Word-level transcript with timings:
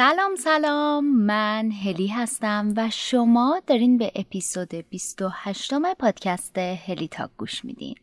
سلام 0.00 0.36
سلام 0.36 1.04
من 1.04 1.70
هلی 1.70 2.06
هستم 2.06 2.74
و 2.76 2.88
شما 2.92 3.62
دارین 3.66 3.98
به 3.98 4.12
اپیزود 4.14 4.74
28 4.74 5.74
پادکست 5.98 6.58
Heli 6.58 7.08
Talk 7.08 7.30
گوش 7.36 7.64
میدین 7.64 7.94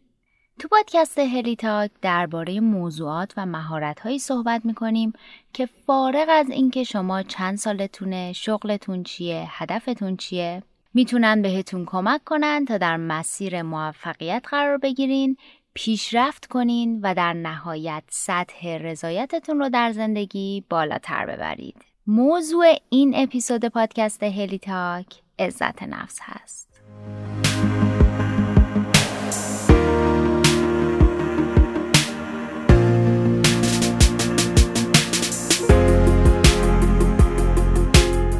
تو 0.59 0.67
پادکست 0.67 1.19
Heli 1.19 1.55
Talk 1.55 1.91
درباره 2.01 2.59
موضوعات 2.59 3.33
و 3.37 3.45
مهارت‌هایی 3.45 4.19
صحبت 4.19 4.65
می‌کنیم 4.65 5.13
که 5.53 5.65
فارغ 5.65 6.27
از 6.29 6.49
اینکه 6.49 6.83
شما 6.83 7.23
چند 7.23 7.57
سالتونه، 7.57 8.33
شغلتون 8.33 9.03
چیه، 9.03 9.45
هدفتون 9.49 10.17
چیه 10.17 10.63
می‌تونن 10.93 11.41
بهتون 11.41 11.85
کمک 11.85 12.23
کنن 12.23 12.65
تا 12.65 12.77
در 12.77 12.97
مسیر 12.97 13.61
موفقیت 13.61 14.45
قرار 14.49 14.77
بگیرین 14.77 15.37
پیشرفت 15.73 16.45
کنین 16.45 16.99
و 17.03 17.13
در 17.13 17.33
نهایت 17.33 18.03
سطح 18.09 18.67
رضایتتون 18.67 19.59
رو 19.59 19.69
در 19.69 19.91
زندگی 19.91 20.63
بالاتر 20.69 21.25
ببرید. 21.25 21.96
موضوع 22.09 22.73
این 22.89 23.13
اپیزود 23.15 23.65
پادکست 23.65 24.23
Heli 24.23 24.59
Talk 24.59 25.05
عزت 25.39 25.83
نفس 25.83 26.19
هست. 26.21 26.67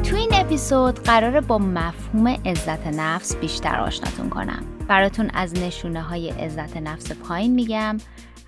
تو 0.02 0.16
این 0.16 0.30
اپیزود 0.32 0.98
قراره 0.98 1.40
با 1.40 1.58
مفهوم 1.58 2.26
عزت 2.26 2.86
نفس 2.86 3.36
بیشتر 3.36 3.80
آشناتون 3.80 4.28
کنم. 4.28 4.62
براتون 4.88 5.30
از 5.34 5.54
نشونه 5.54 6.02
های 6.02 6.30
عزت 6.30 6.76
نفس 6.76 7.12
پایین 7.12 7.54
میگم 7.54 7.96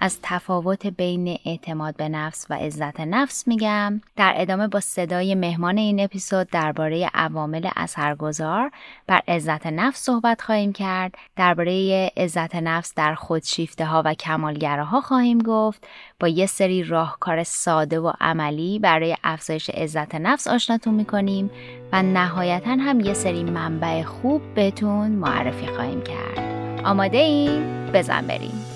از 0.01 0.19
تفاوت 0.23 0.87
بین 0.87 1.39
اعتماد 1.45 1.97
به 1.97 2.09
نفس 2.09 2.47
و 2.51 2.55
عزت 2.55 3.01
نفس 3.01 3.49
میگم. 3.49 4.01
در 4.17 4.35
ادامه 4.37 4.69
با 4.69 4.81
صدای 4.81 5.35
مهمان 5.35 5.79
این 5.79 6.01
اپیزود 6.01 6.51
درباره 6.51 7.11
عوامل 7.15 7.69
اثرگذار 7.77 8.71
بر 9.07 9.21
عزت 9.29 9.67
نفس 9.67 10.05
صحبت 10.05 10.43
خواهیم 10.43 10.73
کرد. 10.73 11.15
درباره 11.37 12.07
عزت 12.17 12.57
نفس 12.57 12.95
در 12.95 13.15
خودشیفته 13.15 13.85
ها 13.85 14.03
و 14.05 14.15
کمالگراها 14.15 15.01
خواهیم 15.01 15.39
گفت. 15.39 15.87
با 16.21 16.29
یه 16.29 16.47
سری 16.47 16.83
راهکار 16.83 17.43
ساده 17.43 18.01
و 18.01 18.13
عملی 18.21 18.79
برای 18.79 19.17
افزایش 19.25 19.71
عزت 19.71 20.15
نفس 20.15 20.49
آشناتون 20.49 20.95
می‌کنیم 20.95 21.51
و 21.93 22.03
نهایتا 22.03 22.71
هم 22.71 23.01
یه 23.01 23.15
سری 23.15 23.45
منبع 23.45 24.03
خوب 24.03 24.55
بهتون 24.55 25.11
معرفی 25.11 25.67
خواهیم 25.67 26.03
کرد. 26.03 26.39
آماده 26.85 27.19
این؟ 27.19 27.87
بزن 27.93 28.27
بریم. 28.27 28.70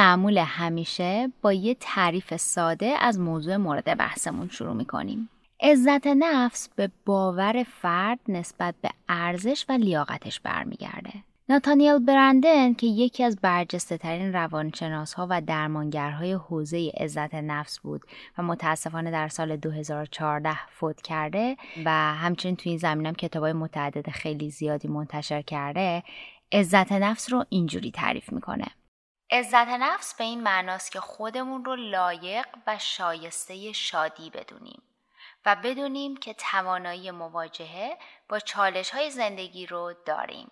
معمول 0.00 0.38
همیشه 0.38 1.32
با 1.42 1.52
یه 1.52 1.76
تعریف 1.80 2.36
ساده 2.36 2.94
از 3.00 3.20
موضوع 3.20 3.56
مورد 3.56 3.98
بحثمون 3.98 4.48
شروع 4.48 4.74
می‌کنیم. 4.74 5.28
عزت 5.62 6.06
نفس 6.06 6.68
به 6.76 6.90
باور 7.06 7.66
فرد 7.82 8.18
نسبت 8.28 8.74
به 8.82 8.90
ارزش 9.08 9.64
و 9.68 9.72
لیاقتش 9.72 10.40
برمیگرده. 10.40 11.12
ناتانیل 11.48 11.98
برندن 11.98 12.74
که 12.74 12.86
یکی 12.86 13.24
از 13.24 13.38
برجسته 13.42 13.98
ترین 13.98 14.32
روانشناس 14.32 15.14
ها 15.14 15.26
و 15.30 15.40
درمانگرهای 15.40 16.32
حوزه 16.32 16.92
عزت 17.00 17.34
نفس 17.34 17.80
بود 17.80 18.02
و 18.38 18.42
متاسفانه 18.42 19.10
در 19.10 19.28
سال 19.28 19.56
2014 19.56 20.58
فوت 20.68 21.00
کرده 21.02 21.56
و 21.84 21.90
همچنین 22.14 22.56
توی 22.56 22.70
این 22.70 22.78
زمینم 22.78 23.14
کتاب 23.14 23.42
های 23.42 23.52
متعدد 23.52 24.10
خیلی 24.10 24.50
زیادی 24.50 24.88
منتشر 24.88 25.42
کرده 25.42 26.02
عزت 26.52 26.92
نفس 26.92 27.32
رو 27.32 27.44
اینجوری 27.48 27.90
تعریف 27.90 28.32
می‌کنه 28.32 28.66
عزت 29.32 29.68
نفس 29.68 30.14
به 30.14 30.24
این 30.24 30.42
معناست 30.42 30.92
که 30.92 31.00
خودمون 31.00 31.64
رو 31.64 31.76
لایق 31.76 32.46
و 32.66 32.78
شایسته 32.78 33.72
شادی 33.72 34.30
بدونیم 34.30 34.82
و 35.46 35.56
بدونیم 35.64 36.16
که 36.16 36.34
توانایی 36.34 37.10
مواجهه 37.10 37.98
با 38.28 38.38
چالش 38.38 38.90
های 38.90 39.10
زندگی 39.10 39.66
رو 39.66 39.94
داریم. 40.06 40.50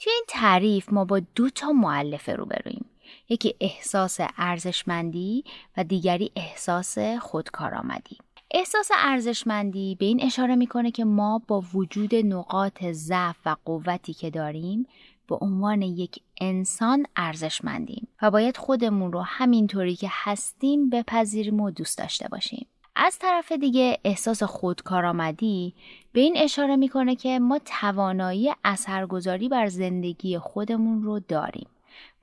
توی 0.00 0.12
این 0.12 0.24
تعریف 0.28 0.92
ما 0.92 1.04
با 1.04 1.20
دو 1.34 1.50
تا 1.50 1.72
معلفه 1.72 2.32
روبرویم. 2.32 2.90
یکی 3.28 3.56
احساس 3.60 4.20
ارزشمندی 4.36 5.44
و 5.76 5.84
دیگری 5.84 6.32
احساس 6.36 6.98
خودکارآمدی. 6.98 8.18
احساس 8.50 8.90
ارزشمندی 8.96 9.94
به 9.94 10.06
این 10.06 10.22
اشاره 10.22 10.56
می‌کنه 10.56 10.90
که 10.90 11.04
ما 11.04 11.42
با 11.46 11.62
وجود 11.74 12.14
نقاط 12.14 12.84
ضعف 12.84 13.36
و 13.46 13.56
قوتی 13.64 14.14
که 14.14 14.30
داریم 14.30 14.86
به 15.28 15.38
عنوان 15.40 15.82
یک 15.82 16.22
انسان 16.40 17.06
ارزشمندیم 17.16 18.08
و 18.22 18.30
باید 18.30 18.56
خودمون 18.56 19.12
رو 19.12 19.20
همینطوری 19.20 19.96
که 19.96 20.08
هستیم 20.10 20.90
بپذیریم 20.90 21.60
و 21.60 21.70
دوست 21.70 21.98
داشته 21.98 22.28
باشیم. 22.28 22.66
از 22.96 23.18
طرف 23.18 23.52
دیگه 23.52 23.98
احساس 24.04 24.42
خودکارآمدی 24.42 25.74
به 26.12 26.20
این 26.20 26.36
اشاره 26.36 26.76
می‌کنه 26.76 27.16
که 27.16 27.38
ما 27.38 27.58
توانایی 27.58 28.52
اثرگذاری 28.64 29.48
بر 29.48 29.68
زندگی 29.68 30.38
خودمون 30.38 31.02
رو 31.02 31.20
داریم 31.20 31.68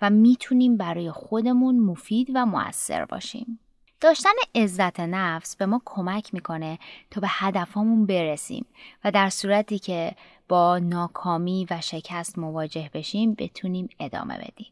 و 0.01 0.09
می‌تونیم 0.09 0.77
برای 0.77 1.11
خودمون 1.11 1.79
مفید 1.79 2.31
و 2.33 2.45
مؤثر 2.45 3.05
باشیم. 3.05 3.59
داشتن 4.01 4.29
عزت 4.55 4.99
نفس 4.99 5.55
به 5.55 5.65
ما 5.65 5.81
کمک 5.85 6.33
می‌کنه 6.33 6.79
تا 7.11 7.21
به 7.21 7.27
هدفمون 7.29 8.05
برسیم 8.05 8.65
و 9.03 9.11
در 9.11 9.29
صورتی 9.29 9.79
که 9.79 10.15
با 10.47 10.79
ناکامی 10.79 11.67
و 11.69 11.81
شکست 11.81 12.39
مواجه 12.39 12.89
بشیم 12.93 13.33
بتونیم 13.33 13.89
ادامه 13.99 14.37
بدیم. 14.37 14.71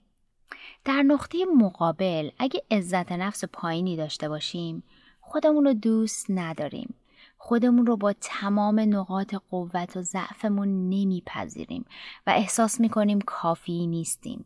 در 0.85 1.03
نقطه 1.03 1.37
مقابل 1.57 2.29
اگه 2.39 2.63
عزت 2.71 3.11
نفس 3.11 3.45
پایینی 3.45 3.97
داشته 3.97 4.29
باشیم 4.29 4.83
خودمون 5.21 5.65
رو 5.65 5.73
دوست 5.73 6.25
نداریم. 6.29 6.95
خودمون 7.37 7.85
رو 7.85 7.97
با 7.97 8.13
تمام 8.21 8.79
نقاط 8.79 9.35
قوت 9.49 9.97
و 9.97 10.01
ضعفمون 10.01 10.89
نمیپذیریم 10.89 11.85
و 12.27 12.29
احساس 12.29 12.79
می‌کنیم 12.79 13.21
کافی 13.21 13.87
نیستیم. 13.87 14.45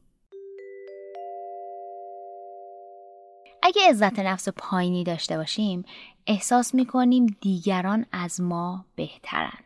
اگه 3.68 3.90
عزت 3.90 4.20
نفس 4.20 4.50
پایینی 4.50 5.04
داشته 5.04 5.38
باشیم 5.38 5.86
احساس 6.28 6.76
می‌کنیم 6.76 7.38
دیگران 7.42 8.06
از 8.12 8.42
ما 8.42 8.86
بهترن 8.96 9.60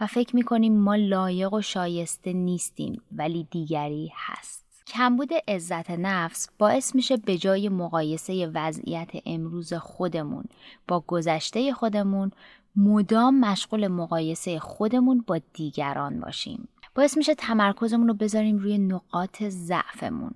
و 0.00 0.06
فکر 0.06 0.36
می‌کنیم 0.36 0.80
ما 0.80 0.94
لایق 0.94 1.52
و 1.52 1.60
شایسته 1.60 2.32
نیستیم 2.32 3.02
ولی 3.12 3.48
دیگری 3.50 4.12
هست. 4.14 4.64
کمبود 4.86 5.30
عزت 5.48 5.90
نفس 5.90 6.48
باعث 6.58 6.94
میشه 6.94 7.16
به 7.16 7.38
جای 7.38 7.68
مقایسه 7.68 8.46
وضعیت 8.54 9.10
امروز 9.26 9.74
خودمون 9.74 10.44
با 10.88 11.00
گذشته 11.00 11.72
خودمون 11.72 12.30
مدام 12.76 13.40
مشغول 13.40 13.88
مقایسه 13.88 14.58
خودمون 14.58 15.24
با 15.26 15.40
دیگران 15.52 16.20
باشیم. 16.20 16.68
باعث 16.94 17.16
میشه 17.16 17.34
تمرکزمون 17.34 18.08
رو 18.08 18.14
بذاریم 18.14 18.58
روی 18.58 18.78
نقاط 18.78 19.42
ضعفمون 19.42 20.34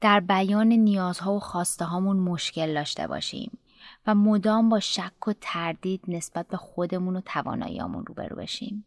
در 0.00 0.20
بیان 0.20 0.66
نیازها 0.66 1.34
و 1.34 1.40
خواسته 1.40 1.84
هامون 1.84 2.16
مشکل 2.16 2.74
داشته 2.74 3.06
باشیم 3.06 3.58
و 4.06 4.14
مدام 4.14 4.68
با 4.68 4.80
شک 4.80 5.28
و 5.28 5.32
تردید 5.40 6.00
نسبت 6.08 6.48
به 6.48 6.56
خودمون 6.56 7.16
و 7.16 7.20
تواناییامون 7.20 8.06
روبرو 8.06 8.36
بشیم. 8.36 8.84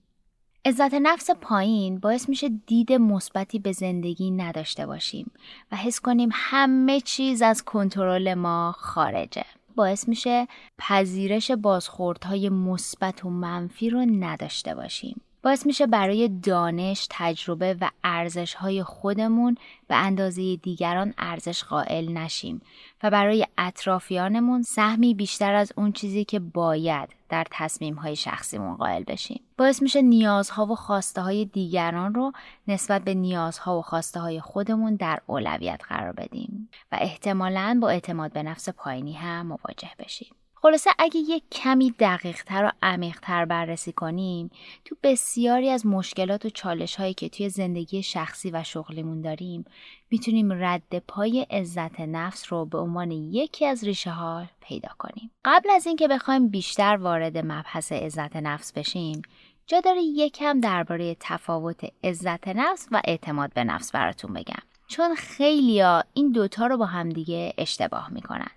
عزت 0.65 0.93
نفس 0.93 1.29
پایین 1.31 1.99
باعث 1.99 2.29
میشه 2.29 2.49
دید 2.49 2.93
مثبتی 2.93 3.59
به 3.59 3.71
زندگی 3.71 4.31
نداشته 4.31 4.85
باشیم 4.85 5.31
و 5.71 5.75
حس 5.75 5.99
کنیم 5.99 6.29
همه 6.31 7.01
چیز 7.01 7.41
از 7.41 7.63
کنترل 7.63 8.33
ما 8.33 8.75
خارجه. 8.77 9.45
باعث 9.75 10.07
میشه 10.07 10.47
پذیرش 10.77 11.51
بازخوردهای 11.51 12.49
مثبت 12.49 13.25
و 13.25 13.29
منفی 13.29 13.89
رو 13.89 14.05
نداشته 14.05 14.75
باشیم. 14.75 15.21
باعث 15.43 15.65
میشه 15.65 15.87
برای 15.87 16.27
دانش، 16.27 17.07
تجربه 17.09 17.77
و 17.81 17.89
ارزش 18.03 18.53
های 18.53 18.83
خودمون 18.83 19.57
به 19.87 19.95
اندازه 19.95 20.55
دیگران 20.55 21.13
ارزش 21.17 21.63
قائل 21.63 22.13
نشیم 22.13 22.61
و 23.03 23.09
برای 23.09 23.47
اطرافیانمون 23.57 24.61
سهمی 24.61 25.13
بیشتر 25.13 25.53
از 25.53 25.71
اون 25.77 25.91
چیزی 25.91 26.25
که 26.25 26.39
باید 26.39 27.09
در 27.29 27.45
تصمیم 27.51 27.95
های 27.95 28.15
شخصیمون 28.15 28.75
قائل 28.75 29.03
بشیم. 29.03 29.41
باعث 29.57 29.81
میشه 29.81 30.01
نیازها 30.01 30.65
و 30.65 30.75
خواسته 30.75 31.21
های 31.21 31.45
دیگران 31.45 32.13
رو 32.13 32.31
نسبت 32.67 33.03
به 33.03 33.13
نیازها 33.13 33.79
و 33.79 33.81
خواسته 33.81 34.19
های 34.19 34.39
خودمون 34.39 34.95
در 34.95 35.19
اولویت 35.27 35.81
قرار 35.89 36.11
بدیم 36.11 36.69
و 36.91 36.97
احتمالاً 37.01 37.79
با 37.81 37.89
اعتماد 37.89 38.33
به 38.33 38.43
نفس 38.43 38.69
پایینی 38.69 39.13
هم 39.13 39.47
مواجه 39.47 39.91
بشیم. 39.99 40.35
خلاصه 40.63 40.89
اگه 40.99 41.19
یک 41.19 41.43
کمی 41.51 41.91
دقیقتر 41.99 42.65
و 42.65 42.71
عمیقتر 42.83 43.45
بررسی 43.45 43.91
کنیم 43.91 44.51
تو 44.85 44.95
بسیاری 45.03 45.69
از 45.69 45.85
مشکلات 45.85 46.45
و 46.45 46.49
چالش 46.49 46.95
هایی 46.95 47.13
که 47.13 47.29
توی 47.29 47.49
زندگی 47.49 48.03
شخصی 48.03 48.51
و 48.51 48.63
شغلیمون 48.63 49.21
داریم 49.21 49.65
می‌تونیم 50.11 50.63
رد 50.63 50.99
پای 51.07 51.41
عزت 51.51 51.99
نفس 51.99 52.53
رو 52.53 52.65
به 52.65 52.77
عنوان 52.77 53.11
یکی 53.11 53.65
از 53.65 53.83
ریشه 53.83 54.11
ها 54.11 54.45
پیدا 54.61 54.89
کنیم. 54.97 55.31
قبل 55.45 55.69
از 55.69 55.87
اینکه 55.87 56.07
بخوایم 56.07 56.47
بیشتر 56.47 56.97
وارد 56.97 57.37
مبحث 57.37 57.91
عزت 57.91 58.35
نفس 58.35 58.73
بشیم 58.73 59.21
جا 59.67 59.79
داره 59.79 60.01
یکم 60.01 60.59
درباره 60.59 61.17
تفاوت 61.19 61.91
عزت 62.03 62.47
نفس 62.47 62.87
و 62.91 63.01
اعتماد 63.05 63.53
به 63.53 63.63
نفس 63.63 63.91
براتون 63.91 64.33
بگم 64.33 64.63
چون 64.87 65.15
خیلیا 65.15 66.03
این 66.13 66.31
دوتا 66.31 66.67
رو 66.67 66.77
با 66.77 66.85
همدیگه 66.85 67.53
اشتباه 67.57 68.13
می‌کنن 68.13 68.51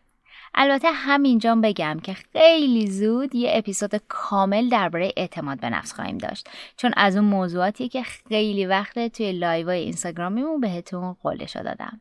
البته 0.55 0.89
همینجا 0.93 1.55
بگم 1.55 2.01
که 2.03 2.15
خیلی 2.15 2.87
زود 2.87 3.35
یه 3.35 3.51
اپیزود 3.55 3.97
کامل 4.09 4.69
درباره 4.69 5.13
اعتماد 5.17 5.61
به 5.61 5.71
نفس 5.71 5.93
خواهیم 5.93 6.19
داشت. 6.19 6.49
چون 6.77 6.93
از 6.97 7.17
اون 7.17 7.25
موضوعاتی 7.25 7.89
که 7.89 8.03
خیلی 8.03 8.67
وقت 8.67 9.09
توی 9.09 9.33
لایوهای 9.33 9.81
اینستاگرامیمون 9.81 10.61
بهتون 10.61 11.17
قولشو 11.23 11.63
دادم. 11.63 12.01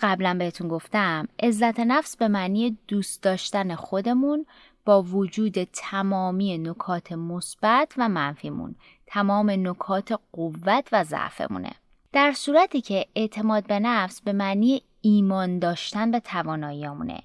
قبلا 0.00 0.34
بهتون 0.38 0.68
گفتم 0.68 1.28
عزت 1.42 1.80
نفس 1.80 2.16
به 2.16 2.28
معنی 2.28 2.78
دوست 2.88 3.22
داشتن 3.22 3.74
خودمون 3.74 4.46
با 4.84 5.02
وجود 5.02 5.64
تمامی 5.64 6.58
نکات 6.58 7.12
مثبت 7.12 7.94
و 7.98 8.08
منفیمون. 8.08 8.74
تمام 9.06 9.50
نکات 9.50 10.20
قوت 10.32 10.88
و 10.92 11.04
ضعفمونه. 11.04 11.70
در 12.12 12.32
صورتی 12.32 12.80
که 12.80 13.06
اعتماد 13.14 13.66
به 13.66 13.80
نفس 13.80 14.20
به 14.20 14.32
معنی 14.32 14.82
ایمان 15.00 15.58
داشتن 15.58 16.10
به 16.10 16.20
تواناییامونه 16.20 17.22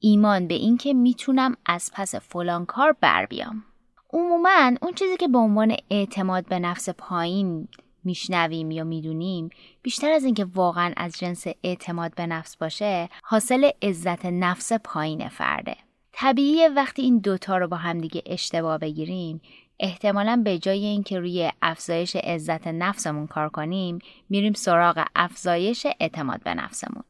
ایمان 0.00 0.46
به 0.48 0.54
اینکه 0.54 0.94
می‌تونم 0.94 1.56
از 1.66 1.90
پس 1.94 2.14
فلان 2.14 2.66
کار 2.66 2.96
بر 3.00 3.26
بیام. 3.26 3.64
عموما 4.12 4.72
اون 4.82 4.92
چیزی 4.94 5.16
که 5.16 5.28
به 5.28 5.38
عنوان 5.38 5.76
اعتماد 5.90 6.46
به 6.46 6.58
نفس 6.58 6.88
پایین 6.88 7.68
میشنویم 8.04 8.70
یا 8.70 8.84
می‌دونیم 8.84 9.48
بیشتر 9.82 10.10
از 10.10 10.24
اینکه 10.24 10.44
واقعا 10.44 10.92
از 10.96 11.18
جنس 11.18 11.46
اعتماد 11.64 12.14
به 12.14 12.26
نفس 12.26 12.56
باشه 12.56 13.08
حاصل 13.22 13.70
عزت 13.82 14.26
نفس 14.26 14.72
پایین 14.72 15.28
فرده. 15.28 15.76
طبیعیه 16.12 16.68
وقتی 16.68 17.02
این 17.02 17.18
دوتا 17.18 17.56
رو 17.56 17.68
با 17.68 17.76
همدیگه 17.76 18.22
اشتباه 18.26 18.78
بگیریم 18.78 19.40
احتمالا 19.80 20.42
به 20.44 20.58
جای 20.58 20.84
اینکه 20.84 21.18
روی 21.18 21.50
افزایش 21.62 22.16
عزت 22.16 22.66
نفسمون 22.66 23.26
کار 23.26 23.48
کنیم 23.48 23.98
میریم 24.30 24.52
سراغ 24.52 25.04
افزایش 25.16 25.86
اعتماد 26.00 26.42
به 26.42 26.54
نفسمون. 26.54 27.04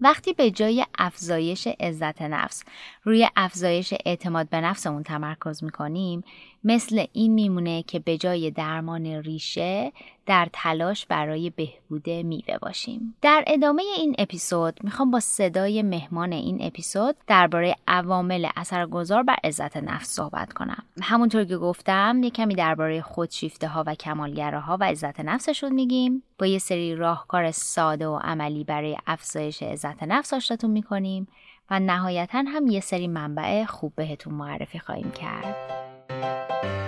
وقتی 0.00 0.32
به 0.32 0.50
جای 0.50 0.84
افزایش 0.98 1.66
عزت 1.66 2.22
نفس 2.22 2.64
روی 3.04 3.28
افزایش 3.36 3.94
اعتماد 4.06 4.48
به 4.48 4.60
نفسمون 4.60 5.02
تمرکز 5.02 5.64
می‌کنیم 5.64 6.24
مثل 6.64 7.06
این 7.12 7.34
میمونه 7.34 7.82
که 7.82 7.98
به 7.98 8.18
جای 8.18 8.50
درمان 8.50 9.06
ریشه 9.06 9.92
در 10.26 10.48
تلاش 10.52 11.06
برای 11.06 11.50
بهبود 11.50 12.10
میوه 12.10 12.58
باشیم. 12.58 13.14
در 13.22 13.44
ادامه 13.46 13.82
این 13.96 14.14
اپیزود 14.18 14.84
می‌خوام 14.84 15.10
با 15.10 15.20
صدای 15.20 15.82
مهمان 15.82 16.32
این 16.32 16.58
اپیزود 16.60 17.16
درباره 17.26 17.74
عوامل 17.88 18.48
اثرگذار 18.56 19.22
بر 19.22 19.36
عزت 19.44 19.76
نفس 19.76 20.08
صحبت 20.08 20.52
کنم. 20.52 20.82
همونطور 21.02 21.44
که 21.44 21.56
گفتم 21.56 22.20
یه 22.22 22.30
کمی 22.30 22.54
درباره 22.54 23.02
خودشیفته 23.02 23.68
ها 23.68 23.84
و 23.86 23.94
کمالگره 23.94 24.60
ها 24.60 24.76
و 24.80 24.84
عزت 24.84 25.20
نفسشون 25.20 25.72
میگیم. 25.72 26.22
با 26.38 26.46
یه 26.46 26.58
سری 26.58 26.94
راهکار 26.94 27.50
ساده 27.50 28.06
و 28.06 28.18
عملی 28.22 28.64
برای 28.64 28.96
افزایش 29.06 29.62
عزت 29.62 30.02
نفس 30.02 30.34
آشناتون 30.34 30.70
می‌کنیم 30.70 31.28
و 31.70 31.80
نهایتا 31.80 32.44
هم 32.48 32.66
یه 32.66 32.80
سری 32.80 33.08
منبع 33.08 33.64
خوب 33.64 33.92
بهتون 33.96 34.34
معرفی 34.34 34.78
خواهیم 34.78 35.10
کرد. 35.10 35.87
Música 36.08 36.87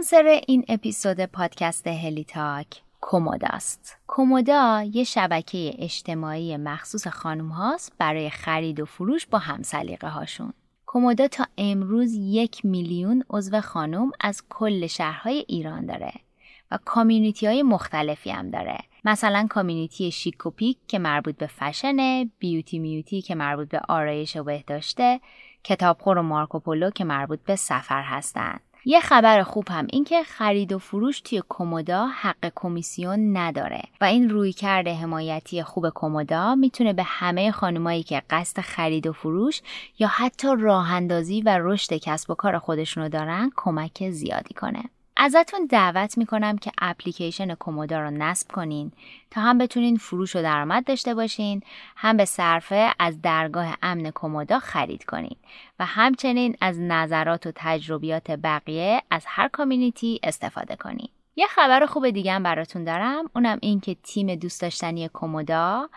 اسپانسر 0.00 0.40
این 0.48 0.64
اپیزود 0.68 1.20
پادکست 1.20 1.86
هلی 1.86 2.24
تاک 2.24 2.66
کوموداست. 3.00 3.96
کومودا 4.06 4.82
یه 4.92 5.04
شبکه 5.04 5.74
اجتماعی 5.78 6.56
مخصوص 6.56 7.06
خانم 7.06 7.48
هاست 7.48 7.92
برای 7.98 8.30
خرید 8.30 8.80
و 8.80 8.84
فروش 8.84 9.26
با 9.26 9.38
همسلیقه 9.38 10.08
هاشون. 10.08 10.52
کومودا 10.86 11.28
تا 11.28 11.46
امروز 11.58 12.14
یک 12.14 12.64
میلیون 12.64 13.24
عضو 13.30 13.60
خانم 13.60 14.10
از 14.20 14.42
کل 14.48 14.86
شهرهای 14.86 15.44
ایران 15.48 15.86
داره 15.86 16.12
و 16.70 16.78
کامیونیتی 16.84 17.46
های 17.46 17.62
مختلفی 17.62 18.30
هم 18.30 18.50
داره. 18.50 18.78
مثلا 19.04 19.46
کامیونیتی 19.50 20.10
شیکوپیک 20.10 20.78
که 20.88 20.98
مربوط 20.98 21.36
به 21.36 21.46
فشنه، 21.46 22.30
بیوتی 22.38 22.78
میوتی 22.78 23.22
که 23.22 23.34
مربوط 23.34 23.68
به 23.68 23.80
آرایش 23.88 24.36
و 24.36 24.44
بهداشته، 24.44 25.20
کتابخور 25.64 26.18
و 26.18 26.22
مارکوپولو 26.22 26.90
که 26.90 27.04
مربوط 27.04 27.40
به 27.40 27.56
سفر 27.56 28.02
هستند. 28.02 28.60
یه 28.84 29.00
خبر 29.00 29.42
خوب 29.42 29.68
هم 29.68 29.86
این 29.90 30.04
که 30.04 30.22
خرید 30.22 30.72
و 30.72 30.78
فروش 30.78 31.20
توی 31.20 31.42
کومودا 31.48 32.06
حق 32.06 32.52
کمیسیون 32.54 33.36
نداره 33.36 33.82
و 34.00 34.04
این 34.04 34.30
رویکرد 34.30 34.88
حمایتی 34.88 35.62
خوب 35.62 35.88
کومودا 35.88 36.54
می‌تونه 36.54 36.92
به 36.92 37.02
همه 37.02 37.50
خانمایی 37.50 38.02
که 38.02 38.22
قصد 38.30 38.60
خرید 38.60 39.06
و 39.06 39.12
فروش 39.12 39.62
یا 39.98 40.08
حتی 40.08 40.48
راه 40.58 40.92
اندازی 40.92 41.40
و 41.40 41.58
رشد 41.60 41.94
کسب 41.94 42.30
و 42.30 42.34
کار 42.34 42.58
خودشونو 42.58 43.08
دارن 43.08 43.50
کمک 43.56 44.10
زیادی 44.10 44.54
کنه. 44.54 44.82
ازتون 45.22 45.66
دعوت 45.66 46.18
می‌کنم 46.18 46.58
که 46.58 46.72
اپلیکیشن 46.78 47.54
کومودا 47.54 48.00
رو 48.00 48.10
نصب 48.10 48.52
کنین 48.52 48.92
تا 49.30 49.40
هم 49.40 49.58
بتونین 49.58 49.96
فروش 49.96 50.36
و 50.36 50.42
درآمد 50.42 50.84
داشته 50.84 51.14
باشین 51.14 51.62
هم 51.96 52.16
به 52.16 52.24
صرفه 52.24 52.94
از 52.98 53.22
درگاه 53.22 53.76
امن 53.82 54.10
کومودا 54.10 54.58
خرید 54.58 55.04
کنین 55.04 55.36
و 55.78 55.86
همچنین 55.86 56.56
از 56.60 56.80
نظرات 56.80 57.46
و 57.46 57.52
تجربیات 57.54 58.30
بقیه 58.30 59.02
از 59.10 59.24
هر 59.26 59.48
کامیونیتی 59.48 60.20
استفاده 60.22 60.76
کنین. 60.76 61.08
یه 61.36 61.46
خبر 61.46 61.86
خوب 61.86 62.10
دیگه 62.10 62.32
هم 62.32 62.42
براتون 62.42 62.84
دارم 62.84 63.30
اونم 63.34 63.58
این 63.62 63.80
که 63.80 63.94
تیم 63.94 64.34
دوست 64.34 64.62
داشتنی 64.62 65.08
کومودا 65.08 65.88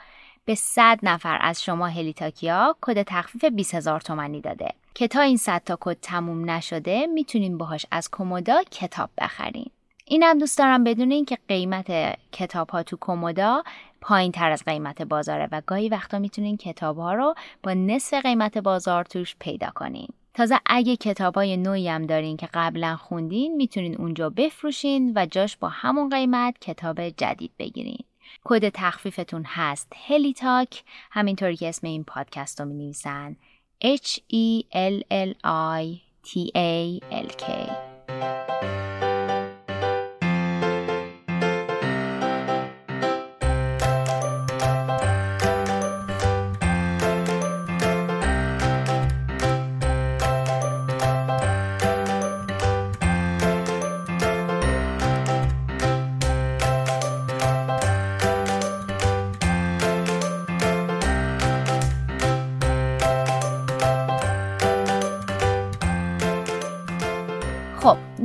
به 0.46 0.56
100 0.56 1.00
نفر 1.04 1.38
از 1.42 1.64
شما 1.64 1.88
هلیتاکیا 1.88 2.76
کد 2.82 3.04
تخفیف 3.04 3.46
20 3.46 3.76
هزار 3.76 4.02
تومنی 4.02 4.42
داده. 4.42 4.70
که 4.94 5.08
تا 5.08 5.22
این 5.22 5.38
100 5.38 5.62
تا 5.66 5.78
کد 5.82 5.98
تموم 6.02 6.50
نشده 6.50 7.08
می‌تونین 7.08 7.58
باهاش 7.58 7.86
از 7.92 8.10
کومودا 8.10 8.64
کتاب 8.72 9.10
بخرین 9.18 9.66
اینم 10.06 10.38
دوست 10.38 10.58
دارم 10.58 10.84
بدونین 10.84 11.26
که 11.26 11.38
قیمت 11.48 12.16
کتاب 12.32 12.70
ها 12.70 12.84
تو 12.84 12.98
کومودا 12.98 13.64
پایین 14.02 14.32
تر 14.32 14.52
از 14.52 14.64
قیمت 14.66 15.02
بازاره 15.02 15.48
و 15.52 15.62
گاهی 15.68 15.90
وقتا 15.90 16.20
می‌تونین 16.20 16.58
کتاب 16.58 16.98
ها 16.98 17.14
رو 17.14 17.34
با 17.64 17.74
نصف 17.74 18.22
قیمت 18.22 18.58
بازار 18.58 19.04
توش 19.04 19.36
پیدا 19.40 19.70
کنین. 19.76 20.08
تازه 20.34 20.60
اگه 20.66 20.96
کتاب 20.96 21.36
های 21.36 21.58
نوعی 21.58 21.90
هم 21.90 22.06
دارین 22.06 22.38
که 22.38 22.50
قبلا 22.54 22.96
خوندین 22.96 23.56
می‌تونین 23.56 23.96
اونجا 23.98 24.30
بفروشین 24.30 25.14
و 25.16 25.26
جاش 25.26 25.58
با 25.58 25.70
همون 25.70 26.10
قیمت 26.10 26.60
کتاب 26.60 27.10
جدید 27.10 27.52
بگیرین. 27.60 28.04
کد 28.44 28.70
تخفیفتون 28.70 29.44
هست 29.48 29.94
هلی 30.08 30.34
تاک 30.34 30.84
همینطوری 31.12 31.56
که 31.56 31.70
اسم 31.70 31.88
این 31.88 32.04
پادکست 32.04 32.62
رو 32.62 32.68
می 32.68 32.74
نویسن 32.74 33.36
H 33.84 34.20
E 34.32 34.64
L 34.74 35.02
L 35.12 35.34
I 35.44 36.02
T 36.24 36.52
A 36.56 37.00
L 37.12 37.28
K. 37.42 37.93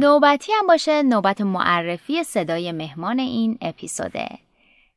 نوبتی 0.00 0.52
هم 0.52 0.66
باشه 0.66 1.02
نوبت 1.02 1.40
معرفی 1.40 2.24
صدای 2.24 2.72
مهمان 2.72 3.18
این 3.18 3.58
اپیزوده 3.60 4.28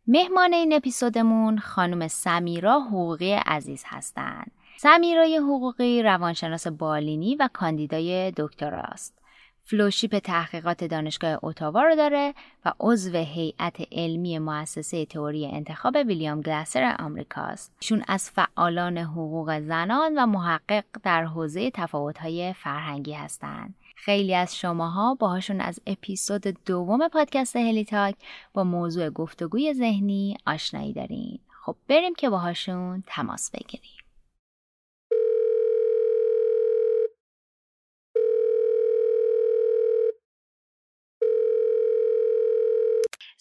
مهمان 0.07 0.53
این 0.53 0.73
اپیزودمون 0.73 1.59
خانم 1.59 2.07
سمیرا 2.07 2.79
حقوقی 2.79 3.33
عزیز 3.33 3.83
هستند. 3.87 4.51
سمیرای 4.77 5.37
حقوقی 5.37 6.03
روانشناس 6.03 6.67
بالینی 6.67 7.35
و 7.35 7.49
کاندیدای 7.53 8.31
دکتراست. 8.37 9.17
فلوشیپ 9.63 10.19
تحقیقات 10.19 10.83
دانشگاه 10.83 11.39
اتاوا 11.43 11.83
رو 11.83 11.95
داره 11.95 12.33
و 12.65 12.73
عضو 12.79 13.17
هیئت 13.17 13.75
علمی 13.91 14.39
مؤسسه 14.39 15.05
تئوری 15.05 15.47
انتخاب 15.47 15.95
ویلیام 15.95 16.41
گلاسر 16.41 16.95
آمریکاست. 16.99 17.73
ایشون 17.81 18.03
از 18.07 18.31
فعالان 18.31 18.97
حقوق 18.97 19.59
زنان 19.59 20.17
و 20.17 20.25
محقق 20.25 20.85
در 21.03 21.23
حوزه 21.23 21.71
تفاوت‌های 21.71 22.53
فرهنگی 22.53 23.13
هستند. 23.13 23.75
خیلی 23.95 24.35
از 24.35 24.57
شماها 24.57 25.15
باهاشون 25.15 25.61
از 25.61 25.79
اپیزود 25.87 26.41
دوم 26.65 27.07
پادکست 27.07 27.55
هلی 27.55 27.85
تاک 27.85 28.15
با 28.53 28.63
موضوع 28.63 29.09
گفتگوی 29.09 29.73
ذهنی 29.73 30.37
آشنایی 30.45 30.93
دارین. 30.93 31.39
خب 31.65 31.75
بریم 31.87 32.15
که 32.15 32.29
باهاشون 32.29 33.03
تماس 33.07 33.51
بگیریم. 33.51 34.01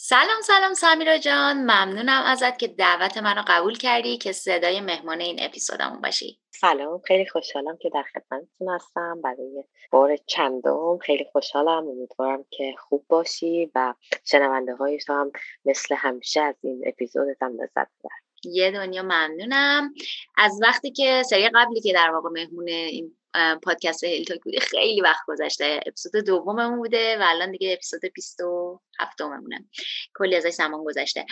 سلام 0.03 0.41
سلام 0.43 0.75
سمیرا 0.75 1.19
جان. 1.19 1.57
ممنونم 1.57 2.23
ازت 2.27 2.59
که 2.59 2.69
دعوت 2.69 3.17
منو 3.19 3.43
قبول 3.47 3.79
کردی 3.79 4.19
که 4.19 4.33
صدای 4.33 4.81
مهمان 4.81 5.21
این 5.21 5.39
اپیزودمون 5.43 6.01
باشی. 6.01 6.41
سلام 6.51 7.01
خیلی 7.07 7.27
خوشحالم 7.27 7.77
که 7.77 7.91
در 7.95 8.03
خدمتتون 8.03 8.69
هستم. 8.69 9.21
برای 9.25 9.65
بار 9.91 10.17
چندم 10.17 10.99
خیلی 10.99 11.25
خوشحالم. 11.33 11.89
امیدوارم 11.89 12.45
که 12.51 12.75
خوب 12.79 13.05
باشی 13.09 13.71
و 13.75 13.95
شنونده 14.25 14.75
های 14.75 14.99
هم 15.09 15.33
مثل 15.65 15.95
همیشه 15.95 16.41
از 16.41 16.55
این 16.63 16.83
اپیزودت 16.87 17.43
هم 17.43 17.53
لذت 17.53 17.89
ببرن. 17.99 18.21
یه 18.45 18.71
دنیا 18.71 19.03
ممنونم. 19.03 19.95
از 20.37 20.59
وقتی 20.63 20.91
که 20.91 21.23
سری 21.23 21.49
قبلی 21.55 21.81
که 21.81 21.93
در 21.93 22.11
واقع 22.11 22.29
مهمون 22.29 22.69
این 22.69 23.17
پادکست 23.63 24.05
هیل 24.05 24.25
تاک 24.25 24.41
بوده. 24.41 24.61
خیلی 24.61 25.01
وقت 25.01 25.21
گذشته. 25.27 25.81
اپیزود 25.87 26.25
دوممون 26.27 26.79
بوده 26.79 27.19
و 27.19 27.23
الان 27.27 27.51
دیگه 27.51 27.73
اپیزود 27.73 28.01
27 28.15 29.21
مونه 29.23 29.69
کلی 30.15 30.37
ازش 30.37 30.51
زمان 30.51 30.85
گذشته. 30.85 31.27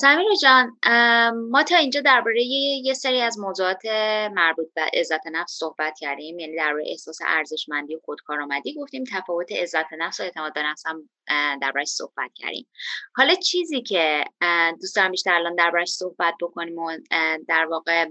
سمیر 0.00 0.26
جان 0.42 0.78
ما 1.50 1.62
تا 1.62 1.76
اینجا 1.76 2.00
درباره 2.00 2.42
یه 2.42 2.94
سری 2.94 3.20
از 3.20 3.38
موضوعات 3.38 3.86
مربوط 4.32 4.66
به 4.74 4.82
عزت 4.94 5.26
نفس 5.32 5.52
صحبت 5.52 5.98
کردیم. 6.00 6.38
یعنی 6.38 6.56
درباره 6.56 6.84
احساس 6.86 7.18
ارزشمندی 7.26 7.96
و 7.96 8.00
خودکارآمدی 8.04 8.74
گفتیم. 8.74 9.04
تفاوت 9.12 9.52
عزت 9.52 9.92
نفس 9.98 10.20
و 10.20 10.22
اعتماد 10.22 10.54
به 10.54 10.62
نفس 10.62 10.86
هم 10.86 11.10
دربارش 11.60 11.88
صحبت 11.88 12.30
کردیم. 12.34 12.66
حالا 13.16 13.34
چیزی 13.34 13.82
که 13.82 14.24
دوست 14.80 14.96
دارم 14.96 15.10
بیشتر 15.10 15.34
الان 15.34 15.54
دربارش 15.54 15.88
صحبت 15.88 16.34
بکنیم 16.40 16.78
و 16.78 16.98
در 17.48 17.66
واقع 17.66 18.06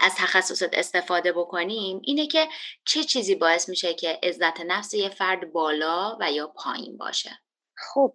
از 0.00 0.14
تخصصت 0.14 0.78
استفاده 0.78 1.32
بکنیم 1.32 2.00
اینه 2.04 2.26
که 2.26 2.48
چه 2.84 3.04
چیزی 3.04 3.34
باعث 3.34 3.68
میشه 3.68 3.94
که 3.94 4.18
عزت 4.22 4.60
نفس 4.60 4.94
یه 4.94 5.08
فرد 5.08 5.52
بالا 5.52 6.16
و 6.20 6.32
یا 6.32 6.46
پایین 6.46 6.96
باشه؟ 6.96 7.30
خب 7.76 8.12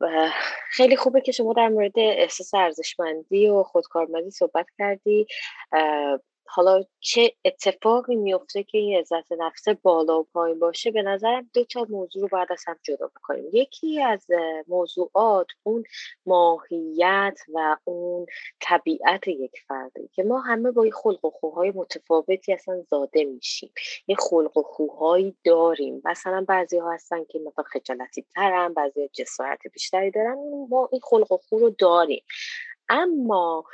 خیلی 0.71 0.95
خوبه 0.95 1.21
که 1.21 1.31
شما 1.31 1.53
در 1.53 1.67
مورد 1.67 1.93
احساس 1.95 2.53
ارزشمندی 2.53 3.49
و 3.49 3.63
خودکارمندی 3.63 4.31
صحبت 4.31 4.65
کردی. 4.77 5.27
حالا 6.51 6.83
چه 6.99 7.33
اتفاقی 7.45 8.15
میفته 8.15 8.63
که 8.63 8.77
این 8.77 8.99
عزت 8.99 9.31
نفس 9.31 9.69
بالا 9.69 10.19
و 10.19 10.23
پایین 10.23 10.59
باشه؟ 10.59 10.91
به 10.91 11.01
نظرم 11.01 11.49
دو 11.53 11.63
تا 11.63 11.85
موضوع 11.89 12.21
رو 12.21 12.27
باید 12.27 12.51
از 12.51 12.63
هم 12.67 12.79
جدا 12.83 13.07
بکنیم. 13.07 13.45
یکی 13.53 14.01
از 14.01 14.25
موضوعات 14.67 15.47
اون 15.63 15.83
ماهیت 16.25 17.39
و 17.53 17.77
اون 17.83 18.25
طبیعت 18.61 19.27
یک 19.27 19.51
فرده 19.67 20.09
که 20.13 20.23
ما 20.23 20.39
همه 20.39 20.71
با 20.71 20.85
یه 20.85 20.91
خلق 20.91 21.25
و 21.25 21.29
خوهای 21.29 21.71
متفاوتی 21.71 22.53
اصلا 22.53 22.81
زاده 22.89 23.23
میشیم. 23.23 23.71
یه 24.07 24.15
خلق 24.15 24.57
و 24.57 24.61
خوهایی 24.61 25.35
داریم. 25.43 26.01
مثلا 26.05 26.45
بعضی 26.47 26.77
ها 26.77 26.93
هستن 26.93 27.23
که 27.23 27.39
مثلا 27.39 27.63
خجالتی 27.63 28.25
ترن 28.35 28.73
بعضی 28.73 29.01
ها 29.01 29.07
جسارت 29.13 29.67
بیشتری 29.73 30.11
دارن. 30.11 30.37
ما 30.69 30.89
این 30.91 31.01
خلق 31.03 31.31
و 31.31 31.37
خو 31.37 31.59
رو 31.59 31.69
داریم. 31.69 32.23
اما 32.89 33.65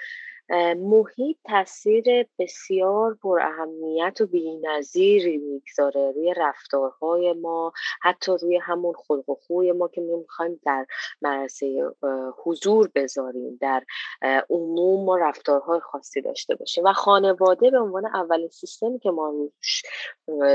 محیط 0.78 1.38
تاثیر 1.46 2.28
بسیار 2.40 3.18
پر 3.24 3.40
اهمیت 3.42 4.22
و 4.22 4.26
بی‌نظیری 4.26 5.38
می‌گذاره 5.38 6.12
روی 6.12 6.34
رفتارهای 6.38 7.34
ما 7.34 7.74
حتی 8.02 8.32
روی 8.42 8.58
همون 8.58 8.94
خلق 9.08 9.30
و 9.30 9.36
خوی 9.36 9.72
ما 9.72 9.88
که 9.88 10.02
می‌خوایم 10.02 10.60
در 10.66 10.86
مرسه 11.22 11.86
حضور 12.44 12.92
بذاریم 12.96 13.58
در 13.62 13.84
عموم 14.50 15.06
ما 15.06 15.18
رفتارهای 15.18 15.80
خاصی 15.80 16.22
داشته 16.22 16.56
باشیم. 16.56 16.84
و 16.84 16.94
خانواده 16.94 17.72
به 17.72 17.80
عنوان 17.80 18.06
اولین 18.06 18.50
سیستمی 18.50 19.00
که 19.00 19.10
ما 19.12 19.34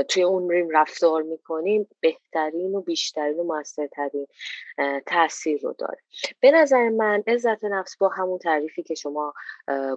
توی 0.09 0.23
اون 0.23 0.49
ریم 0.49 0.69
رفتار 0.69 1.21
می‌کنیم 1.21 1.87
بهترین 1.99 2.75
و 2.75 2.81
بیشترین 2.81 3.39
و 3.39 3.43
موثرترین 3.43 4.27
تاثیر 5.05 5.61
رو 5.61 5.73
داره. 5.77 5.97
به 6.39 6.51
نظر 6.51 6.89
من 6.89 7.23
عزت 7.27 7.63
نفس 7.63 7.97
با 7.97 8.07
همون 8.07 8.39
تعریفی 8.39 8.83
که 8.83 8.95
شما 8.95 9.33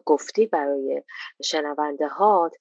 گفتی 0.04 0.46
برای 0.46 1.02
شنونده 1.44 2.08
هات 2.08 2.52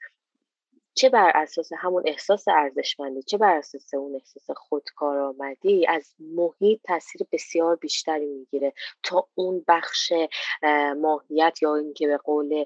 چه 0.96 1.10
بر 1.10 1.32
اساس 1.36 1.70
همون 1.78 2.04
احساس 2.06 2.48
ارزشمندی 2.48 3.24
چه 3.24 3.38
بر 3.38 3.58
اساس 3.58 3.94
اون 3.94 4.16
احساس 4.16 4.52
خودکارآمدی 4.58 5.88
از 5.88 6.14
محیط 6.20 6.82
تاثیر 6.84 7.28
بسیار 7.32 7.76
بیشتری 7.76 8.26
می‌گیره 8.26 8.74
تا 9.04 9.28
اون 9.36 9.66
بخش 9.68 10.14
ماهیت 11.02 11.58
یا 11.62 11.76
اینکه 11.76 12.08
به 12.08 12.18
قول 12.18 12.66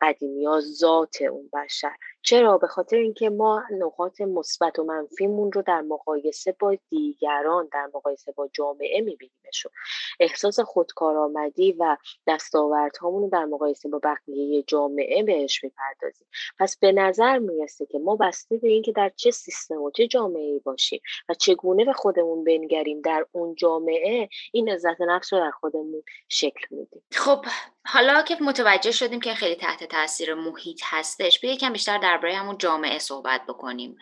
قدیمی 0.00 0.44
ها 0.46 0.60
ذات 0.60 1.22
اون 1.22 1.50
بشر. 1.52 1.96
چرا؟ 2.22 2.58
به 2.58 2.66
خاطر 2.66 2.96
اینکه 2.96 3.30
ما 3.30 3.62
نقاط 3.70 4.20
مثبت 4.20 4.78
و 4.78 4.84
منفیمون 4.84 5.52
رو 5.52 5.62
در 5.62 5.80
مقایسه 5.80 6.56
با 6.60 6.76
دیگران 6.90 7.68
در 7.72 7.88
مقایسه 7.94 8.32
با 8.32 8.48
جامعه 8.52 9.00
میبینیمشون. 9.00 9.72
احساس 10.20 10.60
خودکارآمدی 10.60 11.72
و 11.72 11.96
دستاوردهامون 12.26 13.22
رو 13.22 13.28
در 13.28 13.44
مقایسه 13.44 13.88
با 13.88 14.00
بقیه 14.02 14.62
جامعه 14.62 15.22
بهش 15.22 15.64
می‌پردازیم. 15.64 16.26
پس 16.58 16.78
به 16.78 16.92
نظر 16.92 17.38
می‌رسه 17.38 17.86
که 17.86 17.98
ما 17.98 18.16
بسته 18.16 18.56
به 18.56 18.68
اینکه 18.68 18.92
در 18.92 19.12
چه 19.16 19.30
سیستم 19.30 19.82
و 19.82 19.90
چه 19.90 20.06
جامعه 20.06 20.58
باشیم 20.58 21.00
و 21.28 21.34
چگونه 21.34 21.84
به 21.84 21.92
خودمون 21.92 22.44
بنگریم 22.44 23.00
در 23.00 23.26
اون 23.32 23.54
جامعه 23.54 24.28
این 24.52 24.68
عزت 24.68 25.00
نفس 25.00 25.32
رو 25.32 25.38
در 25.38 25.50
خودمون 25.50 26.02
شکل 26.28 26.66
میدیم. 26.70 27.02
خب 27.12 27.44
حالا 27.90 28.22
که 28.22 28.36
متوجه 28.40 28.90
شدیم 28.90 29.20
که 29.20 29.34
خیلی 29.34 29.54
تحت 29.54 29.84
تاثیر 29.84 30.34
محیط 30.34 30.80
هستش 30.84 31.40
به 31.40 31.48
یکم 31.48 31.72
بیشتر 31.72 31.98
درباره 31.98 32.36
همون 32.36 32.58
جامعه 32.58 32.98
صحبت 32.98 33.46
بکنیم. 33.46 33.96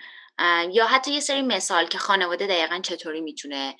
یا 0.73 0.87
حتی 0.87 1.12
یه 1.12 1.21
سری 1.21 1.43
مثال 1.43 1.87
که 1.87 1.99
خانواده 1.99 2.47
دقیقا 2.47 2.81
چطوری 2.83 3.21
می‌تونه 3.21 3.76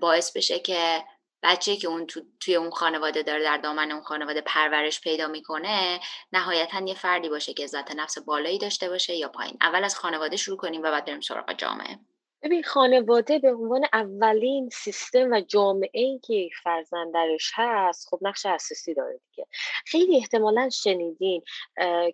باعث 0.00 0.36
بشه 0.36 0.58
که 0.58 1.04
بچه 1.42 1.76
که 1.76 1.88
اون 1.88 2.06
تو، 2.06 2.20
توی 2.40 2.54
اون 2.54 2.70
خانواده 2.70 3.22
داره 3.22 3.42
در 3.44 3.56
دامن 3.56 3.92
اون 3.92 4.02
خانواده 4.02 4.40
پرورش 4.40 5.00
پیدا 5.00 5.28
می‌کنه 5.28 6.00
نهایتا 6.32 6.80
یه 6.86 6.94
فردی 6.94 7.28
باشه 7.28 7.54
که 7.54 7.66
ذات 7.66 7.90
نفس 7.90 8.18
بالایی 8.18 8.58
داشته 8.58 8.88
باشه 8.88 9.14
یا 9.14 9.28
پایین. 9.28 9.56
اول 9.60 9.84
از 9.84 9.96
خانواده 9.96 10.36
شروع 10.36 10.56
کنیم 10.56 10.80
و 10.82 10.90
بعد 10.90 11.04
بریم 11.04 11.20
سراغ 11.20 11.52
جامعه. 11.52 11.98
ببین 12.42 12.62
خانواده 12.62 13.38
به 13.38 13.52
عنوان 13.54 13.84
اولین 13.92 14.68
سیستم 14.68 15.30
و 15.32 15.40
جامعه 15.40 15.90
ای 16.02 16.20
که 16.24 16.48
فرزند 16.64 17.14
درش 17.14 17.52
هست 17.54 18.08
خب 18.08 18.18
نقش 18.22 18.46
اساسی 18.46 18.94
داره 18.94 19.20
دیگه. 19.30 19.46
خیلی 19.86 20.16
احتمالا 20.16 20.68
شنیدین 20.68 21.42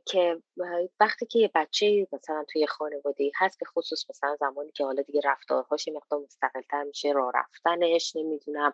که 0.06 0.42
وقتی 1.00 1.26
که 1.26 1.38
یه 1.38 1.50
بچه 1.54 2.06
مثلا 2.12 2.44
توی 2.52 2.66
خانواده 2.66 3.30
هست 3.36 3.58
به 3.60 3.66
خصوص 3.66 4.10
مثلا 4.10 4.36
زمانی 4.40 4.70
که 4.72 4.84
حالا 4.84 5.02
دیگه 5.02 5.20
رفتارهاش 5.24 5.88
مقدار 5.88 6.20
مستقلتر 6.20 6.82
میشه 6.82 7.12
راه 7.12 7.32
رفتنش 7.34 8.16
نمی‌دونم 8.16 8.72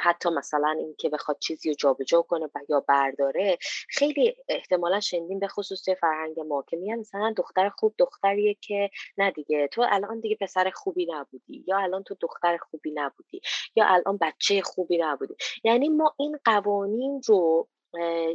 حتی 0.00 0.28
مثلا 0.30 0.70
اینکه 0.70 1.08
بخواد 1.08 1.38
چیزی 1.40 1.68
رو 1.68 1.74
جابجا 1.74 2.22
کنه 2.22 2.50
یا 2.68 2.80
برداره 2.88 3.58
خیلی 3.88 4.36
احتمالا 4.48 5.00
شنیدین 5.00 5.38
به 5.38 5.48
خصوص 5.48 5.82
توی 5.84 5.94
فرهنگ 5.94 6.40
ما 6.40 6.64
که 6.68 6.76
میگن 6.76 6.98
مثلا 6.98 7.34
دختر 7.36 7.68
خوب 7.68 7.94
دختریه 7.98 8.54
که 8.60 8.90
نه 9.18 9.30
دیگه 9.30 9.68
تو 9.68 9.86
الان 9.90 10.20
دیگه 10.20 10.36
پسر 10.40 10.65
خوبی 10.70 11.06
نبودی 11.10 11.64
یا 11.66 11.78
الان 11.78 12.02
تو 12.02 12.16
دختر 12.20 12.56
خوبی 12.56 12.90
نبودی 12.94 13.40
یا 13.76 13.84
الان 13.88 14.18
بچه 14.20 14.62
خوبی 14.62 14.98
نبودی. 14.98 15.34
یعنی 15.64 15.88
ما 15.88 16.14
این 16.18 16.38
قوانین 16.44 17.22
رو 17.26 17.68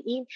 این 0.06 0.28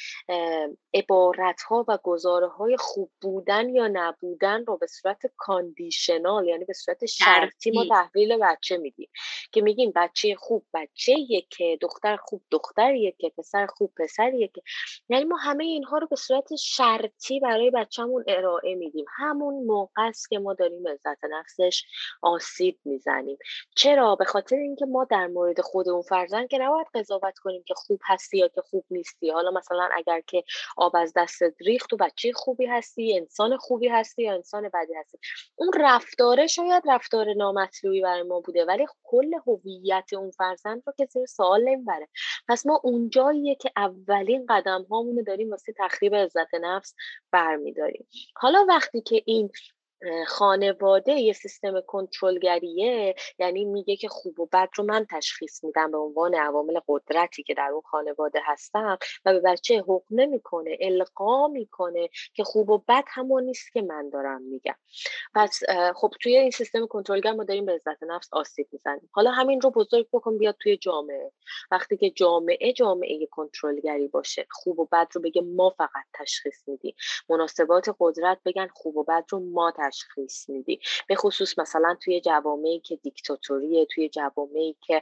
عبارت 0.93 1.61
ها 1.61 1.85
و 1.87 1.99
گزاره 2.03 2.47
های 2.47 2.77
خوب 2.79 3.11
بودن 3.21 3.69
یا 3.69 3.87
نبودن 3.87 4.65
رو 4.65 4.77
به 4.77 4.87
صورت 4.87 5.21
کاندیشنال 5.37 6.47
یعنی 6.47 6.65
به 6.65 6.73
صورت 6.73 7.05
شرطی 7.05 7.71
ما 7.71 7.85
تحویل 7.89 8.37
بچه 8.37 8.77
میدیم. 8.77 9.09
که 9.51 9.61
میگیم 9.61 9.91
بچه 9.95 10.35
خوب 10.35 10.65
بچه 10.73 11.15
که 11.49 11.77
دختر 11.81 12.15
خوب 12.15 12.41
دختریه 12.51 13.15
که 13.17 13.31
پسر 13.37 13.67
خوب 13.67 13.93
پسریه 13.97 14.47
که 14.47 14.61
یعنی 15.09 15.25
ما 15.25 15.35
همه 15.35 15.63
اینها 15.63 15.97
رو 15.97 16.07
به 16.07 16.15
صورت 16.15 16.55
شرطی 16.55 17.39
برای 17.39 17.71
بچهمون 17.71 18.23
ارائه 18.27 18.75
میدیم. 18.75 19.05
همون 19.17 19.63
موقع 19.63 20.07
است 20.07 20.29
که 20.29 20.39
ما 20.39 20.53
داریم 20.53 20.87
عزت 20.87 21.23
نفسش 21.23 21.83
آسیب 22.21 22.79
می‌زنیم. 22.85 23.37
چرا؟ 23.75 24.15
به 24.15 24.25
خاطر 24.25 24.55
اینکه 24.55 24.85
ما 24.85 25.03
در 25.03 25.27
مورد 25.27 25.61
خود 25.61 25.89
اون 25.89 26.01
فرزند 26.01 26.47
که 26.47 26.57
نباید 26.57 26.87
قضاوت 26.93 27.37
کنیم 27.37 27.63
که 27.67 27.73
خوب 27.73 27.99
هستی 28.05 28.37
یا 28.37 28.47
که 28.47 28.61
خوب 28.61 28.85
نیستی 29.21 29.29
حالا 29.31 29.51
مثلا 29.51 29.89
اگر 29.93 30.21
که 30.27 30.43
آب 30.77 30.95
از 30.95 31.13
دستت 31.15 31.53
ریخت 31.61 31.89
تو 31.89 31.97
بچه 31.97 32.31
خوبی 32.35 32.65
هستی 32.65 33.17
انسان 33.17 33.57
خوبی 33.57 33.87
هستی 33.87 34.23
یا 34.23 34.33
انسان 34.33 34.69
بدی 34.73 34.93
هستی؟ 34.93 35.17
اون 35.55 35.71
رفتاره 35.79 36.47
شاید 36.47 36.83
رفتار 36.87 37.33
نامطلوبی 37.33 38.01
برای 38.01 38.23
ما 38.23 38.39
بوده 38.39 38.65
ولی 38.65 38.85
کل 39.03 39.31
هویت 39.47 40.09
اون 40.13 40.31
فرزند 40.31 40.83
رو 40.87 40.93
که 40.97 41.05
زیر 41.05 41.25
سوال 41.25 41.63
نمی‌بره. 41.63 42.07
پس 42.47 42.65
ما 42.65 42.81
اونجاییه 42.83 43.55
که 43.55 43.71
اولین 43.77 44.45
قدم 44.49 44.85
هامونو 44.91 45.23
داریم 45.23 45.49
واسه 45.51 45.73
تخریب 45.79 46.15
عزت 46.15 46.53
نفس 46.61 46.95
برمیداریم. 47.31 48.07
حالا 48.35 48.65
وقتی 48.69 49.01
که 49.01 49.21
این 49.25 49.49
خانواده 50.27 51.11
یه 51.11 51.33
سیستم 51.33 51.81
کنترلگریه 51.87 53.15
یعنی 53.39 53.65
میگه 53.65 53.95
که 53.95 54.07
خوب 54.07 54.39
و 54.39 54.45
بد 54.45 54.69
رو 54.75 54.83
من 54.83 55.05
تشخیص 55.11 55.63
میدم 55.63 55.91
به 55.91 55.97
عنوان 55.97 56.35
عوامل 56.35 56.79
قدرتی 56.87 57.43
که 57.43 57.53
در 57.53 57.69
اون 57.71 57.81
خانواده 57.81 58.39
هستم 58.45 58.97
و 59.25 59.33
به 59.33 59.39
بچه 59.39 59.79
حق 59.87 60.03
نمی‌کنه 60.11 60.77
القا 60.81 61.47
می‌کنه 61.47 62.09
که 62.33 62.43
خوب 62.43 62.69
و 62.69 62.77
بد 62.87 63.03
همون 63.07 63.43
نیست 63.43 63.71
که 63.73 63.81
من 63.81 64.09
دارم 64.09 64.41
میگم. 64.41 64.75
پس 65.35 65.59
خب 65.95 66.11
توی 66.21 66.37
این 66.37 66.51
سیستم 66.51 66.87
کنترلگر 66.87 67.31
ما 67.31 67.43
داریم 67.43 67.65
به 67.65 67.73
عزت 67.73 68.03
نفس 68.03 68.29
آسیب 68.31 68.67
می‌زنیم. 68.71 69.09
حالا 69.11 69.31
همین 69.31 69.61
رو 69.61 69.71
بزرگ 69.71 70.07
بکن 70.13 70.37
بیاد 70.37 70.55
توی 70.59 70.77
جامعه. 70.77 71.31
وقتی 71.71 71.97
که 71.97 72.09
جامعه 72.09 72.73
جامعه 72.73 73.25
کنترلگری 73.31 74.07
باشه 74.07 74.47
خوب 74.51 74.79
و 74.79 74.85
بد 74.91 75.07
رو 75.13 75.21
بگه 75.21 75.41
ما 75.41 75.69
فقط 75.69 76.05
تشخیص 76.13 76.67
میدیم. 76.67 76.95
مناسبات 77.29 77.95
قدرت 77.99 78.37
بگن 78.45 78.67
خوب 78.73 78.97
و 78.97 79.03
بد 79.03 79.25
رو 79.29 79.39
ما 79.39 79.71
میدی. 80.47 80.79
به 81.07 81.15
خصوص 81.15 81.59
مثلا 81.59 81.97
توی 82.03 82.21
جوامعی 82.21 82.79
که 82.79 82.95
دیکتاتوریه 82.95 83.85
توی 83.85 84.09
جوامعی 84.09 84.77
که 84.81 85.01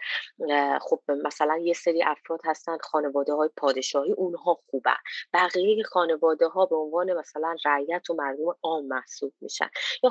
خب 0.81 1.01
مثلا 1.23 1.57
یه 1.57 1.73
سری 1.73 2.03
افراد 2.03 2.39
هستن 2.45 2.77
خانواده 2.77 3.33
های 3.33 3.49
پادشاهی 3.57 4.11
اونها 4.11 4.59
خوبن. 4.69 4.97
بقیه 5.33 5.83
خانواده 5.83 6.47
ها 6.47 6.65
به 6.65 6.75
عنوان 6.75 7.13
مثلا 7.13 7.55
رعیت 7.65 8.09
و 8.09 8.13
مردم 8.13 8.55
عام 8.63 8.85
محسوب 8.85 9.33
میشن. 9.41 9.69
یا 10.03 10.09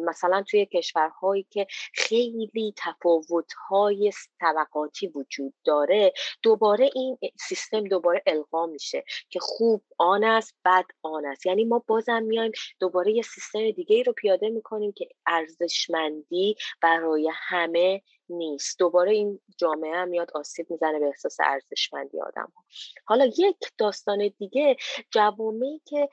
مثلا 0.00 0.42
توی 0.42 0.66
کشورهایی 0.66 1.46
که 1.50 1.66
خیلی 1.94 2.74
تفاوت 2.76 3.52
های 3.68 4.12
طبقاتی 4.40 5.06
وجود 5.06 5.54
داره 5.64 6.12
دوباره 6.42 6.90
این 6.94 7.18
سیستم 7.40 7.84
دوباره 7.84 8.22
القا 8.26 8.66
میشه 8.66 9.04
که 9.30 9.38
خوب 9.40 9.82
آن 9.98 10.24
است 10.24 10.54
بد 10.64 10.84
آن 11.02 11.26
است. 11.26 11.46
یعنی 11.46 11.64
ما 11.64 11.84
بازم 11.86 12.22
میایم 12.22 12.52
دوباره 12.80 13.12
یه 13.12 13.22
سیستم 13.22 13.70
دیگه 13.70 14.02
رو 14.02 14.11
پیاده 14.12 14.48
می‌کنیم 14.48 14.92
که 14.92 15.08
ارزشمندی 15.26 16.56
برای 16.80 17.30
همه 17.34 18.02
نیست. 18.28 18.78
دوباره 18.78 19.12
این 19.12 19.40
جامعه 19.56 19.94
هم 19.94 20.08
میاد 20.08 20.30
آسیب 20.34 20.70
می‌زنه 20.70 20.98
به 20.98 21.06
احساس 21.06 21.36
ارزشمندی 21.40 22.20
آدم 22.20 22.52
ها. 22.56 22.64
حالا 23.04 23.24
یک 23.38 23.56
داستان 23.78 24.30
دیگه 24.38 24.76
جوامعی 25.10 25.80
که 25.84 26.08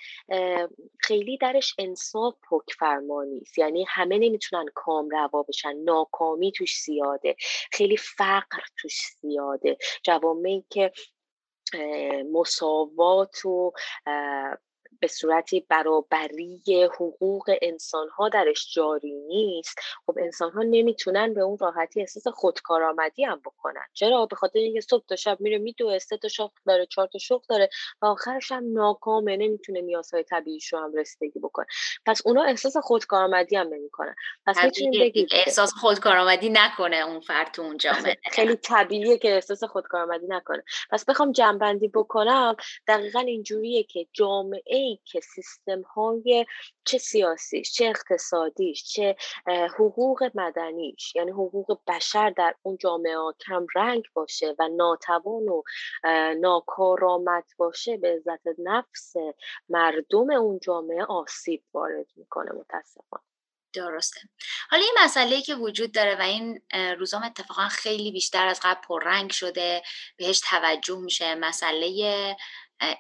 خیلی 0.99 1.37
درش 1.37 1.75
انصاف 1.77 2.35
پک 2.49 2.73
فرما 2.79 3.23
نیست. 3.23 3.57
یعنی 3.57 3.85
همه 3.87 4.17
نمی‌تونن 4.17 4.65
کام 4.75 5.09
روا 5.09 5.43
بشن 5.43 5.77
ناکامی 5.77 6.51
توش 6.51 6.81
زیاده 6.81 7.35
خیلی 7.71 7.97
فقر 7.97 8.63
توش 8.77 9.01
زیاده. 9.21 9.77
جوامعی 10.03 10.65
که 10.69 10.91
مساوات 12.31 13.45
و 13.45 13.71
به 14.99 15.07
صورتی 15.07 15.65
برابری 15.69 16.83
حقوق 16.95 17.51
انسان 17.61 18.09
ها 18.09 18.29
درش 18.29 18.73
جاری 18.73 19.13
نیست 19.13 19.79
خب 20.05 20.17
انسان 20.21 20.51
ها 20.51 20.63
نمی‌تونن 20.63 21.33
به 21.33 21.41
اون 21.41 21.57
راحتی 21.57 22.01
احساس 22.01 22.27
خودکارآمدی 22.27 23.23
هم 23.23 23.39
بکنن. 23.45 23.85
چرا؟ 23.93 24.25
به 24.25 24.35
خاطر 24.35 24.59
اینکه 24.59 24.81
صبح 24.81 25.05
تا 25.07 25.15
شب 25.15 25.37
میره 25.41 25.57
میدوه 25.57 25.99
سه 25.99 26.17
تا 26.17 26.27
شغل 26.27 26.55
داره 26.67 26.85
چهار 26.85 27.07
تا 27.07 27.19
شغل 27.19 27.45
داره 27.49 27.69
و 28.01 28.05
آخرش 28.05 28.51
هم 28.51 28.73
ناکامه 28.73 29.37
نمی‌تونه 29.37 29.81
نیازهای 29.81 30.23
طبیعیش 30.23 30.73
رو 30.73 30.79
هم 30.79 30.93
رسیدگی 30.93 31.39
بکنه. 31.39 31.65
پس 32.05 32.21
اونا 32.25 32.43
احساس 32.43 32.77
خودکارآمدی 32.77 33.55
هم 33.55 33.67
نمی‌کنن. 33.67 34.15
پس 34.45 34.63
می‌تونیم 34.63 35.01
بگیم 35.01 35.27
احساس 35.31 35.73
خودکارآمدی 35.73 36.49
نکنه 36.49 36.97
اون 36.97 37.19
فرد 37.19 37.51
تو 37.51 37.61
اون 37.61 37.77
جامعه. 37.77 38.17
خیلی 38.35 38.55
طبیعیه 38.55 39.17
که 39.17 39.35
احساس 39.35 39.63
خودکارآمدی 39.63 40.27
نکنه. 40.29 40.63
پس 40.91 41.05
بخوام 41.05 41.31
جنبندی 41.31 41.87
بکنم 41.87 42.55
دقیقا 42.87 43.19
اینجوریه 43.19 43.83
که 43.83 44.07
جامعه 44.13 44.88
که 45.05 45.19
سیستم 45.19 45.81
های 45.81 46.45
چه 46.85 46.97
سیاسیش 46.97 47.71
چه 47.71 47.85
اقتصادیش 47.85 48.83
چه 48.83 49.15
حقوق 49.79 50.31
مدنیش 50.35 51.15
یعنی 51.15 51.31
حقوق 51.31 51.79
بشر 51.87 52.29
در 52.29 52.55
اون 52.61 52.77
جامعه 52.77 53.15
کم 53.47 53.65
رنگ 53.75 54.03
باشه 54.13 54.55
و 54.59 54.67
ناتوان 54.67 55.43
و 55.43 55.63
ناکارآمد 56.39 57.45
باشه 57.57 57.97
به 57.97 58.13
عزت 58.13 58.59
نفس 58.59 59.13
مردم 59.69 60.31
اون 60.31 60.59
جامعه 60.63 61.03
آسیب 61.03 61.63
وارد 61.73 62.07
می‌کنه 62.15 62.51
متاسفانه. 62.51 63.23
درسته. 63.73 64.19
حالا 64.69 64.83
این 64.83 64.95
مسئله 65.03 65.41
که 65.41 65.55
وجود 65.55 65.91
داره 65.91 66.15
و 66.15 66.21
این 66.21 66.61
روزام 66.99 67.23
اتفاقا 67.23 67.67
خیلی 67.67 68.11
بیشتر 68.11 68.47
از 68.47 68.59
قبل 68.63 68.81
پررنگ 68.87 69.31
شده 69.31 69.81
بهش 70.17 70.41
توجه 70.49 70.97
میشه 70.99 71.35
مسئله 71.35 72.35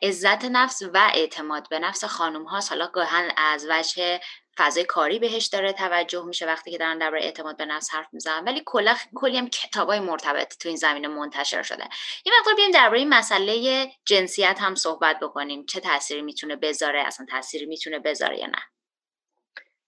عزت 0.01 0.45
نفس 0.45 0.81
و 0.93 1.11
اعتماد 1.13 1.69
به 1.69 1.79
نفس 1.79 2.05
خانم 2.05 2.43
هاست. 2.43 2.69
حالا 2.69 2.87
گاهن 2.87 3.31
از 3.37 3.67
وجه 3.69 4.19
فضای 4.57 4.83
کاری 4.83 5.19
بهش 5.19 5.45
داره 5.45 5.73
توجه 5.73 6.25
میشه 6.25 6.45
وقتی 6.45 6.71
که 6.71 6.77
دارن 6.77 6.97
درباره 6.97 7.23
اعتماد 7.23 7.57
به 7.57 7.65
نفس 7.65 7.89
حرف 7.93 8.07
می‌زنن. 8.11 8.43
ولی 8.43 8.63
کلا 8.65 8.95
کلی 9.15 9.37
هم 9.37 9.49
کتابای 9.49 9.99
مرتبط 9.99 10.57
تو 10.57 10.69
این 10.69 10.77
زمینه 10.77 11.07
منتشر 11.07 11.63
شده. 11.63 11.89
یه 12.25 12.33
مقدار 12.39 12.55
بیایم 12.55 12.71
درباره 12.71 12.99
این 12.99 13.09
مسئله 13.09 13.85
جنسیت 14.05 14.57
هم 14.61 14.75
صحبت 14.75 15.19
بکنیم. 15.19 15.65
چه 15.65 15.79
تاثیری 15.79 16.21
می‌تونه 16.21 16.55
بذاره؟ 16.55 16.99
اصلا 17.01 17.25
تاثیری 17.29 17.65
می‌تونه 17.65 17.99
بذاره 17.99 18.39
یا 18.39 18.47
نه؟ 18.47 18.61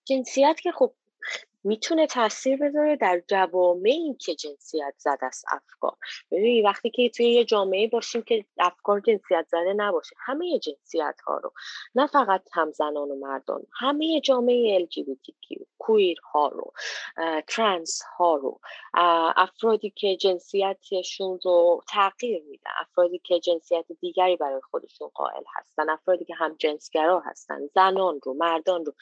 جنسیت 0.05 0.59
که 0.63 0.71
خب 0.71 0.93
می‌تونه 1.63 2.07
تاثیر 2.07 2.57
بذاره 2.57 2.95
در 2.95 3.21
جوامعی 3.27 4.15
که 4.19 4.35
جنسیت 4.35 4.93
زد 4.97 5.17
از 5.21 5.43
افکار. 5.51 5.97
ببینید 6.31 6.65
وقتی 6.65 6.89
که 6.89 7.09
توی 7.09 7.29
یه 7.29 7.45
جامعه 7.45 7.87
باشیم 7.87 8.21
که 8.21 8.45
افکار 8.59 8.99
جنسیت 8.99 9.45
زده 9.51 9.73
نباشه 9.73 10.15
همه 10.19 10.59
جنسیت 10.59 11.15
ها 11.27 11.37
رو. 11.37 11.53
نه 11.95 12.07
فقط 12.07 12.43
هم 12.53 12.71
زنان 12.71 13.11
و 13.11 13.15
مردان 13.15 13.63
همه 13.79 14.21
جامعه 14.21 14.85
LGBTQ 14.85 15.63
کویر 15.77 16.17
ها 16.33 16.47
رو 16.47 16.73
ترنس 17.47 18.01
ها 18.17 18.35
رو. 18.35 18.59
افرادی 19.35 19.89
که 19.89 20.15
جنسیتشون 20.15 21.39
رو 21.43 21.81
تغییر 21.89 22.43
میدن 22.49 22.71
افرادی 22.79 23.21
که 23.23 23.39
جنسیت 23.39 23.85
دیگری 23.99 24.35
برای 24.35 24.61
خودشون 24.71 25.09
قائل 25.13 25.43
هستن 25.55 25.89
افرادی 25.89 26.25
که 26.25 26.35
هم 26.35 26.55
جنسگرا 26.59 27.19
هستن 27.19 27.59
زنان 27.75 28.19
رو 28.23 28.33
مردان 28.33 28.85
رو. 28.85 28.93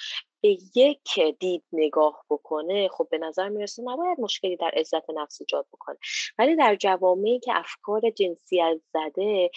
به 0.41 0.58
یک 0.75 1.19
دید 1.39 1.63
نگاه 1.73 2.25
بکنه 2.30 2.88
خب 2.88 3.08
به 3.12 3.17
نظر 3.17 3.49
می‌رسه 3.49 3.84
نباید 3.84 4.19
مشکلی 4.19 4.56
در 4.56 4.71
عزت 4.73 5.10
نفس 5.10 5.41
ایجاد 5.41 5.65
بکنه. 5.73 5.97
ولی 6.38 6.56
در 6.56 6.75
جوامعی 6.75 7.39
که 7.39 7.52
افکار 7.56 8.02
جنسیت 8.10 8.82
زده 8.93 9.49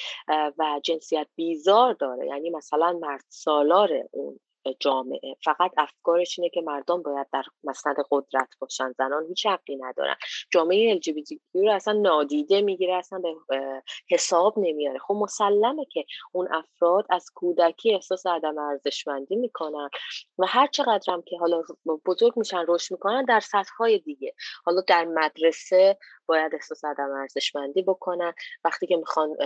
و 0.58 0.80
جنسیت 0.84 1.26
بیزار 1.34 1.92
داره 1.94 2.26
یعنی 2.26 2.50
مثلا 2.50 2.92
مرد 2.92 3.24
سالار 3.28 3.90
اون 4.10 4.40
جامعه. 4.80 5.36
فقط 5.44 5.70
افکارش 5.76 6.38
اینه 6.38 6.50
که 6.50 6.60
مردم 6.60 7.02
باید 7.02 7.26
در 7.32 7.42
مسند 7.64 7.96
قدرت 8.10 8.48
باشن. 8.58 8.92
زنان 8.98 9.26
هیچ 9.26 9.46
حقی 9.46 9.76
ندارن. 9.76 10.14
جامعه 10.52 11.00
LGBT 11.00 11.38
رو 11.54 11.70
اصلا 11.70 11.94
نادیده 11.94 12.60
می‌گیره 12.60 12.94
اصلا 12.94 13.18
به 13.18 13.34
حساب 14.10 14.58
نمیاره. 14.58 14.98
خب 14.98 15.14
مسلمه 15.14 15.84
که 15.84 16.04
اون 16.32 16.48
افراد 16.54 17.06
از 17.10 17.26
کودکی 17.34 17.94
احساس 17.94 18.26
عدم 18.26 18.58
ارزشمندی 18.58 19.36
می‌کنن 19.36 19.88
و 20.38 20.46
هر 20.46 20.66
چقدر 20.66 21.12
هم 21.12 21.22
که 21.22 21.38
حالا 21.38 21.62
بزرگ 22.06 22.32
میشن 22.36 22.64
رشد 22.68 22.92
می‌کنن 22.92 23.24
در 23.24 23.40
سطح 23.40 23.72
های 23.78 23.98
دیگه. 23.98 24.34
حالا 24.64 24.80
در 24.88 25.04
مدرسه 25.04 25.98
باید 26.26 26.54
احساس 26.54 26.84
عدم 26.84 27.10
ارزشمندی 27.10 27.82
بکنن. 27.82 28.34
وقتی 28.64 28.86
که 28.86 28.96
می‌خوان 28.96 29.36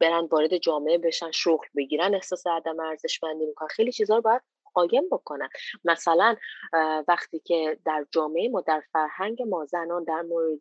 برن 0.00 0.24
وارد 0.24 0.56
جامعه 0.56 0.98
بشن 0.98 1.30
شغل 1.30 1.66
بگیرن 1.76 2.14
احساس 2.14 2.46
عدم 2.46 2.80
ارزشمندی 2.80 3.46
می‌کنن. 3.46 3.68
خیلی 3.68 3.92
چیزها 3.92 4.16
رو 4.16 4.22
باید 4.22 4.42
قایم 4.74 5.08
بکنن. 5.12 5.48
مثلا 5.84 6.36
وقتی 7.08 7.38
که 7.38 7.78
در 7.84 8.06
جامعه 8.10 8.48
ما 8.48 8.60
در 8.60 8.82
فرهنگ 8.92 9.42
ما 9.42 9.64
زنان 9.64 10.04
در 10.04 10.22
مورد 10.22 10.60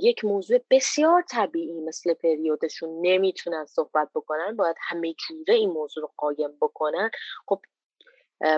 یک 0.00 0.24
موضوع 0.24 0.58
بسیار 0.70 1.22
طبیعی 1.22 1.80
مثل 1.80 2.14
پریودشون 2.14 3.06
نمی‌تونن 3.06 3.66
صحبت 3.66 4.08
بکنن 4.14 4.56
باید 4.56 4.76
همه 4.80 5.14
جوره 5.14 5.54
این 5.54 5.70
موضوع 5.70 6.02
رو 6.02 6.10
قایم 6.16 6.50
بکنن. 6.60 7.10
خب 7.46 7.60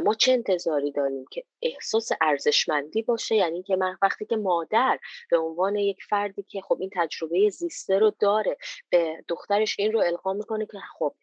ما 0.05 0.15
چه 0.15 0.33
انتظاری 0.33 0.93
داریم 0.93 1.25
که 1.31 1.45
احساس 1.63 2.09
ارزشمندی 2.21 3.03
باشه؟ 3.03 3.35
یعنی 3.35 3.63
که 3.63 3.77
من 3.77 3.97
وقتی 4.03 4.25
که 4.25 4.37
مادر 4.37 4.99
به 5.31 5.39
عنوان 5.39 5.77
یک 5.77 5.99
فردی 6.11 6.43
که 6.43 6.61
خب 6.61 6.77
این 6.81 6.91
تجربه 6.95 7.51
زیسته 7.51 7.99
رو 7.99 8.13
داره 8.21 8.57
به 8.91 9.25
دخترش 9.29 9.77
این 9.79 9.93
رو 9.93 10.01
القا 10.01 10.33
می‌کنه 10.33 10.67
که 10.67 10.79
خب 10.99 11.15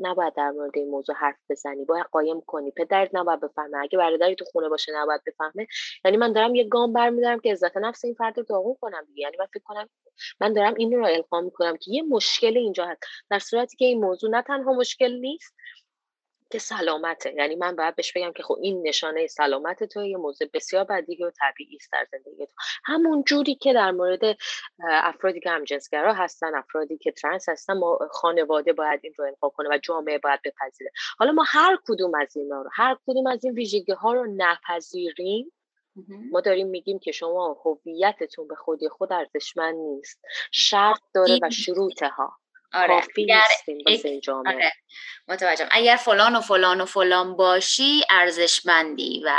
نباید 0.00 0.34
در 0.34 0.50
مورد 0.50 0.70
این 0.74 0.90
موضوع 0.90 1.16
حرف 1.16 1.36
بزنی 1.50 1.84
باید 1.84 2.06
قایم 2.12 2.40
کنی. 2.40 2.70
پدرت 2.70 3.10
نباید 3.12 3.40
بفهمه. 3.40 3.78
اگه 3.78 3.98
برادری 3.98 4.34
تو 4.34 4.44
خونه 4.44 4.68
باشه 4.68 4.92
نباید 4.94 5.20
بفهمه. 5.26 5.66
یعنی 6.04 6.16
من 6.16 6.32
دارم 6.32 6.54
یه 6.54 6.64
گام 6.64 6.92
برمیدارم 6.92 7.40
که 7.40 7.52
عزت 7.52 7.76
نفس 7.76 8.04
این 8.04 8.14
فرد 8.14 8.38
رو 8.38 8.44
داغون 8.44 8.76
کنم 8.80 9.06
یعنی 9.14 9.36
من 9.38 9.46
فکر 9.46 9.62
کنم 9.64 9.88
من 10.40 10.52
دارم 10.52 10.74
این 10.74 10.92
رو 10.92 11.06
القا 11.06 11.40
می‌کنم 11.40 11.76
که 11.76 11.90
یه 11.90 12.02
مشکل 12.02 12.56
اینجا 12.56 12.86
هست. 12.86 13.02
در 13.30 13.38
صورتی 13.38 13.76
که 13.76 13.84
این 13.84 14.00
موضوع 14.00 14.30
نه 14.30 14.42
تنها 14.42 14.72
مشکل 14.72 15.12
نیست 15.12 15.54
که 16.52 16.58
سلامته. 16.58 17.34
یعنی 17.36 17.56
من 17.56 17.76
باید 17.76 17.96
بهش 17.96 18.12
بگم 18.12 18.32
که 18.32 18.42
خب 18.42 18.58
این 18.60 18.88
نشانه 18.88 19.26
سلامت 19.26 19.84
تو 19.84 20.04
یه 20.04 20.16
موضوع 20.16 20.48
بسیار 20.54 20.84
بدیهی 20.84 21.24
و 21.24 21.30
طبیعی 21.30 21.76
است 21.76 21.92
در 21.92 22.06
زندگی 22.12 22.46
تو. 22.46 22.52
همون 22.84 23.24
جوری 23.26 23.54
که 23.54 23.72
در 23.72 23.90
مورد 23.90 24.36
افرادی 24.88 25.40
که 25.40 25.50
همجنسگرا 25.50 26.14
هستن 26.14 26.54
افرادی 26.54 26.98
که 26.98 27.12
ترنس 27.12 27.48
هستن 27.48 27.78
ما 27.78 27.98
خانواده 28.10 28.72
باید 28.72 29.00
این 29.02 29.12
رو 29.18 29.24
انقا 29.24 29.48
کنه 29.48 29.68
و 29.68 29.78
جامعه 29.78 30.18
باید 30.18 30.40
بپذیره. 30.44 30.90
حالا 31.18 31.32
ما 31.32 31.44
هر 31.46 31.78
کدوم 31.86 32.12
از 32.14 32.36
اینا 32.36 32.62
رو 32.62 32.70
هر 32.72 32.96
کدوم 33.06 33.26
از 33.26 33.44
این 33.44 33.54
ویژگی 33.54 33.92
ها 33.92 34.12
رو 34.12 34.26
نپذیریم 34.36 35.52
ما 36.30 36.40
داریم 36.40 36.66
میگیم 36.66 36.98
که 36.98 37.12
شما 37.12 37.56
هویتتون 37.64 38.48
به 38.48 38.54
خودی 38.54 38.88
خود 38.88 39.12
ارزشمند 39.12 39.74
نیست. 39.74 40.20
شرط 40.52 41.00
داره 41.14 41.38
و 41.42 41.50
شروطها 41.50 42.41
آره. 42.74 43.00
کافی 43.00 43.26
نیستیم 43.86 44.20
جامعه 44.20 44.54
آره. 44.54 44.72
متوجهم 45.28 45.68
اگر 45.70 45.96
فلان 45.96 46.36
و 46.36 46.40
فلان 46.40 46.80
و 46.80 46.84
فلان 46.84 47.36
باشی 47.36 48.02
ارزشمندی 48.10 49.22
و 49.24 49.38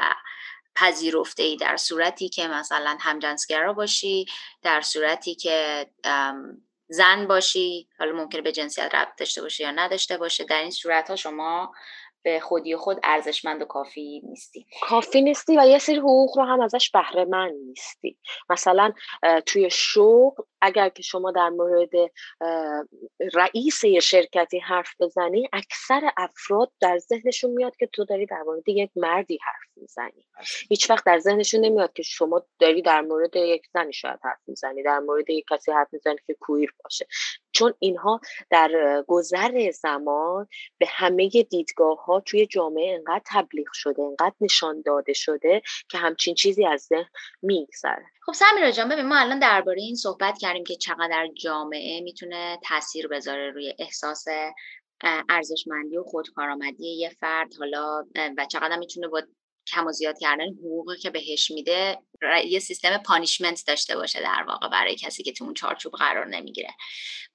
پذیرفته 0.75 1.43
ای 1.43 1.57
در 1.57 1.77
صورتی 1.77 2.29
که 2.29 2.47
مثلا 2.47 2.97
همجنسگرا 2.99 3.73
باشی 3.73 4.25
در 4.61 4.81
صورتی 4.81 5.35
که 5.35 5.87
زن 6.87 7.27
باشی 7.27 7.87
حالا 7.99 8.11
ممکنه 8.11 8.41
به 8.41 8.51
جنسیت 8.51 8.95
ربط 8.95 9.15
داشته 9.17 9.41
باشه 9.41 9.63
یا 9.63 9.71
نداشته 9.71 10.17
باشه 10.17 10.43
در 10.43 10.61
این 10.61 10.71
صورت 10.71 11.09
ها 11.09 11.15
شما 11.15 11.73
به 12.23 12.39
خودی 12.39 12.75
خود 12.75 12.99
ارزشمند 13.03 13.61
و 13.61 13.65
کافی 13.65 14.21
نیستی. 14.25 14.65
کافی 14.81 15.21
نیستی 15.21 15.57
و 15.57 15.65
یه 15.65 15.79
سری 15.79 15.95
حقوق 15.95 16.37
رو 16.37 16.43
هم 16.43 16.61
ازش 16.61 16.91
بهره 16.91 17.25
من 17.25 17.51
نیستی. 17.67 18.17
مثلا 18.49 18.93
توی 19.45 19.69
شغل 19.69 20.43
اگر 20.61 20.89
که 20.89 21.03
شما 21.03 21.31
در 21.31 21.49
مورد 21.49 21.89
رئیس 23.33 23.83
یه 23.83 23.99
شرکتی 23.99 24.59
حرف 24.59 24.95
بزنی 24.99 25.49
اکثر 25.53 26.11
افراد 26.17 26.71
در 26.79 26.97
ذهنشون 26.97 27.51
میاد 27.51 27.75
که 27.75 27.87
تو 27.87 28.05
داری 28.05 28.25
در 28.25 28.41
مورد 28.41 28.69
یک 28.69 28.91
مردی 28.95 29.39
حرف 29.43 29.77
می‌زنی. 29.81 30.27
هیچ 30.69 30.89
وقت 30.89 31.05
در 31.05 31.19
ذهنشون 31.19 31.65
نمیاد 31.65 31.93
که 31.93 32.03
شما 32.03 32.45
داری 32.59 32.81
در 32.81 33.01
مورد 33.01 33.35
یک 33.35 33.67
زنی 33.73 33.93
شاید 33.93 34.19
حرف 34.23 34.39
می‌زنی 34.47 34.83
در 34.83 34.99
مورد 34.99 35.29
یک 35.29 35.45
کسی 35.51 35.71
حرف 35.71 35.87
می‌زنی 35.91 36.17
که 36.27 36.33
کویر 36.33 36.73
باشه. 36.83 37.07
چون 37.51 37.73
اینها 37.79 38.19
در 38.49 39.03
گذر 39.07 39.71
زمان 39.71 40.47
به 40.77 40.85
همه 40.89 41.29
دیدگاه 41.29 42.05
ها 42.05 42.12
توی 42.19 42.45
جامعه 42.45 42.95
انقدر 42.95 43.23
تبلیغ 43.25 43.67
شده 43.73 44.01
انقدر 44.01 44.35
نشان 44.41 44.81
داده 44.81 45.13
شده 45.13 45.61
که 45.89 45.97
همچین 45.97 46.35
چیزی 46.35 46.65
از 46.65 46.81
ذهن 46.81 47.09
میگذره. 47.41 48.05
خب 48.25 48.33
سمیرا 48.33 48.71
جان 48.71 48.89
ببین 48.89 49.05
ما 49.05 49.17
الان 49.17 49.39
درباره 49.39 49.81
این 49.81 49.95
صحبت 49.95 50.37
کردیم 50.37 50.63
که 50.63 50.75
چقدر 50.75 51.27
جامعه 51.43 52.01
می‌تونه 52.01 52.59
تاثیر 52.63 53.07
بذاره 53.07 53.51
روی 53.51 53.75
احساس 53.79 54.25
ارزشمندی 55.29 55.97
و 55.97 56.03
خودکارآمدی 56.03 56.87
یه 56.87 57.09
فرد. 57.09 57.53
حالا 57.59 58.05
و 58.37 58.45
چقدر 58.45 58.77
می‌تونه 58.77 59.07
با 59.07 59.21
کم 59.67 59.87
و 59.87 59.91
زیاد 59.91 60.19
کردن 60.19 60.47
حقوقی 60.47 60.97
که 60.97 61.09
بهش 61.09 61.51
میده 61.51 61.97
یه 62.45 62.59
سیستم 62.59 62.97
پانیشمنت 62.97 63.63
داشته 63.67 63.95
باشه 63.95 64.21
در 64.21 64.43
واقع 64.47 64.69
برای 64.69 64.95
کسی 64.95 65.23
که 65.23 65.31
تو 65.31 65.43
اون 65.43 65.53
چارچوب 65.53 65.93
قرار 65.93 66.27
نمی‌گیره. 66.27 66.69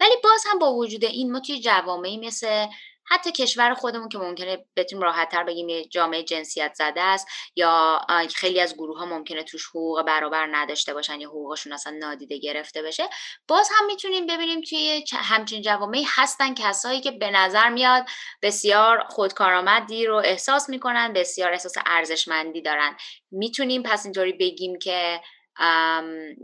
ولی 0.01 0.15
باز 0.25 0.45
هم 0.47 0.59
با 0.59 0.75
وجود 0.75 1.05
این 1.05 1.33
ما 1.33 1.41
توی 1.41 1.61
جوامعی 1.61 2.17
مثل 2.17 2.67
حتی 3.11 3.33
کشور 3.33 3.75
خودمون 3.75 4.09
که 4.09 4.19
ممکنه 4.19 4.65
بتونیم 4.77 5.03
راحتتر 5.03 5.45
بگیم 5.45 5.69
یه 5.69 5.85
جامعه 5.85 6.23
جنسیت 6.23 6.75
زده 6.75 7.01
است 7.01 7.29
یا 7.57 8.01
خیلی 8.35 8.61
از 8.61 8.75
گروه 8.75 8.99
ها 8.99 9.07
ممکنه 9.07 9.43
توش 9.43 9.67
حقوق 9.67 10.03
برابر 10.03 10.49
نداشته 10.51 10.95
باشن 10.95 11.21
یا 11.21 11.29
حقوقشون 11.29 11.73
اصلا 11.73 11.97
نادیده 11.99 12.39
گرفته 12.39 12.83
بشه. 12.83 13.09
باز 13.49 13.69
هم 13.79 13.87
می‌تونیم 13.87 14.27
ببینیم 14.27 14.61
توی 14.61 15.05
همچین 15.13 15.63
جوامعی 15.63 16.07
هستن 16.09 16.55
کسایی 16.55 17.01
که 17.01 17.11
به 17.11 17.31
نظر 17.31 17.69
میاد 17.69 18.07
بسیار 18.43 19.05
خودکارآمدی 19.09 20.07
رو 20.07 20.17
احساس 20.17 20.69
می‌کنن 20.69 21.13
بسیار 21.13 21.53
احساس 21.53 21.75
ارزشمندی 21.87 22.63
دارن. 22.63 22.97
می‌تونیم 23.31 23.83
پس 23.83 24.05
اینطوری 24.05 24.33
بگیم 24.33 24.79
که 24.79 25.21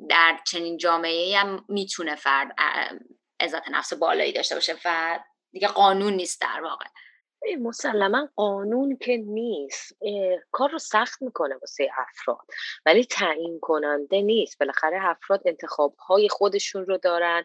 در 0.09 0.39
چنین 0.47 0.77
جامعه 0.77 1.39
هم 1.39 1.65
می‌تونه 1.69 2.15
فرد 2.15 2.55
عزت 3.41 3.69
نفس 3.69 3.93
بالایی 3.93 4.33
داشته 4.33 4.55
باشه 4.55 4.77
و 4.85 5.19
دیگه 5.55 5.69
قانون 5.69 6.13
نیست 6.13 6.41
در 6.41 6.61
واقع. 6.63 6.87
مسلما 7.61 8.29
قانون 8.37 8.97
که 8.97 9.17
نیست 9.17 9.97
کار 10.51 10.71
رو 10.71 10.79
سخت 10.79 11.23
می‌کنه 11.23 11.57
واسه 11.57 11.91
افراد 11.99 12.47
ولی 12.87 13.05
تعیین 13.05 13.61
کننده 13.61 14.23
نیست. 14.23 14.59
بالاخره 14.59 14.99
افراد 15.03 15.43
انتخاب 15.45 15.97
های 15.97 16.29
خودشون 16.29 16.87
رو 16.87 16.99
دارن 16.99 17.45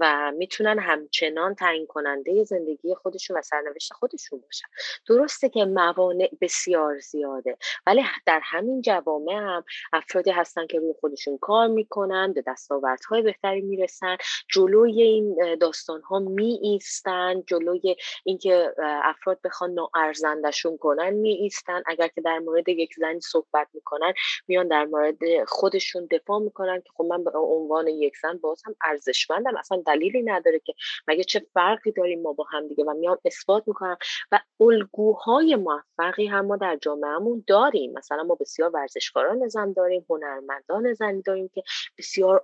و 0.00 0.32
می‌تونن 0.36 0.78
همچنان 0.78 1.54
تعیین 1.54 1.86
کننده 1.86 2.44
زندگی 2.44 2.94
خودشون 2.94 3.38
و 3.38 3.42
سرنوشت 3.42 3.92
خودشون 3.92 4.40
باشن. 4.40 4.68
درسته 5.08 5.48
که 5.48 5.64
موانع 5.64 6.30
بسیار 6.40 6.98
زیاده 6.98 7.56
ولی 7.86 8.02
در 8.26 8.40
همین 8.42 8.82
جوامع 8.82 9.32
هم 9.32 9.64
افرادی 9.92 10.30
هستن 10.30 10.66
که 10.66 10.78
روی 10.78 10.94
خودشون 11.00 11.38
کار 11.38 11.68
می‌کنن 11.68 12.32
به 12.32 12.42
دستاوردهای 12.46 13.22
بهتری 13.22 13.60
می‌رسن 13.60 14.16
جلوی 14.48 15.02
این 15.02 15.56
داستان 15.60 16.02
ها 16.02 16.18
می 16.18 16.58
ایستن 16.62 17.42
جلوی 17.46 17.96
اینکه 18.24 18.74
افراد 19.04 19.37
بخوان 19.44 19.70
ناارزندشون 19.70 20.78
کنن 20.78 21.10
می 21.10 21.30
ایستن 21.30 21.82
اگر 21.86 22.08
که 22.08 22.20
در 22.20 22.38
مورد 22.38 22.68
یک 22.68 22.94
زنی 22.94 23.20
صحبت 23.20 23.68
می‌کنن 23.74 24.12
میان 24.48 24.68
در 24.68 24.84
مورد 24.84 25.18
خودشون 25.46 26.08
دفاع 26.10 26.38
می‌کنن 26.38 26.80
که 26.80 26.90
خب 26.96 27.04
من 27.04 27.24
به 27.24 27.30
عنوان 27.38 27.88
یک 27.88 28.16
زن 28.22 28.36
باز 28.36 28.62
هم 28.66 28.74
ارزشمندم. 28.84 29.56
اصلا 29.56 29.82
دلیلی 29.86 30.22
نداره 30.22 30.58
که 30.58 30.74
مگه 31.08 31.24
چه 31.24 31.46
فرقی 31.54 31.92
داریم 31.92 32.22
ما 32.22 32.32
با 32.32 32.44
هم 32.50 32.68
دیگه. 32.68 32.84
و 32.84 32.94
میان 32.94 33.18
اثبات 33.24 33.62
می‌کنن 33.66 33.96
و 34.32 34.40
الگوهای 34.60 35.56
موفقی 35.56 36.26
هم 36.26 36.46
ما 36.46 36.56
در 36.56 36.76
جامعهمون 36.76 37.44
داریم. 37.46 37.92
مثلا 37.92 38.22
ما 38.22 38.34
بسیار 38.34 38.70
ورزشکاران 38.70 39.48
زن 39.48 39.72
داریم 39.72 40.06
هنرمندان 40.10 40.92
زنی 40.92 41.22
داریم 41.22 41.48
که 41.54 41.62
بسیار 41.98 42.40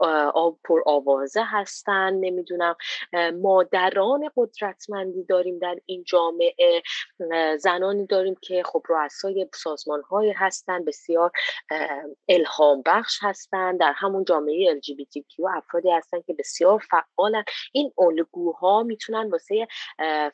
پر 0.64 0.82
آوازه 0.86 1.42
هستن. 1.44 2.14
نمی‌دونم 2.14 2.76
مادران 3.42 4.30
قدرتمندی 4.36 5.24
داریم 5.24 5.58
در 5.58 5.76
این 5.86 6.04
جامعه. 6.04 6.82
زنانی 7.58 8.06
داریم 8.06 8.34
که 8.40 8.62
خب 8.62 8.82
رؤسای 8.88 9.48
سازمان 9.54 10.02
های 10.02 10.30
هستن 10.30 10.84
بسیار 10.84 11.30
الهام 12.28 12.82
بخش 12.86 13.18
هستن. 13.22 13.76
در 13.76 13.92
همون 13.96 14.24
جامعه 14.24 14.80
LGBTQ 14.80 15.56
افرادی 15.56 15.90
هستن 15.90 16.20
که 16.20 16.34
بسیار 16.34 16.82
فعالن. 16.90 17.44
این 17.72 17.92
الگوها 17.98 18.82
می‌تونن 18.82 19.30
واسه 19.30 19.66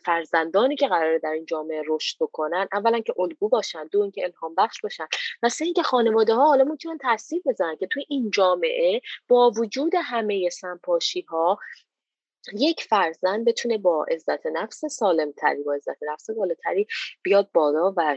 فرزندانی 0.05 0.77
که 0.77 0.89
قراره 0.89 1.19
در 1.19 1.31
این 1.31 1.45
جامعه 1.47 1.83
رشد 1.87 2.17
بکنن 2.21 2.69
اولا 2.73 3.01
که 3.01 3.15
الگو 3.19 3.49
باشن 3.49 3.87
دو 3.87 4.01
اینکه 4.01 4.25
الهام 4.25 4.55
بخش 4.55 4.81
باشن. 4.83 5.07
و 5.43 5.49
سه 5.49 5.65
اینکه 5.65 5.83
خانواده 5.83 6.35
ها 6.35 6.45
حالا 6.45 6.65
می‌تونن 6.65 6.99
تاثیر 6.99 7.43
بزنن 7.47 7.77
که 7.77 7.87
توی 7.87 8.05
این 8.09 8.31
جامعه 8.31 9.01
با 9.29 9.51
وجود 9.51 9.93
همه 10.05 10.49
سنپاشی 10.49 11.21
ها 11.21 11.59
یک 12.53 12.83
فرزند 12.83 13.45
بتونه 13.45 13.79
با 13.79 14.05
عزت 14.05 14.47
نفس 14.47 14.85
سالمتری 14.85 15.63
با 15.63 15.75
عزت 15.75 15.99
نفس 16.03 16.31
بالاتری 16.31 16.87
بیاد 17.23 17.51
بالا 17.55 17.95
و 17.97 18.17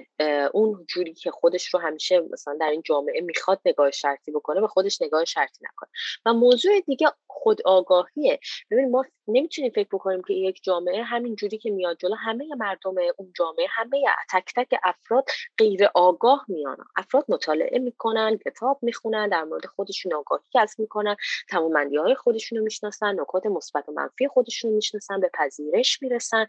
اون 0.53 0.85
جوری 0.87 1.13
که 1.13 1.31
خودش 1.31 1.73
رو 1.73 1.79
همیشه 1.79 2.19
مثلا 2.19 2.57
در 2.59 2.69
این 2.69 2.81
جامعه 2.85 3.21
می‌خواد 3.21 3.61
نگاه 3.65 3.91
شرطی 3.91 4.31
بکنه 4.31 4.61
به 4.61 4.67
خودش 4.67 5.01
نگاه 5.01 5.25
شرطی 5.25 5.65
نکنه. 5.65 5.89
و 6.25 6.33
موضوع 6.33 6.79
دیگه 6.79 7.07
خود 7.27 7.61
آگاهیه 7.65 8.39
ببین 8.71 8.91
ما 8.91 9.05
نمی‌تونیم 9.27 9.71
فکر 9.71 9.87
بکنیم 9.93 10.21
که 10.27 10.33
یک 10.33 10.63
جامعه 10.63 11.03
همین 11.03 11.35
جوری 11.35 11.57
که 11.57 11.71
میاد 11.71 11.97
جلو 11.97 12.15
همه 12.15 12.45
مردم 12.57 12.95
اون 13.17 13.33
جامعه 13.37 13.67
همه 13.69 14.03
تک 14.31 14.53
تک 14.55 14.79
افراد 14.83 15.25
غیر 15.57 15.85
آگاه 15.95 16.45
میان. 16.47 16.77
افراد 16.97 17.25
مطالعه 17.29 17.79
می‌کنن 17.79 18.37
کتاب 18.37 18.79
می‌خونن 18.81 19.29
در 19.29 19.43
مورد 19.43 19.65
خودشون 19.65 20.13
آگاهی 20.13 20.43
کسب 20.53 20.79
می‌کنن 20.79 21.15
تمامندی 21.49 21.97
های 21.97 22.15
خودشون 22.15 22.57
رو 22.57 22.63
می‌شناسن 22.63 23.19
نکات 23.19 23.45
مثبت 23.45 23.89
و 23.89 23.91
منفی 24.13 24.27
خودشون 24.27 24.71
می‌شناسن 24.71 25.19
به 25.19 25.29
پذیرش 25.33 26.01
می‌رسن 26.01 26.45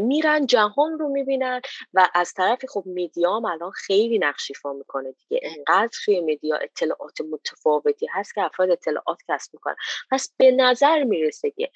میرن 0.00 0.46
جهان 0.46 0.98
رو 0.98 1.08
می‌بینن 1.08 1.60
و 1.94 2.08
از 2.14 2.32
طرفی 2.32 2.66
خب 2.66 2.82
میدیا 2.86 3.42
الان 3.52 3.70
خیلی 3.70 4.18
نقش 4.18 4.50
ایفا 4.50 4.72
می‌کنه 4.72 5.12
دیگه. 5.12 5.40
انقدر 5.42 5.90
توی 6.04 6.20
میدیا 6.20 6.56
اطلاعات 6.56 7.20
متفاوتی 7.20 8.06
هست 8.12 8.34
که 8.34 8.42
افراد 8.42 8.70
اطلاعات 8.70 9.18
کسب 9.28 9.54
می‌کنن. 9.54 9.76
پس 10.10 10.32
به 10.36 10.50
نظر 10.50 11.04
می‌رسه 11.04 11.50
که 11.50 11.70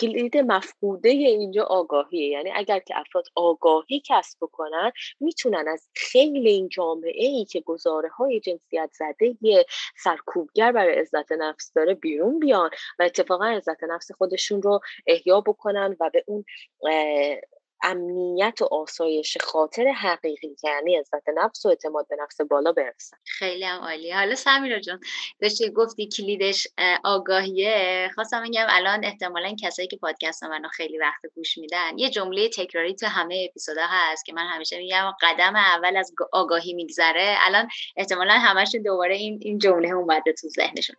کلید 0.00 0.36
مفقوده 0.36 1.08
اینجا 1.08 1.64
آگاهیه. 1.64 2.28
یعنی 2.28 2.50
اگر 2.54 2.78
که 2.78 2.98
افراد 2.98 3.24
آگاهی 3.34 4.02
کسب 4.06 4.38
بکنن 4.40 4.92
می‌تونن 5.20 5.68
از 5.68 5.88
خیلی 5.94 6.50
این 6.50 6.68
جامعه 6.68 7.26
ای 7.26 7.44
که 7.44 7.60
گزاره 7.60 8.08
های 8.08 8.40
جنسیت 8.40 8.90
زده 8.92 9.36
یه 9.40 9.66
سرکوبگر 10.04 10.72
برای 10.72 10.94
عزت 10.94 11.32
نفس 11.32 11.72
داره 11.72 11.94
بیرون 11.94 12.38
بیان 12.38 12.70
و 12.98 13.02
اتفاقا 13.02 13.44
عزت 13.46 13.84
نفس 13.84 14.12
خودشون 14.12 14.62
رو 14.62 14.69
احیا 15.06 15.40
بکنن 15.40 15.96
و 16.00 16.10
به 16.12 16.24
اون 16.26 16.44
امنیت 17.82 18.62
و 18.62 18.68
آسایش 18.74 19.36
خاطر 19.40 19.88
حقیقی 19.88 20.56
که 20.60 20.68
یعنی 20.68 20.96
عزت 20.96 21.28
نفس 21.28 21.66
و 21.66 21.68
اعتماد 21.68 22.08
به 22.08 22.16
نفس 22.22 22.40
بالا 22.40 22.72
برسن. 22.72 23.16
خیلی 23.24 23.64
هم 23.64 23.80
عالی. 23.80 24.10
حالا 24.10 24.34
سمیرا 24.34 24.78
جان 24.78 25.00
داشتی 25.40 25.70
گفتی 25.70 26.08
کلیدش 26.08 26.68
آگاهیه. 27.04 28.10
خواستم 28.14 28.44
بگم 28.44 28.66
الان 28.68 29.04
احتمالا 29.04 29.54
کسایی 29.62 29.88
که 29.88 29.96
پادکست 29.96 30.44
منو 30.44 30.68
خیلی 30.68 30.98
وقت 30.98 31.20
گوش 31.34 31.58
میدن 31.58 31.98
یه 31.98 32.10
جمله 32.10 32.48
تکراری 32.48 32.94
تو 32.94 33.06
همه 33.06 33.46
اپیزودا 33.50 33.84
هست 33.88 34.24
که 34.24 34.32
من 34.32 34.46
همیشه 34.46 34.78
میگم 34.78 35.12
قدم 35.22 35.56
اول 35.56 35.96
از 35.96 36.12
آگاهی 36.32 36.72
میگذره. 36.72 37.36
الان 37.40 37.68
احتمالا 37.96 38.32
همش 38.32 38.74
دوباره 38.84 39.14
این 39.14 39.38
این 39.42 39.58
جمله 39.58 39.90
اومده 39.90 40.32
تو 40.32 40.48
ذهنشون. 40.48 40.96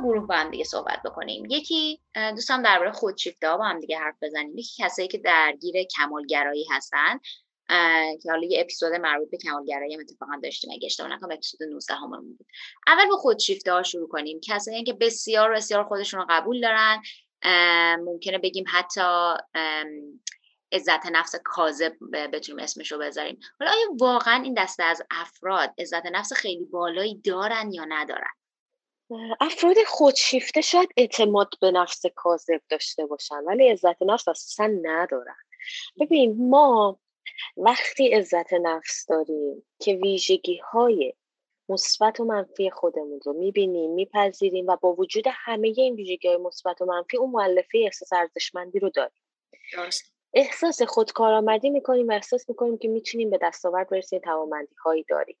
با 0.00 0.34
هم 0.34 0.50
دیگه 0.50 0.64
صحبت 0.64 1.02
بکنیم. 1.02 1.46
یکی 1.50 2.00
دوستم 2.14 2.62
درباره 2.62 2.92
خودشیفته 2.92 3.48
ها 3.48 3.56
با 3.56 3.64
هم 3.64 3.80
دیگه 3.80 3.98
حرف 3.98 4.16
بزنیم. 4.22 4.58
یکی 4.58 4.84
کسایی 4.84 5.08
که 5.08 5.18
درگیر 5.18 5.74
کمالگرایی 5.96 6.66
هستن 6.70 7.18
که 8.22 8.30
حالا 8.30 8.46
یه 8.46 8.60
اپیزود 8.60 8.92
مربوط 8.92 9.30
به 9.30 9.36
کمالگرایی 9.36 9.94
هم 9.94 10.00
اتفاقا 10.00 10.32
داشتیم. 10.42 10.70
اگه 10.72 10.86
اشتباه 10.86 11.10
نکنم 11.12 11.32
اپیزود 11.32 11.62
19 11.62 11.94
همون 11.94 12.20
بود. 12.20 12.46
اول 12.86 13.08
با 13.08 13.16
خودشیفته 13.16 13.72
ها 13.72 13.82
شروع 13.82 14.08
کنیم. 14.08 14.40
کسایی 14.44 14.84
که 14.84 14.92
بسیار 14.92 15.52
بسیار 15.52 15.84
خودشون 15.84 16.20
رو 16.20 16.26
قبول 16.30 16.60
دارن. 16.60 17.02
ممکنه 18.04 18.38
بگیم 18.38 18.64
حتی 18.68 19.34
عزت 20.72 21.06
نفس 21.06 21.34
کاذب 21.44 21.92
بتونیم 22.32 22.64
اسمش 22.64 22.92
رو 22.92 22.98
بذاریم. 22.98 23.38
حالا 23.60 23.72
آیا 23.72 23.86
واقعا 24.00 24.42
این 24.42 24.54
دسته 24.54 24.82
از 24.82 25.02
افراد 25.10 25.74
عزت 25.78 26.06
نفس 26.06 26.32
خیلی 26.32 26.64
بالایی 26.64 27.20
دارن 27.24 27.72
یا 27.72 27.84
ندارن؟ 27.88 28.30
افراد 29.40 29.76
خودشیفته 29.86 30.60
شاید 30.60 30.88
اعتماد 30.96 31.48
به 31.60 31.70
نفس 31.70 32.06
کاذب 32.14 32.60
داشته 32.68 33.06
باشن 33.06 33.44
ولی 33.44 33.68
عزت 33.68 34.02
نفس 34.02 34.28
اصلا 34.28 34.78
ندارن. 34.82 35.36
ببین 36.00 36.48
ما 36.48 36.98
وقتی 37.56 38.08
عزت 38.08 38.52
نفس 38.52 39.06
داریم 39.08 39.66
که 39.78 39.94
ویژگی 39.94 40.60
های 40.72 41.14
مثبت 41.68 42.20
و 42.20 42.24
منفی 42.24 42.70
خودمون 42.70 43.20
رو 43.24 43.32
می‌بینیم 43.32 43.90
میپذیریم 43.90 44.66
و 44.66 44.76
با 44.76 44.92
وجود 44.92 45.24
همه 45.28 45.74
این 45.76 45.94
ویژگی 45.94 46.28
های 46.28 46.36
مثبت 46.36 46.80
و 46.80 46.84
منفی 46.84 47.16
اون 47.16 47.30
معلفه 47.30 47.78
احساس 47.84 48.12
ارزشمندی 48.12 48.78
رو 48.78 48.90
داریم. 48.90 49.22
احساس 50.34 50.82
خودکارآمدی 50.82 51.70
می‌کنیم 51.70 52.08
و 52.08 52.12
احساس 52.12 52.48
می‌کنیم 52.48 52.78
که 52.78 52.88
می‌تونیم 52.88 53.30
به 53.30 53.38
دستاورد 53.42 53.88
برسیم 53.88 54.18
توانمندی 54.18 54.74
هایی 54.84 55.04
داریم. 55.08 55.36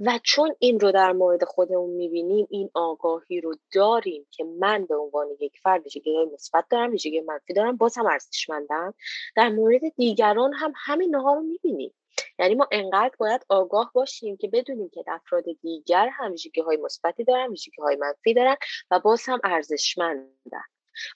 و 0.00 0.18
چون 0.22 0.54
این 0.58 0.80
رو 0.80 0.92
در 0.92 1.12
مورد 1.12 1.44
خودمون 1.44 1.90
می‌بینیم 1.90 2.46
این 2.50 2.70
آگاهی 2.74 3.40
رو 3.40 3.54
داریم 3.74 4.26
که 4.30 4.44
من 4.44 4.84
به 4.84 4.96
عنوان 4.96 5.26
یک 5.40 5.58
فرد 5.62 5.84
ویژگی 5.84 6.24
مثبت 6.34 6.64
دارم 6.70 6.90
ویژگی 6.90 7.20
منفی 7.20 7.52
دارم 7.52 7.76
باز 7.76 7.98
هم 7.98 8.06
ارزشمندم. 8.06 8.94
در 9.36 9.48
مورد 9.48 9.80
دیگران 9.96 10.52
هم 10.54 10.72
همین 10.76 11.14
ها 11.14 11.34
رو 11.34 11.40
می‌بینیم. 11.40 11.94
یعنی 12.38 12.54
ما 12.54 12.68
انقدر 12.72 13.14
باید 13.18 13.46
آگاه 13.48 13.90
باشیم 13.94 14.36
که 14.36 14.48
بدونیم 14.48 14.88
که 14.88 15.04
افراد 15.08 15.44
دیگر 15.62 16.08
هم 16.08 16.30
ویژگی 16.30 16.60
های 16.60 16.76
مثبتی 16.76 17.24
دارن 17.24 17.50
ویژگی 17.50 17.82
های 17.82 17.96
منفی 17.96 18.34
دارن 18.34 18.56
و 18.90 19.00
باز 19.00 19.22
هم 19.26 19.40
ارزشمندن. 19.44 20.64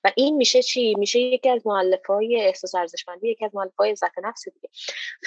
و 0.04 0.12
این 0.16 0.36
میشه 0.36 0.62
چی؟ 0.62 0.94
میشه 0.98 1.18
یکی 1.18 1.48
از 1.48 1.66
مؤلفه 1.66 2.12
های 2.12 2.40
احساس 2.40 2.74
ارزشمندی 2.74 3.28
یکی 3.28 3.44
از 3.44 3.54
مؤلفه 3.54 3.74
های 3.78 3.90
عزت 3.90 4.18
نفس 4.22 4.48
دیگه. 4.48 4.68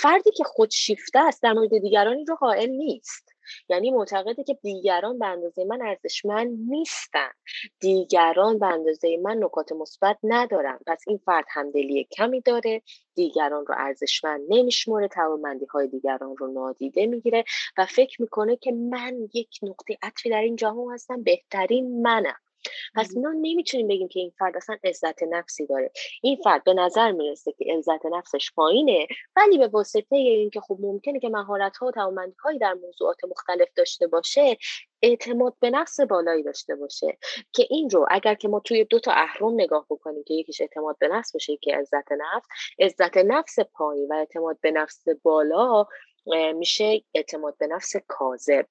فردی 0.02 0.32
که 0.32 0.44
خودشیفته 0.44 1.20
است 1.20 1.44
در 1.44 1.54
مورد 1.54 1.78
دیگران 1.78 2.26
رو 2.28 2.36
قائل 2.36 2.70
نیست. 2.70 3.30
یعنی 3.70 3.92
معتقده 3.92 4.44
که 4.44 4.54
دیگران 4.54 5.20
به 5.20 5.26
اندازه 5.26 5.64
من 5.64 5.82
ارزشمند 5.82 6.58
نیستن. 6.70 7.30
دیگران 7.80 8.60
به 8.60 8.66
اندازه 8.66 9.18
من 9.18 9.38
نکات 9.44 9.72
مثبت 9.72 10.18
ندارن. 10.24 10.80
پس 10.88 11.04
این 11.08 11.20
فرد 11.26 11.46
همدلی 11.50 12.08
کمی 12.12 12.42
داره. 12.42 12.82
دیگران 13.16 13.66
رو 13.66 13.76
ارزشمند 13.78 14.42
نمیشمره 14.50 15.08
توانمندی 15.08 15.66
های 15.66 15.88
دیگران 15.88 16.38
رو 16.38 16.48
نادیده 16.54 17.06
می‌گیره 17.06 17.44
و 17.78 17.86
فکر 17.86 18.22
می‌کنه 18.22 18.56
که 18.56 18.72
من 18.72 19.30
یک 19.34 19.60
نقطه 19.64 19.98
عطفی 20.02 20.30
در 20.30 20.42
این 20.42 20.56
جهان 20.56 20.94
هستم. 20.94 21.24
بهترین 21.24 22.02
منم. 22.02 22.40
پس 22.96 23.18
ما 23.18 23.34
نمی‌تونیم 23.42 23.88
بگیم 23.88 24.08
که 24.08 24.20
این 24.20 24.32
فرد 24.40 24.58
اصلا 24.58 24.78
عزت 24.84 25.24
نفسی 25.24 25.66
داره. 25.66 25.92
این 26.22 26.38
فرد 26.44 26.64
به 26.64 26.74
نظر 26.74 27.12
می‌رسه 27.12 27.52
که 27.52 27.66
عزت 27.78 28.06
نفسش 28.06 28.52
پایینه 28.56 29.08
ولی 29.36 29.58
به 29.58 29.68
واسطه 29.68 30.16
اینکه 30.16 30.62
خب 30.62 30.78
ممکنه 30.80 31.20
که 31.20 31.30
مهارت 31.30 31.78
ها 31.78 31.92
و 31.98 32.28
هایی 32.44 32.60
در 32.60 32.74
موضوعات 32.74 33.18
مختلف 33.30 33.70
داشته 33.76 34.08
باشه 34.08 34.58
اعتماد 35.02 35.56
به 35.60 35.70
نفس 35.70 36.00
بالایی 36.00 36.44
داشته 36.44 36.76
باشه. 36.76 37.18
که 37.54 37.68
این 37.70 37.90
رو 37.90 38.06
اگر 38.12 38.36
که 38.36 38.48
ما 38.48 38.60
توی 38.60 38.84
دو 38.86 39.00
تا 39.00 39.12
اهرم 39.12 39.54
نگاه 39.54 39.86
بکنیم 39.90 40.24
که 40.24 40.34
یکیش 40.34 40.62
اعتماد 40.62 40.98
به 41.00 41.08
نفس 41.08 41.32
باشه 41.34 41.58
که 41.58 41.76
عزت 41.76 42.12
نفس 42.12 42.48
عزت 42.80 43.18
نفس 43.18 43.60
پایین 43.60 44.08
و 44.08 44.14
اعتماد 44.14 44.58
به 44.62 44.72
نفس 44.72 45.06
بالا 45.24 45.86
میشه 46.56 47.02
اعتماد 47.14 47.58
به 47.58 47.68
نفس 47.68 47.96
کاذب. 48.08 48.66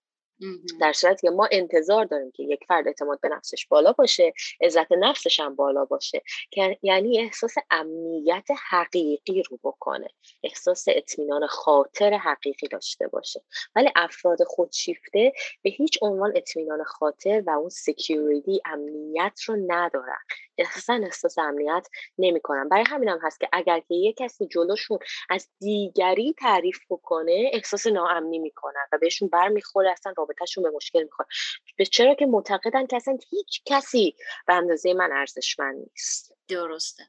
در 0.81 0.93
صورتی 0.93 1.27
که 1.27 1.31
ما 1.31 1.49
انتظار 1.53 2.05
داریم 2.05 2.31
که 2.31 2.43
یک 2.43 2.61
فرد 2.69 2.87
اعتماد 2.87 3.21
به 3.21 3.29
نفسش 3.29 3.67
بالا 3.67 3.93
باشه 3.93 4.33
عزت 4.61 4.93
نفسش 4.93 5.41
هم 5.41 5.57
بالا 5.57 5.85
باشه 5.85 6.23
که 6.51 6.79
یعنی 6.83 7.21
احساس 7.21 7.55
امنیت 7.71 8.47
حقیقی 8.69 9.43
رو 9.43 9.59
بکنه 9.65 10.09
احساس 10.43 10.85
اطمینان 10.89 11.47
خاطر 11.47 12.15
حقیقی 12.15 12.69
داشته 12.69 13.09
باشه. 13.09 13.43
ولی 13.77 13.89
افراد 13.97 14.39
خودشیفته 14.45 15.33
به 15.63 15.71
هیچ 15.71 15.99
عنوان 16.03 16.33
اطمینان 16.37 16.85
خاطر 16.85 17.43
و 17.47 17.51
اون 17.51 17.69
سکیوریتی 17.69 18.61
امنیت 18.65 19.41
رو 19.47 19.57
ندارن. 19.67 20.19
احساسا 20.59 21.01
احساس 21.05 21.39
امنیت 21.39 21.89
نمی‌کنن 22.19 22.69
برای 22.69 22.85
همین 22.87 23.09
هم 23.09 23.19
هست 23.23 23.41
که 23.41 23.49
اگر 23.53 23.81
که 23.81 23.95
یک 23.95 24.17
کسی 24.19 24.47
جلوشون 24.47 24.99
از 25.31 25.49
دیگری 25.59 26.35
تعریف 26.39 26.79
بکنه 26.91 27.51
احساس 27.53 27.87
ناامنی 27.87 28.39
می‌کنن 28.39 28.87
و 28.93 28.99
بهشون 28.99 29.29
برمیخوره 29.29 29.91
اصلا 29.91 30.13
رابطهشون 30.17 30.65
به 30.65 30.71
مشکل 30.71 31.03
می‌خوره. 31.03 31.29
به 31.77 31.85
چرا 31.85 32.15
که 32.15 32.27
معتقدن 32.27 32.87
که 32.87 32.97
اصلا 32.97 33.19
هیچ 33.31 33.63
کسی 33.67 34.17
به 34.47 34.55
اندازه 34.55 34.95
من 34.95 35.13
ارزشمند 35.13 35.77
نیست. 35.77 36.35
درسته. 36.49 37.03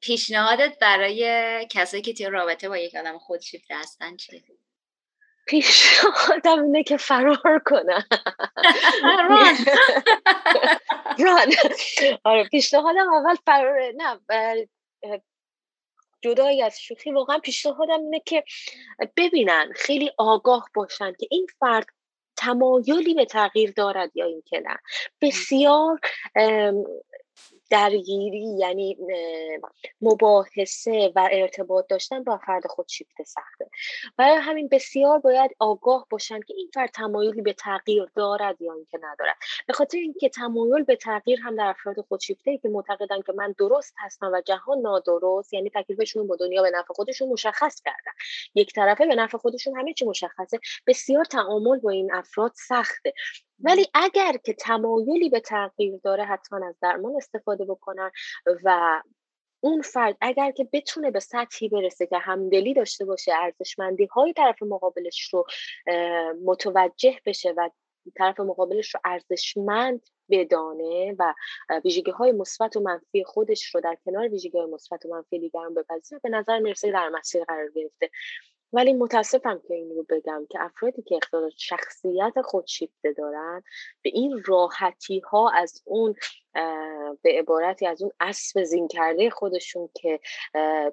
پیشنهادت 0.00 0.78
برای 0.80 1.66
کسایی 1.70 2.02
که 2.02 2.12
توی 2.14 2.26
رابطه 2.26 2.68
با 2.68 2.78
یک 2.78 2.94
آدم 2.94 3.18
خودشیفته 3.18 3.74
هستن 3.76 4.16
چیه؟ 4.16 4.42
پیشنهادم 5.46 6.62
اینه 6.62 6.82
که 6.82 6.96
فرار 6.96 7.62
کنن 7.66 8.04
ران. 11.24 11.52
آره 12.24 12.44
پیشنهادم 12.48 13.12
اول 13.12 13.34
فرار 13.46 13.92
نه 13.96 14.20
جدایی 16.22 16.62
از 16.62 16.80
شوخی 16.80 17.12
واقعا 17.12 17.38
پیشنهادم 17.38 18.00
اینه 18.00 18.20
که 18.20 18.44
ببینن 19.16 19.72
خیلی 19.74 20.10
آگاه 20.18 20.68
باشن 20.74 21.12
که 21.12 21.26
این 21.30 21.46
فرد 21.60 21.86
تمایلی 22.36 23.14
به 23.14 23.24
تغییر 23.24 23.72
دارد 23.76 24.16
یا 24.16 24.26
اینکه 24.26 24.60
نه. 24.60 24.78
بسیار 25.20 26.00
درگیری 27.74 28.56
یعنی 28.58 28.98
مباحثه 30.00 31.12
و 31.16 31.28
ارتباط 31.32 31.86
داشتن 31.88 32.24
با 32.24 32.38
فرد 32.46 32.66
خود 32.66 32.88
شیفته 32.88 33.24
سخته. 33.24 33.70
برای 34.16 34.36
همین 34.36 34.68
بسیار 34.68 35.18
باید 35.18 35.50
آگاه 35.58 36.06
باشن 36.10 36.40
که 36.40 36.54
این 36.56 36.70
فرد 36.74 36.90
تمایلی 36.90 37.42
به 37.42 37.52
تغییر 37.52 38.10
دارد 38.16 38.62
یا 38.62 38.74
اینکه 38.74 38.98
ندارد. 39.02 39.36
به 39.66 39.72
خاطر 39.72 39.98
اینکه 39.98 40.28
تمایل 40.28 40.84
به 40.84 40.96
تغییر 40.96 41.40
هم 41.40 41.56
در 41.56 41.66
افراد 41.66 42.00
خودشیفته 42.08 42.58
که 42.58 42.68
معتقدن 42.68 43.22
که 43.26 43.32
من 43.32 43.54
درست 43.58 43.94
هستم 43.98 44.30
و 44.32 44.40
جهان 44.40 44.78
نادرست 44.78 45.54
یعنی 45.54 45.70
تکلیفشون 45.74 46.26
با 46.26 46.36
دنیا 46.36 46.62
به 46.62 46.70
نفع 46.74 46.94
خودشون 46.94 47.28
مشخص 47.28 47.82
کردن. 47.84 48.12
یک 48.54 48.72
طرفه 48.72 49.06
به 49.06 49.14
نفع 49.14 49.38
خودشون 49.38 49.78
همه 49.78 49.92
چی 49.92 50.04
مشخصه. 50.04 50.58
بسیار 50.86 51.24
تعامل 51.24 51.78
با 51.78 51.90
این 51.90 52.14
افراد 52.14 52.52
سخته. 52.68 53.12
ولی 53.60 53.86
اگر 53.94 54.36
که 54.44 54.52
تمایلی 54.52 55.28
به 55.28 55.40
تغییر 55.40 56.00
داره 56.04 56.24
حتما 56.24 56.68
از 56.68 56.74
درمان 56.82 57.16
استفاده 57.16 57.64
بکنن 57.64 58.10
و 58.64 59.02
اون 59.60 59.82
فرد 59.82 60.16
اگر 60.20 60.50
که 60.50 60.68
بتونه 60.72 61.10
به 61.10 61.20
سطحی 61.20 61.68
برسه 61.68 62.06
که 62.06 62.18
همدلی 62.18 62.74
داشته 62.74 63.04
باشه 63.04 63.32
ارزشمندی 63.42 64.06
های 64.06 64.32
طرف 64.32 64.62
مقابلش 64.62 65.28
رو 65.32 65.46
متوجه 66.44 67.20
بشه 67.26 67.54
و 67.56 67.70
طرف 68.16 68.40
مقابلش 68.40 68.94
رو 68.94 69.00
ارزشمند 69.04 70.00
بدانه 70.30 71.16
و 71.18 71.34
ویژگی 71.84 72.10
های 72.10 72.32
مثبت 72.32 72.76
و 72.76 72.80
منفی 72.80 73.24
خودش 73.24 73.74
رو 73.74 73.80
در 73.80 73.98
کنار 74.04 74.28
ویژگی 74.28 74.58
های 74.58 74.70
مثبت 74.70 75.06
و 75.06 75.08
منفی 75.08 75.38
دیگران 75.38 75.74
بپذیره 75.74 76.20
به 76.22 76.28
نظر 76.28 76.58
می‌رسه 76.58 76.92
در 76.92 77.08
مسیر 77.08 77.44
قرار 77.44 77.70
گرفته. 77.70 78.10
ولی 78.74 78.92
متاسفم 78.92 79.60
که 79.68 79.74
این 79.74 79.90
رو 79.90 80.06
بگم 80.08 80.46
که 80.50 80.62
افرادی 80.62 81.02
که 81.02 81.16
اختلال 81.16 81.50
شخصیت 81.56 82.32
خودشیفته 82.44 83.12
دارن 83.12 83.62
به 84.02 84.10
این 84.14 84.42
راحتی 84.46 85.18
ها 85.18 85.50
از 85.50 85.82
اون 85.84 86.14
به 87.22 87.38
عبارتی 87.38 87.86
از 87.86 88.02
اون 88.02 88.12
اسب 88.20 88.64
زین 88.64 88.88
کرده 88.88 89.30
خودشون 89.30 89.88
که 89.94 90.20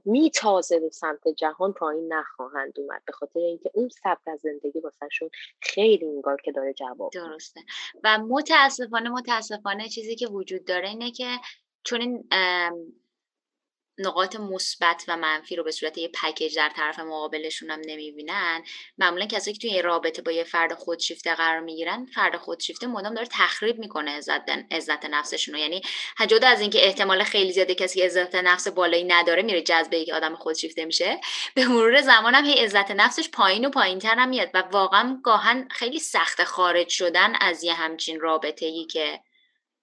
میتازه 0.06 0.80
به 0.80 0.89
سمت 0.89 1.28
جهان 1.28 1.74
پایین 1.74 2.13
نخواهند 2.13 2.80
اومد 2.80 3.02
به 3.06 3.13
خاطر 3.13 3.39
اینکه 3.39 3.72
اون 3.74 3.89
سبک 3.89 4.28
از 4.28 4.39
زندگی 4.39 4.80
واسهشون 4.80 5.30
خیلی 5.62 6.06
انگار 6.06 6.41
که 6.41 6.52
داره 6.52 6.74
جواب 6.74 7.12
درسته. 7.13 7.62
و 8.04 8.17
متاسفانه 8.17 9.10
متاسفانه 9.10 9.89
چیزی 9.89 10.15
که 10.15 10.28
وجود 10.28 10.65
داره 10.65 10.89
اینه 10.89 11.12
که 11.12 11.28
چون 11.84 12.02
این 12.02 12.30
نقاط 14.02 14.36
مثبت 14.36 15.06
و 15.08 15.18
منفی 15.18 15.56
رو 15.56 15.64
به 15.64 15.72
صورت 15.72 15.98
یه 15.98 16.08
پکیج 16.08 16.56
در 16.56 16.70
طرف 16.70 17.00
مقابلشون 17.00 17.72
هم 17.72 17.82
نمی‌بینن. 17.86 18.64
معمولا 18.98 19.26
کسایی 19.26 19.58
که 19.58 19.68
توی 19.68 19.82
رابطه 19.82 20.22
با 20.22 20.32
یه 20.32 20.44
فرد 20.44 20.74
خودشیفته 20.74 21.36
قرار 21.36 21.60
می‌گیرن 21.60 22.06
فرد 22.06 22.38
خودشیفته 22.38 22.88
مدام 22.88 23.14
داره 23.14 23.28
تخریب 23.32 23.80
می‌کنه 23.80 24.12
عزت 24.12 24.50
عزت 24.72 25.06
نفسشون 25.06 25.54
رو. 25.54 25.60
یعنی 25.60 25.82
جدا 26.28 26.48
از 26.48 26.62
اینکه 26.62 26.86
احتمال 26.86 27.24
خیلی 27.24 27.52
زیاده 27.52 27.76
کسی 27.76 28.00
که 28.00 28.06
عزت 28.06 28.36
نفس 28.36 28.68
بالایی 28.68 29.04
نداره 29.04 29.42
میره 29.42 29.62
جذب 29.62 29.94
یک 29.94 30.10
آدم 30.10 30.36
خودشیفته 30.36 30.86
میشه 30.86 31.22
به 31.56 31.66
مرور 31.66 32.02
زمان 32.02 32.36
هم 32.36 32.46
هی 32.46 32.54
عزت 32.54 32.92
نفسش 32.92 33.30
پایین 33.30 33.66
و 33.66 33.70
پایینتر 33.70 34.16
هم 34.16 34.30
میاد 34.30 34.50
و 34.54 34.64
واقعا 34.72 35.20
گاهن 35.24 35.68
خیلی 35.72 36.00
سخت 36.00 36.44
خارج 36.44 36.90
شدن 36.90 37.34
از 37.42 37.64
یه 37.64 37.74
همچین 37.74 38.20
رابطه 38.20 38.66
ای 38.66 38.86
که 38.86 39.20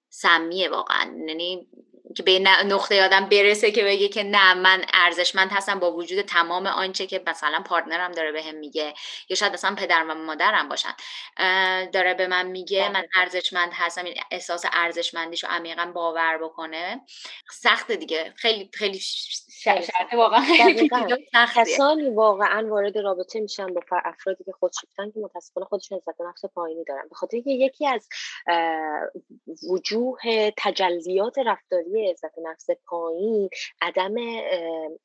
سمیه 0.09 0.69
واقعا. 0.69 1.15
یعنی 1.29 1.69
که 2.17 2.23
به 2.23 2.39
نقطه 2.39 3.05
آدم 3.05 3.29
برسه 3.29 3.71
که 3.71 3.85
بگه 3.85 4.09
که 4.09 4.23
نه 4.23 4.55
من 4.55 4.85
ارزشمند 4.95 5.51
هستم 5.53 5.81
با 5.81 5.93
وجود 5.93 6.21
تمام 6.21 6.67
آنچه 6.67 7.07
که 7.07 7.23
مثلا 7.27 7.63
پارتنرم 7.67 8.13
داره 8.13 8.33
بهم 8.33 8.53
به 8.53 8.59
میگه 8.59 8.95
یا 9.29 9.37
شاید 9.37 9.53
مثلا 9.53 9.75
پدر 9.75 10.05
و 10.09 10.15
مادرم 10.15 10.69
باشن. 10.69 10.93
داره 11.93 12.15
به 12.15 12.27
من 12.27 12.47
میگه 12.47 12.89
من 12.89 13.07
ارزشمند 13.15 13.71
هستم 13.75 14.05
این 14.05 14.15
احساس 14.31 14.65
ارزشمندیشو 14.73 15.47
عمیقا 15.47 15.93
باور 15.95 16.39
بکنه. 16.39 17.01
سخته 17.53 17.97
دیگه. 17.97 18.33
خیلی 18.37 18.71
خیلی 18.75 18.99
شرط 18.99 20.15
واقعا 20.15 20.43
کسانی 21.57 22.11
واقعا 22.11 22.69
وارد 22.69 22.99
رابطه 22.99 23.41
میشن 23.41 23.67
با 23.67 23.83
افرادی 24.05 24.45
که 24.45 24.53
خودشیفتن 24.53 25.11
که 25.11 25.21
متاسفانه 25.21 25.67
خودشون 25.67 25.99
عزت 25.99 26.21
نفس 26.21 26.45
پایینی 26.55 26.85
دارن. 26.85 27.09
به 27.09 27.15
خاطر 27.15 27.37
یکی 27.47 27.87
از 27.87 28.09
وجوه 29.71 30.51
تجلیات 30.57 31.39
رفتاری 31.47 31.98
عزت 32.07 32.39
نفس 32.39 32.67
پایین 32.87 33.49
عدم 33.81 34.15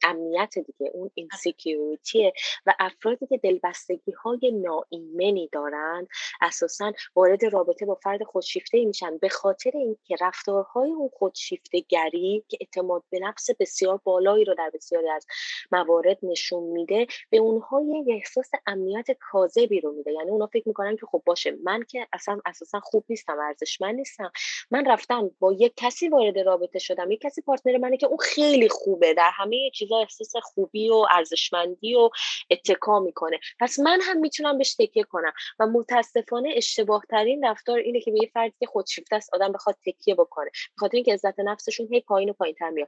امنیت 0.04 0.54
دیگه 0.60 0.92
اون 0.94 1.12
insecurity 1.14 2.23
ه 2.23 2.34
و 2.66 2.74
افرادی 2.80 3.28
که 3.28 3.38
دلبستگی 3.38 4.12
های 4.12 4.52
ناایمنی 4.52 5.50
دارند 5.52 6.08
اساسا 6.42 6.94
وارد 7.16 7.46
رابطه 7.46 7.86
با 7.86 7.96
فرد 7.96 8.24
خودشیفته 8.24 8.86
میشن. 8.86 9.18
به 9.18 9.30
خاطر 9.30 9.72
اینکه 9.74 10.16
رفتارهای 10.22 10.92
اون 10.92 11.10
خودشیفته 11.14 11.80
گری 11.90 12.44
که 12.48 12.58
اعتماد 12.62 13.04
به 13.10 13.20
نفس 13.20 13.50
بسیار 13.60 14.00
بالایی 14.04 14.46
رو 14.46 14.56
در 14.56 14.72
بسیاری 14.74 15.10
از 15.10 15.26
موارد 15.72 16.18
نشون 16.24 16.64
میده 16.64 17.08
به 17.30 17.38
اونها 17.38 17.82
یه 17.82 18.16
احساس 18.16 18.52
امنیت 18.68 19.08
کاذبی 19.20 19.82
رو 19.82 19.92
میده. 19.92 20.12
یعنی 20.12 20.30
اونا 20.30 20.48
فکر 20.48 20.68
می‌کنن 20.68 20.96
که 20.96 21.06
خب 21.06 21.24
باشه 21.26 21.58
من 21.64 21.84
که 21.90 22.08
اصلا 22.14 22.40
اساسا 22.46 22.80
خوب 22.80 23.06
نیستم 23.10 23.40
ارزشمند 23.40 23.96
نیستم. 23.96 24.32
من 24.72 24.92
رفتم 24.92 25.32
با 25.40 25.54
یک 25.54 25.74
کسی 25.76 26.10
وارد 26.10 26.40
رابطه 26.40 26.80
شدم. 26.84 27.12
یک 27.12 27.22
کسی 27.22 27.42
پارتنر 27.42 27.78
منه 27.78 27.98
که 27.98 28.08
اون 28.08 28.18
خیلی 28.18 28.70
خوبه. 28.70 29.14
در 29.14 29.32
همه 29.34 29.72
چیزا 29.74 29.98
احساس 29.98 30.36
خوبی 30.36 30.90
و 30.90 31.06
ارزشمندی 31.12 31.96
و 31.96 32.10
اتکا 32.50 33.00
می‌کنه. 33.00 33.40
پس 33.60 33.80
من 33.80 34.00
هم 34.02 34.20
می‌تونم 34.20 34.58
بهش 34.58 34.76
تکیه 34.76 35.04
کنم. 35.04 35.34
و 35.60 35.68
متاسفانه 35.68 36.54
اشتباه 36.56 37.04
ترین 37.10 37.46
رفتار 37.46 37.80
اینه 37.80 38.02
که 38.02 38.12
به 38.12 38.18
یه 38.22 38.30
فردی 38.34 38.56
که 38.60 38.66
خودشیفته 38.66 39.16
است 39.16 39.34
آدم 39.34 39.52
بخواد 39.52 39.76
تکیه 39.86 40.16
بکنه. 40.16 40.50
بخاطر 40.78 40.96
اینکه 40.96 41.14
عزت 41.14 41.40
نفسشون 41.40 41.88
هی 41.92 42.02
پایین 42.02 42.30
و 42.30 42.34
پایین 42.34 42.56
تر 42.56 42.70
میاد. 42.70 42.88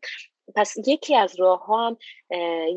پس 0.56 0.74
یکی 0.88 1.16
از 1.16 1.40
راه 1.40 1.66
ها 1.66 1.88
هم 1.88 1.98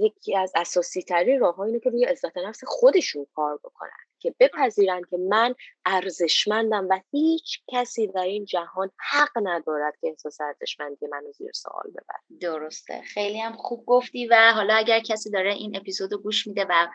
یکی 0.01 0.37
از 0.37 0.53
اساسی 0.57 1.03
ترین 1.03 1.41
راه 1.41 1.55
ها 1.55 1.65
اینه 1.65 1.81
که 1.81 1.91
روی 1.91 2.05
عزت 2.05 2.37
نفس 2.37 2.61
خودشون 2.67 3.27
کار 3.35 3.57
بکنن 3.65 3.91
که 4.21 4.35
بپذیرن 4.41 5.03
که 5.11 5.17
من 5.17 5.55
ارزشمندم 5.87 6.87
و 6.91 7.01
هیچ 7.11 7.61
کسی 7.71 8.07
در 8.07 8.23
این 8.23 8.45
جهان 8.45 8.91
حق 9.11 9.31
ندارد 9.43 9.95
که 10.01 10.09
احساس 10.09 10.41
ارزشمندی 10.41 11.07
منو 11.07 11.33
زیر 11.33 11.51
سوال 11.55 11.91
ببر 11.91 12.39
درسته. 12.41 13.03
خیلی 13.03 13.41
هم 13.41 13.53
خوب 13.53 13.87
گفتی 13.87 14.27
و 14.27 14.53
حالا 14.55 14.75
اگر 14.75 15.01
کسی 15.01 15.31
داره 15.31 15.55
این 15.55 15.77
اپیزود 15.77 16.15
گوش 16.15 16.47
میده 16.47 16.67
و 16.71 16.89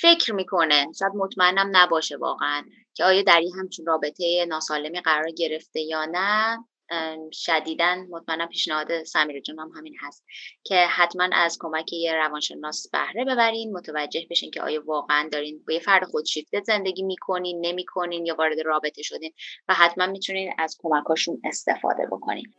فکر 0.00 0.34
می‌کنه 0.34 0.86
شاید 0.98 1.12
مطمئنم 1.14 1.70
نباشه 1.72 2.16
واقعا 2.16 2.64
که 2.94 3.04
آیا 3.04 3.22
در 3.22 3.40
این 3.40 3.52
همچین 3.58 3.86
رابطه 3.86 4.46
ناسالمی 4.48 5.00
قرار 5.00 5.30
گرفته 5.30 5.80
یا 5.80 6.04
نه 6.04 6.64
شدیدن 7.32 8.06
مطمئنم 8.10 8.48
پیشنهاد 8.48 9.04
سمیر 9.04 9.40
جون 9.40 9.58
هم 9.58 9.70
همین 9.76 9.94
هست 10.00 10.24
که 10.64 10.86
حتما 10.86 11.28
از 11.32 11.56
کمک 11.60 11.92
یه 11.92 12.14
روانشناس 12.14 12.90
بهره 12.92 13.24
ببرین 13.24 13.72
متوجه 13.72 14.26
بشین 14.30 14.50
که 14.50 14.62
آیا 14.62 14.82
واقعا 14.86 15.28
دارین 15.32 15.64
با 15.66 15.72
یه 15.74 15.80
فرد 15.80 16.04
خودشیفته 16.04 16.62
زندگی 16.66 17.02
می‌کنین 17.02 17.66
نمی‌کنین 17.66 18.26
یا 18.26 18.34
وارد 18.34 18.60
رابطه 18.60 19.02
شدین 19.02 19.32
و 19.68 19.74
حتما 19.74 20.06
می‌تونین 20.06 20.52
از 20.58 20.78
کمکاشون 20.82 21.40
استفاده 21.44 22.06
بکنین. 22.12 22.54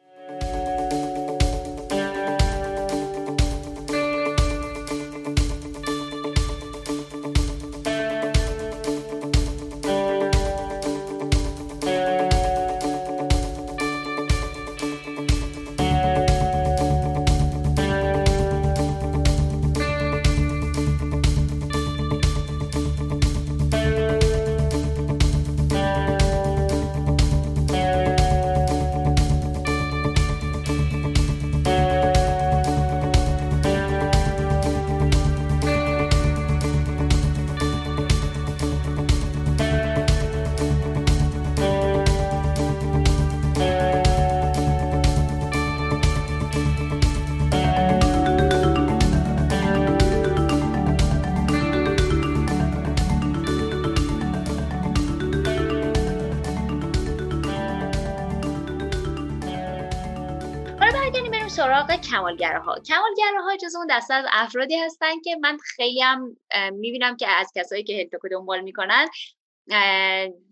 کمالگراها. 62.23 62.79
کمالگراها 62.79 63.57
جز 63.57 63.75
اون 63.75 63.87
دسته 63.89 64.13
از 64.13 64.25
افرادی 64.31 64.75
هستن 64.75 65.21
که 65.21 65.35
من 65.41 65.57
خیلی 65.57 66.01
هم 66.01 66.37
می‌بینم 66.71 67.17
که 67.17 67.27
از 67.27 67.51
کسایی 67.55 67.83
که 67.83 67.97
هلتوکو 67.97 68.27
دنبال 68.27 68.61
می‌کنن 68.61 69.07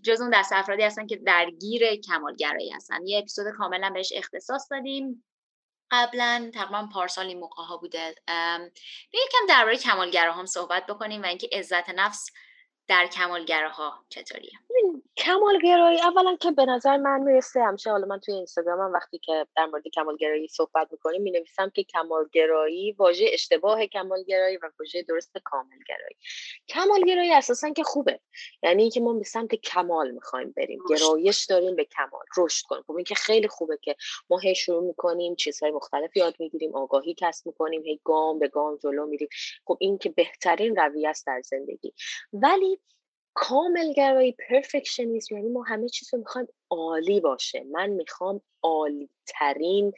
جز 0.04 0.22
اون 0.22 0.30
دست 0.34 0.54
افرادی 0.54 0.84
هستن 0.84 1.08
که 1.08 1.16
درگیر 1.16 1.96
کمالگرایی 1.96 2.70
هستن. 2.70 3.08
یه 3.08 3.20
اپیزود 3.20 3.46
کاملا 3.58 3.90
بهش 3.90 4.14
اختصاص 4.16 4.68
دادیم. 4.72 5.26
قبلا 5.92 6.52
تقریبا 6.54 6.90
پارسال 6.94 7.26
این 7.26 7.40
موقع 7.40 7.64
ها 7.64 7.78
بوده 7.78 8.16
یکم 9.14 9.46
درباره 9.50 9.78
کمالگرا 9.78 10.34
هم 10.34 10.46
صحبت 10.46 10.86
بکنیم 10.86 11.22
و 11.22 11.26
اینکه 11.26 11.50
عزت 11.52 11.90
نفس 11.90 12.26
در 12.88 13.08
کمالگراها 13.08 13.94
چطوریه؟ 14.10 14.52
کمالگرایی 15.18 16.02
اولا 16.02 16.36
که 16.36 16.52
به 16.52 16.66
نظر 16.66 16.98
من 16.98 17.20
می‌رسه 17.20 17.64
همیشه 17.64 17.92
حالا 17.92 18.08
من 18.08 18.20
توی 18.20 18.34
اینستاگرامم 18.34 18.94
وقتی 18.94 19.18
که 19.18 19.48
در 19.56 19.66
مورد 19.66 19.88
کمالگرایی 19.88 20.48
صحبت 20.48 20.88
می‌کنیم 20.92 21.22
می 21.22 21.32
نویسم 21.32 21.70
که 21.70 21.84
کمالگرایی 21.84 22.92
واژه 22.92 23.26
اشتباه 23.34 23.86
کمالگرایی 23.88 24.58
و 24.58 24.70
واژه 24.80 25.04
درست 25.04 25.38
کاملگرایی. 25.44 26.16
کمالگرایی 26.70 27.34
اساسا 27.34 27.70
که 27.70 27.84
خوبه. 27.84 28.20
یعنی 28.64 28.82
اینکه 28.82 29.00
ما 29.00 29.14
به 29.14 29.24
سمت 29.24 29.56
کمال 29.56 30.12
می‌خوایم 30.12 30.54
بریم. 30.58 30.80
گرایش 30.90 31.46
داریم 31.46 31.76
به 31.76 31.86
کمال. 31.86 32.26
رشد 32.38 32.66
کنیم. 32.66 32.84
خب 32.88 32.96
این 32.96 33.04
که 33.04 33.16
خیلی 33.16 33.48
خوبه 33.48 33.78
که 33.82 33.96
ما 34.30 34.38
هی 34.38 34.56
شروع 34.56 34.84
می‌کنیم 34.84 35.36
چیزهای 35.36 35.72
مختلف 35.72 36.18
یاد 36.18 36.36
می‌گیریم 36.40 36.76
آگاهی 36.76 37.16
کسب 37.18 37.48
می‌کنیم 37.48 37.84
هی 37.84 38.02
گام 38.04 38.40
به 38.40 38.48
گام 38.48 38.78
جلو 38.78 39.06
میریم. 39.06 39.30
خب 39.66 39.78
این 39.80 39.98
که 39.98 40.10
بهترین 40.10 40.76
رویه 40.76 41.10
است 41.10 41.28
در 41.28 41.42
زندگی. 41.46 41.94
ولی 42.34 42.80
کاملگرایی 43.34 44.36
پرفکشنیسم 44.50 45.36
یعنی 45.36 45.50
ما 45.50 45.64
همه 45.64 45.90
چیز 45.90 46.14
رو 46.14 46.20
می‌خوایم 46.20 46.48
عالی 46.70 47.20
باشه. 47.20 47.64
من 47.72 47.90
می‌خوام 47.90 48.42
عالی 48.64 49.10
ترین 49.28 49.94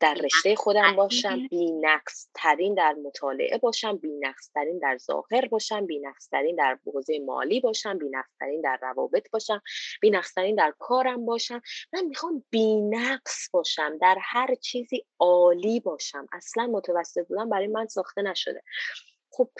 در 0.00 0.14
رشته 0.14 0.56
خودم 0.56 0.96
باشم 0.96 1.48
بی 1.48 1.72
نقص 1.72 2.28
ترین 2.34 2.74
در 2.74 2.92
مطالعه 2.92 3.58
باشم 3.58 3.96
بی 3.96 4.12
نقص 4.20 4.50
ترین 4.54 4.78
در 4.78 4.98
ظاهر 4.98 5.48
باشم 5.48 5.86
بی 5.86 5.98
نقص 5.98 6.28
ترین 6.28 6.56
در 6.56 6.78
حوزه 6.86 7.18
مالی 7.18 7.60
باشم 7.60 7.98
بی 7.98 8.08
نقص 8.08 8.30
ترین 8.40 8.60
در 8.60 8.78
روابط 8.82 9.30
باشم 9.30 9.62
بی 10.00 10.10
نقص 10.10 10.34
ترین 10.34 10.54
در 10.54 10.74
کارم 10.78 11.26
باشم. 11.26 11.62
من 11.92 12.04
می‌خوام 12.04 12.44
بی 12.50 12.76
نقص 12.80 13.50
باشم 13.52 13.98
در 13.98 14.16
هر 14.20 14.54
چیزی 14.54 15.06
عالی 15.18 15.80
باشم. 15.80 16.26
اصلا 16.32 16.66
متوسط 16.66 17.26
بودم 17.28 17.48
برای 17.48 17.66
من 17.66 17.86
ساخته 17.86 18.22
نشده. 18.22 18.62
خب 19.30 19.50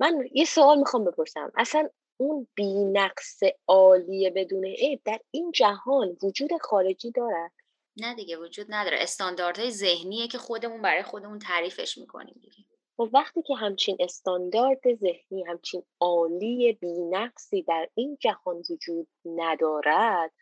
من 0.00 0.28
یه 0.32 0.44
سوال 0.44 0.78
می‌خوام 0.78 1.04
بپرسم. 1.04 1.52
اصلا 1.56 1.88
اون 2.16 2.48
بینقص 2.54 3.42
عالی 3.66 4.30
بدون 4.30 4.64
عیب 4.64 5.00
در 5.04 5.20
این 5.30 5.50
جهان 5.50 6.16
وجود 6.22 6.50
خارجی 6.60 7.10
دارد 7.10 7.52
نه 7.96 8.14
دیگه 8.14 8.36
وجود 8.36 8.66
نداره. 8.70 8.98
استانداردهای 9.00 9.70
ذهنیه 9.70 10.28
که 10.28 10.38
خودمون 10.38 10.82
برای 10.82 11.02
خودمون 11.02 11.38
تعریفش 11.38 11.98
می‌کنیم 11.98 12.34
دیگه. 12.40 12.64
و 12.98 13.04
خب 13.04 13.10
وقتی 13.14 13.42
که 13.42 13.54
همچین 13.54 13.96
استاندارد 14.00 14.94
ذهنی 14.94 15.44
همچین 15.46 15.82
عالی 16.00 16.72
بینقصی 16.72 17.62
در 17.62 17.88
این 17.94 18.18
جهان 18.20 18.62
وجود 18.70 19.08
ندارد 19.24 20.32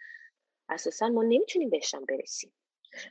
اساسا 0.68 1.08
ما 1.08 1.22
نمی‌تونیم 1.22 1.70
بهشم 1.70 2.04
برسیم. 2.04 2.52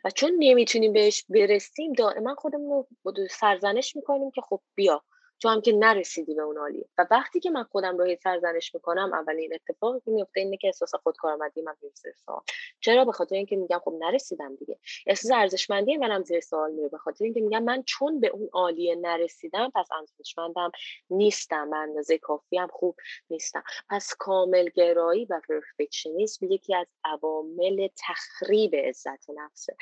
و 0.04 0.10
چون 0.10 0.32
نمی‌تونیم 0.39 0.94
بهش 0.94 1.26
برسیم 1.30 1.94
دائما 1.94 2.36
خودمون 2.36 2.86
رو 3.04 3.14
سرزنش 3.30 3.96
می‌کنیم 3.96 4.32
که 4.32 4.42
خب 4.42 4.62
بیا 4.76 5.04
تو 5.42 5.50
هم 5.50 5.62
که 5.62 5.72
نرسیدی 5.72 6.36
به 6.36 6.42
اون 6.42 6.58
عالیه 6.58 6.86
و 6.98 7.08
وقتی 7.12 7.39
که 7.39 7.50
من 7.50 7.64
خودم 7.64 7.98
رو 7.98 8.16
سرزنش 8.24 8.76
می‌کنم 8.76 9.14
اولین 9.14 9.54
اتفاقی 9.54 10.00
که 10.00 10.12
میفته 10.12 10.39
اینه 10.39 10.58
که 10.58 10.68
احساس 10.68 10.96
خودکارآمدی 10.96 11.62
من 11.62 11.76
زیر 11.94 12.14
سوال. 12.26 12.42
چرا؟ 12.80 13.06
به 13.06 13.12
خاطر 13.12 13.36
اینکه 13.36 13.56
میگم 13.56 13.80
خب 13.86 13.94
نرسیدم 14.00 14.56
دیگه. 14.56 14.80
احساس 15.08 15.32
ارزشمندی 15.32 15.98
منم 15.98 16.24
زیر 16.24 16.39
سوال 16.39 16.72
میره. 16.72 16.89
به 16.89 16.98
خاطر 16.98 17.26
اینکه 17.26 17.42
میگم 17.42 17.64
من 17.64 17.84
چون 17.84 18.20
به 18.20 18.28
اون 18.28 18.50
عالیه 18.54 18.96
نرسیدم 18.96 19.72
پس 19.76 19.88
ارزشمندم 19.92 20.72
نیستم. 21.10 21.68
من 21.68 21.78
اندازه 21.78 22.18
کافی 22.18 22.58
هم 22.58 22.68
خوب 22.68 22.96
نیستم. 23.30 23.64
پس 23.89 24.14
کامل 24.20 24.70
گرایی 24.76 25.26
و 25.26 25.42
پرفکشنیسم 25.50 26.52
یکی 26.52 26.76
از 26.76 26.88
عوامل 27.04 27.88
تخریب 27.98 28.76
عزت 28.76 29.30
نفسه. 29.30 29.76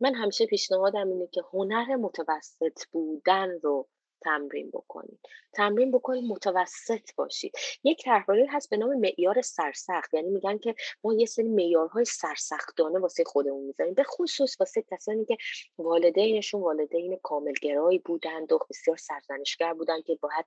من 0.00 0.14
همیشه 0.14 0.46
پیشنهادم 0.46 1.08
اینه 1.08 1.26
که 1.26 1.42
هنر 1.52 1.96
متوسط 1.96 2.84
بودن 2.92 3.58
رو 3.62 3.88
تمرین 4.22 4.70
بکنید. 4.70 5.18
تمرین 5.52 5.90
بکنید 5.90 6.24
متوسط 6.24 7.14
باشید. 7.16 7.52
یک 7.84 8.04
طرحواره 8.04 8.46
هست 8.50 8.70
به 8.70 8.76
نام 8.76 8.94
معیار 8.98 9.42
سرسخت. 9.42 10.14
یعنی 10.14 10.30
میگن 10.30 10.58
که 10.58 10.74
ما 11.04 11.14
یه 11.14 11.26
سری 11.26 11.48
معیارهای 11.48 12.04
سرسختانه 12.04 12.98
واسه 12.98 13.24
خودمون 13.24 13.64
می‌ذاریم. 13.64 13.94
به 13.94 14.04
خصوص 14.04 14.60
واسه 14.60 14.84
کسانی 14.90 15.24
که 15.24 15.36
والدینشون 15.78 16.60
والدین 16.60 17.18
کاملگرایی 17.22 17.98
بودند 17.98 18.52
و 18.52 18.58
بسیار 18.70 18.96
سرزنشگر 18.96 19.74
بودن 19.74 20.02
که 20.02 20.18
باید 20.20 20.44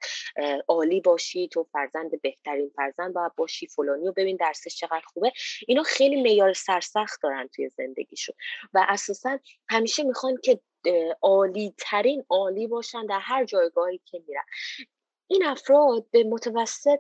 عالی 0.67 1.01
باشی 1.01 1.47
تو 1.47 1.63
فرزند 1.63 2.21
بهترین 2.21 2.71
فرزند 2.75 3.13
باید 3.13 3.35
باشی 3.35 3.67
فلانی 3.67 4.07
و 4.07 4.11
ببین 4.11 4.35
درسش 4.35 4.75
چقدر 4.75 5.03
خوبه. 5.13 5.31
اینا 5.67 5.83
خیلی 5.83 6.21
معیار 6.21 6.53
سرسخت 6.53 7.21
دارن 7.23 7.49
توی 7.55 7.69
زندگیشون. 7.69 8.35
و 8.73 8.85
اساسا 8.89 9.39
همیشه 9.69 10.03
می‌خوان 10.03 10.37
که 10.43 10.59
عالی 11.21 11.73
ترین 11.77 12.25
عالی 12.29 12.67
باشن 12.67 13.05
در 13.05 13.19
هر 13.19 13.45
جایگاهی 13.45 14.01
که 14.05 14.23
میرن. 14.27 14.43
این 15.27 15.45
افراد 15.45 16.05
به 16.11 16.23
متوسط 16.23 16.99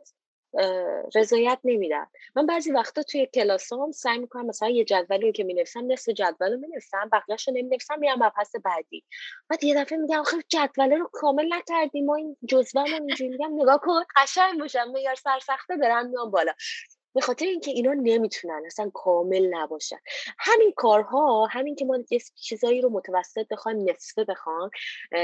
رضایت 1.15 1.59
نمیدن. 1.63 2.05
من 2.35 2.45
بعضی 2.45 2.71
وقتا 2.71 3.03
توی 3.03 3.25
کلاسام 3.25 3.91
سعی 3.91 4.17
می‌کنم 4.17 4.45
مثلا 4.45 4.69
یه 4.69 4.83
جدولی 4.85 5.25
رو 5.25 5.31
که 5.31 5.43
می‌نویسم 5.43 5.91
نصف 5.91 6.09
جدول 6.09 6.51
رو 6.53 6.59
می‌نویسم 6.59 7.09
بقیهش 7.11 7.47
رو 7.47 7.53
نمی‌نویسم 7.53 7.99
میرم 7.99 8.23
مبحث 8.23 8.55
بعدی. 8.65 9.03
بعد 9.49 9.63
یه 9.63 9.75
دفعه 9.75 9.97
میگم 9.97 10.19
آخه 10.19 10.37
جدوله 10.49 10.97
رو 10.97 11.09
کامل 11.13 11.53
نکردیم 11.53 12.05
ما 12.05 12.15
این 12.15 12.37
جزوه 12.49 12.83
رو 12.83 12.93
اینجوری 12.93 13.29
میگم 13.29 13.61
نگاه 13.61 13.79
کن 13.83 14.03
قشنگ 14.15 14.59
باشم 14.59 14.91
معیار 14.91 15.15
سرسخته 15.15 15.77
دارم 15.77 16.09
میام 16.09 16.31
بالا. 16.31 16.53
به 17.13 17.21
خاطر 17.21 17.45
اینکه 17.45 17.71
اینا 17.71 17.93
نمی‌تونن 17.93 18.63
اصلا 18.65 18.91
کامل 18.93 19.47
نباشن. 19.51 19.97
همین 20.39 20.73
کارها 20.75 21.45
همین 21.45 21.75
که 21.75 21.85
ما 21.85 21.99
یه 22.11 22.19
چیزایی 22.35 22.81
رو 22.81 22.89
متوسط 22.89 23.47
بخوایم 23.47 23.89
نصفه 23.89 24.23
بخوام 24.23 24.69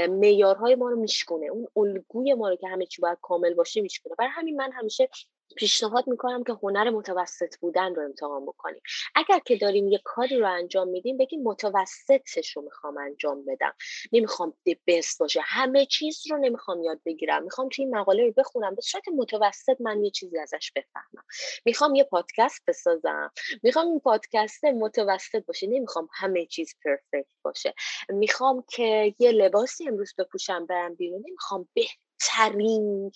معیارهای 0.08 0.74
ما 0.74 0.90
رو 0.90 0.96
میشکونه. 0.96 1.46
اون 1.46 1.66
الگوی 1.76 2.34
ما 2.34 2.48
رو 2.48 2.56
که 2.56 2.68
همه 2.68 2.86
چی 2.86 3.02
باید 3.02 3.18
کامل 3.22 3.54
باشه 3.54 3.80
میشکونه. 3.80 4.14
برای 4.18 4.30
همین 4.34 4.56
من 4.56 4.72
همیشه 4.72 5.08
پیشنهاد 5.56 6.06
می‌کنم 6.06 6.44
که 6.44 6.52
هنر 6.62 6.90
متوسط 6.90 7.56
بودن 7.60 7.94
رو 7.94 8.02
امتحان 8.02 8.46
بکنیم 8.46 8.82
اگر 9.14 9.38
که 9.38 9.56
داریم 9.56 9.88
یه 9.88 10.00
کاری 10.04 10.38
رو 10.38 10.52
انجام 10.52 10.88
میدیم 10.88 11.16
بگیم 11.16 11.42
متوسطش 11.42 12.56
رو 12.56 12.62
می‌خوام 12.62 12.98
انجام 12.98 13.44
بدم. 13.44 13.72
نمی‌خوام 14.12 14.54
بست 14.86 15.18
باشه. 15.18 15.40
همه 15.44 15.86
چیز 15.86 16.22
رو 16.30 16.36
نمی‌خوام 16.38 16.82
یاد 16.82 17.00
بگیرم. 17.06 17.42
می‌خوام 17.44 17.68
توی 17.68 17.84
این 17.84 17.96
مقاله 17.96 18.24
رو 18.24 18.32
بخونم. 18.36 18.74
به 18.74 18.82
صورت 18.82 19.04
متوسط 19.16 19.76
من 19.80 20.04
یه 20.04 20.10
چیزی 20.10 20.38
ازش 20.38 20.72
بفهمم. 20.76 21.24
می‌خوام 21.64 21.94
یه 21.94 22.04
پادکست 22.04 22.62
بسازم. 22.66 23.32
می‌خوام 23.62 23.86
این 23.86 24.00
پادکست 24.00 24.64
متوسط 24.64 25.46
باشه. 25.46 25.66
نمی‌خوام 25.66 26.08
همه 26.14 26.46
چیز 26.46 26.74
پرفکت 26.84 27.26
باشه. 27.44 27.74
می‌خوام 28.08 28.64
که 28.68 29.14
یه 29.18 29.32
لباسی 29.32 29.88
امروز 29.88 30.14
بپوشم 30.18 30.66
برم 30.66 30.94
بیرون. 30.94 31.24
نمی‌خوام 31.28 31.68
به 31.74 31.82
ترین 32.20 33.12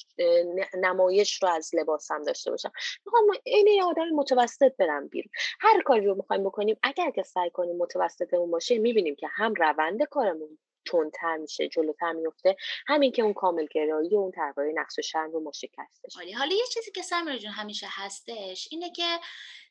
نمایش 0.75 1.43
رو 1.43 1.49
از 1.49 1.71
لباسم 1.75 2.23
داشته 2.23 2.51
باشم. 2.51 2.73
می‌خوام 3.07 3.25
این 3.45 3.67
یه 3.67 3.85
آدم 3.85 4.09
متوسط 4.09 4.77
برم 4.79 5.09
بیرون. 5.09 5.31
هر 5.61 5.83
کاری 5.83 6.07
رو 6.07 6.15
می‌خوایم 6.15 6.45
بکنیم 6.45 6.77
اگر 6.83 7.11
که 7.11 7.23
سعی 7.23 7.51
کنیم 7.51 7.77
متوسطمون 7.77 8.51
باشه 8.51 8.79
می‌بینیم 8.79 9.15
که 9.15 9.29
هم 9.31 9.55
روند 9.55 10.03
کارمون 10.03 10.59
تندتر 10.87 11.37
میشه 11.37 11.69
جلوتر 11.69 12.13
میفته 12.13 12.57
همین 12.87 13.13
که 13.13 13.23
اون 13.23 13.33
کامل 13.33 13.67
گرایی 13.71 14.15
و 14.15 14.19
اون 14.19 14.31
طرحهای 14.31 14.73
نقص 14.73 14.99
و 14.99 15.03
شرم 15.03 15.33
رو 15.33 15.41
ما 15.41 15.53
شکستش 15.53 16.17
حالا 16.17 16.55
یه 16.55 16.67
چیزی 16.73 16.91
که 16.91 17.03
سمیر 17.03 17.39
جون 17.39 17.51
همیشه 17.51 17.87
هستش 17.91 18.69
اینه 18.71 18.91
که 18.91 19.19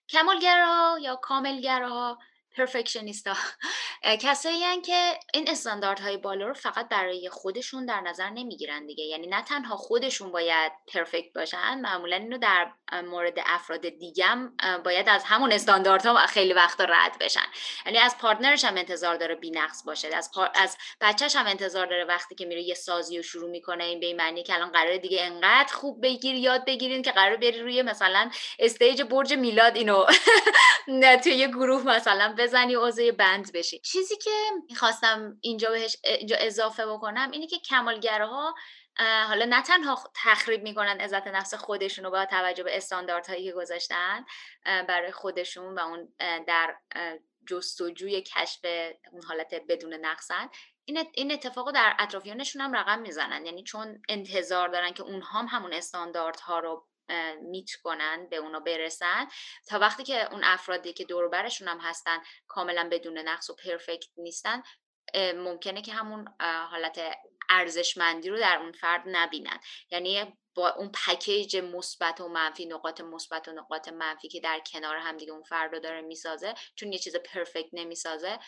کمالگرا 0.10 0.98
یا 1.02 1.16
کاملگرا 1.16 2.18
پرفکشنیستا. 2.58 3.34
کسایی 4.22 4.82
که 4.82 5.20
این 5.34 5.50
استانداردهای 5.50 6.18
بالا 6.18 6.48
رو 6.48 6.54
فقط 6.54 6.90
برای 6.90 7.30
خودشون 7.30 7.86
در 7.86 8.02
نظر 8.02 8.30
نمی‌گیرن 8.30 8.86
دیگه. 8.86 9.04
یعنی 9.04 9.28
نه 9.28 9.42
تنها 9.42 9.76
خودشون 9.76 10.32
باید 10.32 10.72
پرفکت 10.94 11.34
باشن 11.36 11.82
معمولا 11.82 12.16
اینو 12.16 12.38
در 12.38 12.72
مورد 13.02 13.40
افراد 13.46 13.90
دیگم 13.90 14.54
باید 14.84 15.10
از 15.10 15.24
همون 15.24 15.52
استانداردها 15.52 16.26
خیلی 16.26 16.54
وقتا 16.54 16.84
رد 16.84 17.18
بشن. 17.20 17.46
یعنی 17.86 17.98
از 17.98 18.18
پارتنرش 18.18 18.66
هم 18.66 18.78
انتظار 18.78 19.16
داره 19.16 19.36
بی‌نقص 19.36 19.84
باشه. 19.86 20.16
از 20.16 20.32
پار... 20.36 20.52
از 20.56 20.78
بچهش 21.02 21.36
هم 21.36 21.48
انتظار 21.48 21.86
داره 21.86 22.06
وقتی 22.06 22.36
که 22.36 22.46
میره 22.46 22.62
یه 22.62 22.76
سازی 22.76 23.18
رو 23.18 23.24
شروع 23.24 23.50
می‌کنه 23.50 23.84
این 23.84 24.00
به 24.00 24.14
معنی 24.14 24.44
که 24.44 24.54
الان 24.54 24.72
قرار 24.72 24.98
دیگه 24.98 25.22
انقدر 25.22 25.74
خوب 25.74 26.02
بگیر 26.04 26.36
یاد 26.36 26.66
بگیرین 26.66 27.02
که 27.02 27.12
قرار 27.12 27.36
بری 27.36 27.62
روی 27.62 27.82
مثلا 27.82 28.32
استیج 28.60 29.02
برج 29.02 29.34
میلاد 29.34 29.76
اینو 29.76 30.06
توی 31.24 31.34
یه 31.34 31.48
گروه 31.48 31.88
مثلا 31.88 32.36
بزنی 32.44 32.76
عضو 32.76 33.12
بند 33.12 33.52
بشی. 33.54 33.80
چیزی 33.80 34.18
که 34.18 34.32
می‌خواستم 34.70 35.38
اینجا 35.42 35.70
بهش 35.70 35.98
اینجا 36.04 36.36
اضافه 36.40 36.86
بکنم 36.86 37.32
اینه 37.32 37.48
که 37.48 37.60
کمالگرها 37.60 38.56
حالا 39.28 39.46
نه 39.46 39.62
تنها 39.62 40.04
تخریب 40.16 40.64
می‌کنن 40.64 41.00
عزت 41.02 41.28
نفس 41.28 41.54
خودشون 41.54 42.06
رو 42.06 42.12
با 42.12 42.26
توجه 42.26 42.64
به 42.64 42.78
استانداردهایی 42.78 43.46
که 43.46 43.52
گذاشتن 43.52 44.26
برای 44.66 45.12
خودشون 45.12 45.76
و 45.76 45.80
اون 45.80 46.14
در 46.48 46.76
جستجوی 47.48 48.22
کشف 48.22 48.66
اون 49.12 49.24
حالت 49.28 49.54
بدون 49.70 49.94
نقصن 49.94 50.50
این 51.14 51.32
اتفاق 51.32 51.72
در 51.72 51.96
اطرافیانشون 52.00 52.62
هم 52.62 52.74
رقم 52.74 53.00
می‌زنن. 53.00 53.46
یعنی 53.46 53.64
چون 53.64 54.02
انتظار 54.10 54.68
دارن 54.68 54.94
که 54.94 55.04
اونها 55.04 55.40
هم 55.40 55.46
همون 55.48 55.74
استانداردها 55.74 56.60
رو 56.60 56.88
میت 57.42 57.72
کنن 57.84 58.28
به 58.30 58.36
اونا 58.36 58.60
برسن. 58.60 59.28
تا 59.68 59.80
وقتی 59.80 60.04
که 60.04 60.34
اون 60.34 60.44
افرادی 60.44 60.94
که 60.94 61.06
دور 61.06 61.28
برشون 61.28 61.68
هم 61.68 61.80
هستن 61.80 62.18
کاملا 62.48 62.90
بدون 62.92 63.18
نقص 63.18 63.50
و 63.50 63.56
پرفکت 63.56 64.10
نیستن 64.18 64.64
ممکنه 65.16 65.82
که 65.82 65.94
همون 65.94 66.28
حالت 66.42 67.00
ارزشمندی 67.50 68.30
رو 68.30 68.38
در 68.38 68.58
اون 68.58 68.72
فرد 68.72 69.04
نبینن. 69.06 69.60
یعنی 69.92 70.38
با 70.56 70.70
اون 70.70 70.92
پکیج 71.06 71.58
مثبت 71.58 72.22
و 72.22 72.28
منفی 72.28 72.66
نقاط 72.66 73.02
مثبت 73.02 73.48
و 73.48 73.52
نقاط 73.52 73.90
منفی 73.90 74.28
که 74.28 74.40
در 74.40 74.62
کنار 74.74 74.96
هم 74.96 75.18
دیگه 75.18 75.32
اون 75.32 75.44
فرد 75.44 75.74
رو 75.74 75.80
داره 75.80 76.02
می‌سازه 76.02 76.54
چون 76.76 76.94
یه 76.94 77.00
چیز 77.00 77.16
پرفکت 77.16 77.70
نمی‌سازه 77.74 78.40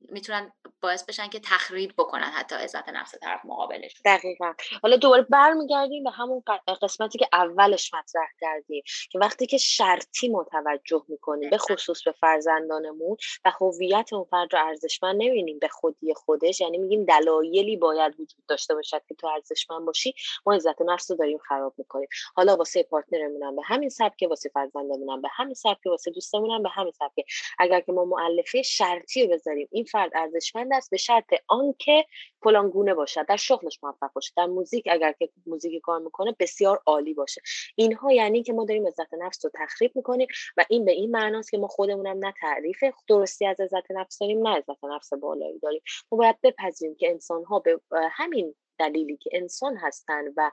می‌تونن 0.00 0.52
باعث 0.80 1.04
بشن 1.04 1.28
که 1.28 1.40
تخریب 1.40 1.92
بکنن 1.98 2.30
حتی 2.30 2.54
عزت 2.54 2.88
نفس 2.88 3.14
طرف 3.20 3.40
مقابلش 3.44 3.94
دقیقا. 4.04 4.52
حالا 4.82 4.96
دوباره 4.96 5.22
برمیگردیم 5.22 6.04
به 6.04 6.10
همون 6.10 6.42
قسمتی 6.82 7.18
که 7.18 7.28
اولش 7.32 7.94
مطرح 7.94 8.28
کردیم 8.40 8.82
که 9.10 9.18
وقتی 9.18 9.46
که 9.46 9.58
شرطی 9.58 10.28
متوجه 10.28 11.02
می‌کنیم 11.08 11.50
به 11.50 11.58
خصوص 11.58 12.02
به 12.02 12.12
فرزندانمون 12.12 13.16
و 13.44 13.52
هویت 13.60 14.12
اون 14.12 14.24
فرد 14.24 14.54
رو 14.54 14.66
ارزشمند 14.66 15.14
نمی‌بینیم 15.14 15.58
به 15.58 15.68
خودی 15.68 16.14
خودش 16.14 16.60
یعنی 16.60 16.78
میگیم 16.78 17.04
دلایلی 17.04 17.76
باید 17.76 18.20
وجود 18.20 18.46
داشته 18.48 18.74
باشد 18.74 19.02
که 19.08 19.14
تو 19.14 19.26
ارزشمند 19.26 19.86
باشی 19.86 20.14
ما 20.46 20.54
عزت 20.54 20.80
نفس 20.90 21.10
رو 21.10 21.16
داریم 21.16 21.38
خراب 21.38 21.74
می‌کنیم. 21.78 22.08
حالا 22.34 22.56
واسه 22.56 22.82
پارتنرمون 22.82 23.56
به 23.56 23.62
همین 23.64 23.88
سبک 23.88 24.26
واسه 24.28 24.48
فرزندمون 24.54 25.22
به 25.22 25.28
همین 25.32 25.54
سبک 25.54 25.86
واسه 25.86 26.10
دوستمون 26.10 26.62
به 26.62 26.68
همین 26.68 26.92
سبک 26.92 27.24
اگر 27.58 27.80
که 27.80 27.92
ما 27.92 28.04
مؤلفه 28.04 28.62
شرطی 28.62 29.22
رو 29.22 29.32
بذاریم 29.32 29.68
این 29.70 29.84
فرد 29.84 30.10
ارزشمند 30.14 30.72
است 30.72 30.90
به 30.90 30.96
شرط 30.96 31.34
آنکه 31.48 32.04
فلان 32.42 32.70
گونه 32.70 32.94
باشد. 32.94 33.26
در 33.26 33.36
شغلش 33.36 33.78
موفق 33.82 34.12
باشه. 34.12 34.32
در 34.36 34.46
موزیک 34.46 34.84
اگر 34.90 35.12
که 35.12 35.28
موزیک 35.46 35.82
کار 35.82 36.00
می‌کنه 36.00 36.36
بسیار 36.38 36.82
عالی 36.86 37.14
باشه. 37.14 37.40
اینها 37.74 38.12
یعنی 38.12 38.42
که 38.42 38.52
ما 38.52 38.64
داریم 38.64 38.86
عزت 38.86 39.14
نفس 39.14 39.44
رو 39.44 39.50
تخریب 39.54 39.92
می‌کنیم 39.94 40.28
و 40.56 40.64
این 40.68 40.84
به 40.84 40.92
این 40.92 41.10
معناست 41.10 41.50
که 41.50 41.58
ما 41.58 41.68
خودمونم 41.68 42.24
نه 42.24 42.34
تعریف 42.40 42.84
درستی 43.08 43.46
از 43.46 43.60
عزت 43.60 43.90
نفس 43.90 44.18
داریم 44.18 44.48
نه 44.48 44.56
عزت 44.56 44.84
نفس 44.84 45.12
بالایی 45.12 45.58
داریم. 45.58 45.80
ما 46.12 46.18
باید 46.18 46.40
بپذیریم 46.42 46.96
که 46.96 47.10
انسان 47.10 47.44
ها 47.44 47.58
به 47.58 47.80
همین 48.10 48.54
دلیلی 48.78 49.16
که 49.16 49.30
انسان 49.32 49.76
هستن 49.76 50.24
و 50.36 50.50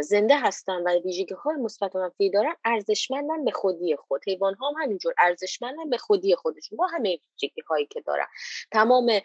زنده 0.00 0.38
هستن 0.38 0.82
و 0.82 1.00
ویژگی 1.04 1.34
های 1.34 1.56
مثبت 1.56 1.96
و 1.96 1.98
منفی 1.98 2.30
دارن 2.30 2.54
ارزشمندن 2.64 3.44
به 3.44 3.50
خودی 3.50 3.96
خود. 3.96 4.22
حیوان 4.26 4.54
ها 4.54 4.68
هم 4.68 4.82
همینجور 4.82 5.14
ارزشمندن 5.18 5.90
به 5.90 5.98
خودی 5.98 6.34
خودشون 6.34 6.76
با 6.76 6.86
همه 6.86 7.18
ویژگی 7.42 7.60
هایی 7.68 7.86
که 7.86 8.00
دارن. 8.00 8.26
تمام 8.72 9.20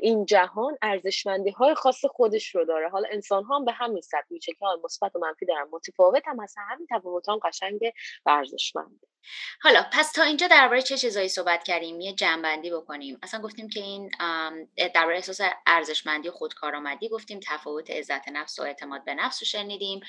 این 0.00 0.24
جهان 0.24 0.78
ارزشمندی 0.82 1.50
های 1.50 1.74
خاص 1.74 2.04
خودش 2.04 2.54
رو 2.54 2.64
داره. 2.64 2.88
حالا 2.88 3.08
انسان 3.10 3.44
ها 3.44 3.56
هم 3.56 3.64
به 3.64 3.72
همین 3.72 4.00
سبب 4.00 4.24
ویژگی 4.30 4.56
های 4.60 4.78
مثبت 4.84 5.16
و 5.16 5.18
منفی 5.18 5.46
دارن. 5.46 5.68
متفاوت 5.72 6.22
هم 6.26 6.40
هستن. 6.40 6.62
همین 6.70 6.86
تفاوت 6.90 7.28
هم 7.28 7.38
قشنگ 7.38 7.80
و 8.26 8.30
ارزشمنده 8.30 9.13
حالا 9.62 9.86
پس 9.92 10.12
تا 10.12 10.22
اینجا 10.22 10.46
درباره 10.46 10.82
چه 10.82 10.98
چیزایی 10.98 11.28
صحبت 11.28 11.64
کردیم 11.64 12.00
یه 12.00 12.12
جنبندی 12.12 12.70
بکنیم. 12.70 13.18
اصلا 13.22 13.40
گفتیم 13.40 13.68
که 13.68 13.80
این 13.80 14.10
درباره 14.94 15.16
احساس 15.16 15.40
ارزشمندی 15.66 16.28
و 16.28 16.32
خودکارآمدی 16.32 17.08
گفتیم 17.08 17.40
تفاوت 17.46 17.90
عزت 17.90 18.28
نفس 18.28 18.58
و 18.58 18.62
اعتماد 18.62 19.04
به 19.04 19.14
نفس 19.14 19.42
رو 19.42 19.46
شنیدیم. 19.46 20.00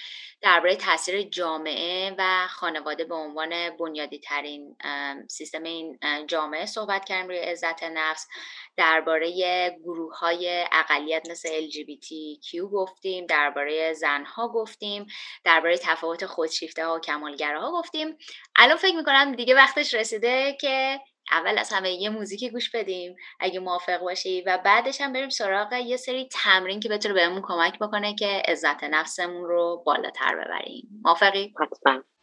درباره 0.41 0.75
تاثیر 0.75 1.21
جامعه 1.21 2.15
و 2.17 2.47
خانواده 2.49 3.05
به 3.05 3.15
عنوان 3.15 3.77
بنیادی 3.77 4.19
ترین 4.19 4.75
سیستم 5.29 5.63
این 5.63 5.99
جامعه 6.27 6.65
صحبت 6.65 7.05
کردیم 7.05 7.27
روی 7.27 7.39
عزت 7.39 7.83
نفس. 7.83 8.27
درباره 8.77 9.69
گروه 9.83 10.17
های 10.17 10.65
اقلیت 10.71 11.29
مثل 11.29 11.49
LGBTQ 11.49 12.57
گفتیم 12.73 13.25
درباره 13.25 13.93
زنها 13.93 14.47
گفتیم 14.47 15.05
درباره 15.43 15.77
تفاوت 15.77 16.25
خودشیفته 16.25 16.85
ها 16.85 16.95
و 16.95 16.99
کمالگره 16.99 17.59
ها 17.59 17.71
گفتیم. 17.71 18.17
الان 18.55 18.77
فکر 18.77 18.95
می‌کنم 18.95 19.35
دیگه 19.35 19.55
وقتش 19.55 19.93
رسیده 19.93 20.57
که 20.61 20.99
اول 21.31 21.57
از 21.57 21.73
همه 21.73 21.91
یه 21.91 22.09
موزیکی 22.09 22.49
گوش 22.49 22.71
بدیم 22.71 23.15
اگه 23.39 23.59
موافق 23.59 23.97
باشی. 24.01 24.41
و 24.41 24.57
بعدش 24.65 25.01
هم 25.01 25.13
بریم 25.13 25.29
سراغ 25.29 25.73
یه 25.73 25.97
سری 25.97 26.29
تمرین 26.31 26.79
که 26.79 26.89
بتونه 26.89 27.13
بهمون 27.13 27.41
کمک 27.45 27.79
بکنه 27.79 28.15
که 28.15 28.43
عزت 28.47 28.83
نفسمون 28.83 29.43
رو 29.43 29.83
بالاتر 29.85 30.35
ببریم. 30.35 31.01
موافقی؟ 31.05 31.53
حتما. 31.61 32.14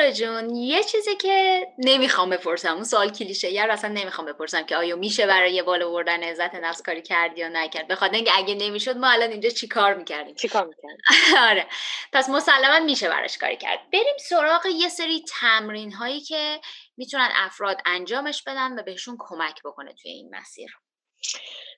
جون؟ 0.00 0.56
یه 0.56 0.84
چیزی 0.84 1.16
که 1.16 1.66
نمی‌خوام 1.78 2.30
بپرسم. 2.30 2.74
اون 2.74 2.84
سوال 2.84 3.10
کلیشه. 3.10 3.50
گر 3.52 3.70
اصلا 3.70 3.90
نمی‌خوام 3.90 4.26
بپرسم 4.26 4.62
که 4.62 4.76
آیا 4.76 4.96
میشه 4.96 5.26
برای 5.26 5.54
یه 5.54 5.62
بالا 5.62 5.90
بردن 5.90 6.22
عزت 6.22 6.54
نفس 6.54 6.82
کاری 6.82 7.02
کردی 7.02 7.40
یا 7.40 7.48
نکرد. 7.48 7.88
بخاطر 7.88 8.14
اینکه 8.14 8.30
اگه 8.34 8.54
نمی‌شد 8.54 8.96
ما 8.96 9.10
الان 9.10 9.30
اینجا 9.30 9.48
چیکار 9.50 9.94
می‌کردیم؟ 9.94 10.34
چیکار 10.34 10.66
می‌کردیم؟ 10.66 10.98
آره. 11.50 11.66
پس 12.12 12.28
مسلما 12.28 12.84
میشه 12.84 13.08
براش 13.08 13.38
کاری 13.38 13.56
کرد. 13.56 13.78
بریم 13.92 14.16
سراغ 14.28 14.66
یه 14.66 14.88
سری 14.88 15.24
تمرین 15.40 15.92
هایی 15.92 16.20
که 16.20 16.60
می‌تونن 16.96 17.28
افراد 17.34 17.78
انجامش 17.86 18.42
بدن 18.42 18.78
و 18.78 18.82
بهشون 18.82 19.16
کمک 19.20 19.62
بکنه 19.64 19.94
توی 20.02 20.10
این 20.10 20.34
مسیر. 20.34 20.70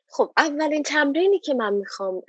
خب 0.08 0.32
اولین 0.36 0.82
تمرینی 0.82 1.40
که 1.40 1.54
من 1.54 1.72
می‌خوام 1.72 2.22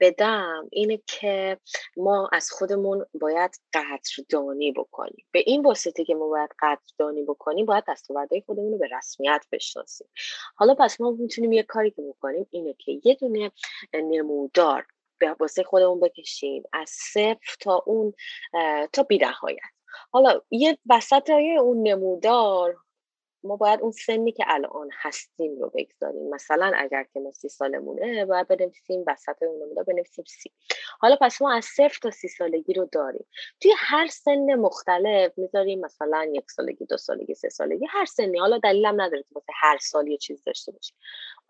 بدم 0.00 0.68
اینه 0.72 1.02
که 1.06 1.58
ما 1.96 2.28
از 2.32 2.50
خودمون 2.50 3.06
باید 3.14 3.50
قدردانی 3.74 4.72
بکنیم. 4.72 5.26
به 5.32 5.42
این 5.46 5.62
واسطه 5.62 6.04
که 6.04 6.14
ما 6.14 6.28
باید 6.28 6.50
قدردانی 6.58 7.22
بکنیم 7.22 7.66
باید 7.66 7.84
دستاوردهای 7.88 8.42
خودمون 8.46 8.72
رو 8.72 8.78
به 8.78 8.88
رسمیت 8.98 9.46
بشناسیم. 9.52 10.08
حالا 10.56 10.74
پس 10.74 11.00
ما 11.00 11.10
می‌تونیم 11.10 11.52
یه 11.52 11.62
کاری 11.62 11.90
که 11.90 12.02
بکنیم 12.02 12.46
اینه 12.50 12.74
که 12.78 13.00
یه 13.04 13.14
دونه 13.14 13.52
نمودار 13.94 14.86
واسه 15.40 15.62
خودمون 15.62 16.00
بکشیم 16.00 16.62
از 16.72 16.90
صفر 16.90 17.56
تا 17.60 17.82
اون 17.86 18.14
تا 18.92 19.02
بیدهایت 19.02 19.58
حالا 20.10 20.40
یه 20.50 20.78
وسط 20.90 21.30
اون 21.60 21.88
نمودار 21.88 22.76
ما 23.44 23.56
باید 23.56 23.80
اون 23.80 23.92
سنی 23.92 24.32
که 24.32 24.44
الان 24.46 24.90
هستیم 24.92 25.58
رو 25.60 25.72
بگذاریم. 25.74 26.28
مثلا 26.30 26.72
اگر 26.76 27.06
که 27.12 27.20
ما 27.20 27.30
سی 27.30 27.48
سالمونه 27.48 28.24
باید 28.24 28.48
بنویسیم 28.48 29.04
وسط 29.06 29.42
اون 29.42 29.84
بنویسیم 29.86 30.24
سی. 30.28 30.50
حالا 31.00 31.16
پس 31.20 31.42
ما 31.42 31.52
از 31.52 31.64
صفر 31.64 31.98
تا 32.02 32.10
سی 32.10 32.28
سالگی 32.28 32.72
رو 32.72 32.88
داریم. 32.92 33.26
توی 33.60 33.72
هر 33.76 34.06
سن 34.06 34.54
مختلف 34.54 35.38
می‌ذاریم 35.38 35.80
مثلا 35.80 36.30
یک 36.32 36.50
سالگی 36.50 36.86
دو 36.86 36.96
سالگی 36.96 37.34
سه 37.34 37.48
سالگی 37.48 37.86
هر 37.90 38.04
سنی. 38.04 38.38
حالا 38.38 38.58
دلیلم 38.58 39.00
نداره 39.00 39.22
که 39.22 39.28
واسه 39.34 39.52
هر 39.54 39.78
سال 39.78 40.08
یه 40.08 40.16
چیز 40.16 40.44
داشته 40.44 40.72
باشیم. 40.72 40.96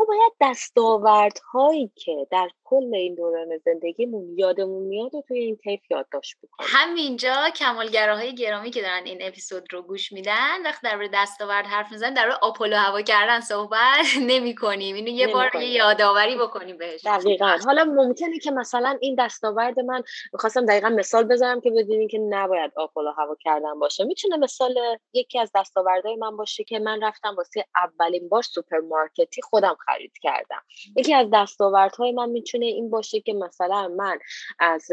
ما 0.01 0.07
باید 0.07 0.33
دستاوردهایی 0.41 1.93
که 1.95 2.27
در 2.31 2.49
کل 2.65 2.95
این 2.95 3.15
دوران 3.15 3.59
زندگیمون 3.59 4.39
یادمون 4.39 4.83
میاد 4.83 5.15
و 5.15 5.23
توی 5.29 5.39
این 5.39 5.57
طیف 5.57 5.91
یادداشت 5.91 6.37
بکنیم. 6.43 6.71
همینجا 6.73 7.35
کمالگراهای 7.57 8.35
گرامی 8.35 8.71
که 8.71 8.83
دارن 8.83 9.03
این 9.05 9.19
اپیزود 9.23 9.73
رو 9.73 9.83
گوش 9.83 10.13
میدن 10.13 10.63
وقتی 10.65 10.87
در 10.87 11.09
دستاورد 11.15 11.67
حرف 11.81 11.93
می‌زنیم 11.93 12.15
در 12.15 12.31
آپولو 12.43 12.77
هوا 12.77 13.03
کردن 13.03 13.41
صحبت 13.41 14.07
نمی 14.31 14.55
کنیم 14.55 14.95
اینو 14.97 15.09
یه 15.09 15.27
بار 15.27 15.55
یه 15.55 15.69
یادآوری 15.69 16.37
بکنیم 16.37 16.79
بهش. 16.79 17.07
دقیقا. 17.07 17.57
حالا 17.65 17.85
ممکنه 17.85 18.39
که 18.39 18.51
مثلا 18.51 18.99
این 19.01 19.17
دستاورد 19.19 19.81
من 19.81 20.03
می‌خواستم 20.33 20.67
دقیقا 20.67 20.89
مثال 20.89 21.25
بذارم 21.25 21.61
که 21.61 21.71
بدونین 21.71 22.09
که 22.09 22.19
نباید 22.19 22.73
آپولو 22.77 23.11
هوا 23.19 23.37
کردن 23.41 23.79
باشه. 23.79 24.05
می‌تونه 24.05 24.37
مثال 24.37 24.75
یکی 25.13 25.39
از 25.39 25.51
دستاوردهای 25.55 26.17
من 26.17 26.37
باشه 26.37 26.65
که 26.65 26.79
من 26.79 27.03
رفتم 27.03 27.35
واسه 27.37 27.65
اولین 27.77 28.29
بار 28.29 28.43
سوپرمارکتی 28.43 29.43
خودم 29.43 29.77
خرید 29.87 30.13
کردم. 30.23 30.63
یکی 30.97 31.15
از 31.15 31.27
دستاوردهای 31.33 32.13
من 32.13 32.29
می‌تونه 32.29 32.67
این 32.67 32.91
باشه 32.91 33.21
که 33.21 33.33
مثلا 33.33 33.89
من 33.89 34.19
از 34.59 34.89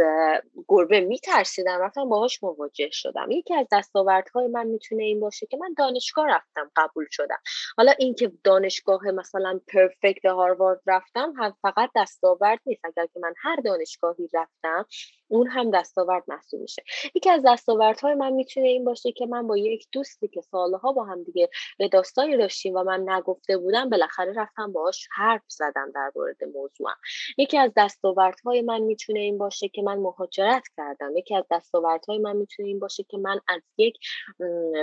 گربه 0.67 0.99
میترسیدم 0.99 1.79
رفتم 1.81 2.09
باهاش 2.09 2.43
مواجه 2.43 2.89
شدم. 2.91 3.31
یکی 3.31 3.55
از 3.55 3.67
دستاوردهای 3.71 4.47
من 4.47 4.67
می‌تونه 4.67 5.03
این 5.03 5.19
باشه 5.19 5.45
که 5.45 5.57
من 5.57 5.73
دانشگاه 5.77 6.27
رفتم. 6.27 6.71
قبول 6.77 7.05
شدم. 7.11 7.39
حالا 7.77 7.93
اینکه 7.99 8.31
دانشگاه 8.43 9.11
مثلا 9.11 9.59
پرفکت 9.67 10.25
هاروارد 10.25 10.81
رفتم 10.87 11.33
هم 11.37 11.55
فقط 11.61 11.89
دستاورد 11.95 12.59
نیست. 12.65 12.85
اگر 12.85 13.05
که 13.05 13.19
من 13.19 13.33
هر 13.37 13.55
دانشگاهی 13.55 14.29
رفتم 14.33 14.85
اون 15.27 15.47
هم 15.47 15.71
دستاورد 15.71 16.23
محسوب 16.27 16.61
میشه. 16.61 16.83
یکی 17.15 17.29
از 17.29 17.41
دستاوردهای 17.45 18.13
من 18.13 18.33
می‌تونه 18.33 18.67
این 18.67 18.85
باشه 18.85 19.11
که 19.11 19.25
من 19.25 19.47
با 19.47 19.57
یک 19.57 19.87
دوستی 19.91 20.27
که 20.27 20.41
سالها 20.41 20.91
با 20.91 21.03
هم 21.03 21.23
دیگه 21.23 21.49
داستانی 21.91 22.37
داشتیم 22.37 22.75
و 22.75 22.83
من 22.83 23.09
نگفته 23.09 23.57
بودم 23.57 23.89
بالاخره 23.89 24.33
رفتم 24.33 24.71
باهاش 24.71 25.07
حرف 25.15 25.43
زدم 25.47 25.91
در 25.95 26.11
مورد 26.15 26.43
موضوعم. 26.43 26.95
یکی 27.37 27.57
از 27.57 27.71
دستاوردهای 27.77 28.61
من 28.61 28.81
می‌تونه 28.81 29.19
این 29.19 29.37
باشه 29.37 29.67
که 29.69 29.81
من 29.81 29.97
مهاجرت 29.97 30.63
کردم. 30.77 31.17
یکی 31.17 31.35
از 31.35 31.43
دستاوردهای 31.51 32.17
من 32.17 32.35
می‌تونه 32.35 32.67
این 32.67 32.79
باشه 32.79 33.03
که 33.03 33.17
من 33.17 33.39
از 33.47 33.61
یک 33.77 33.97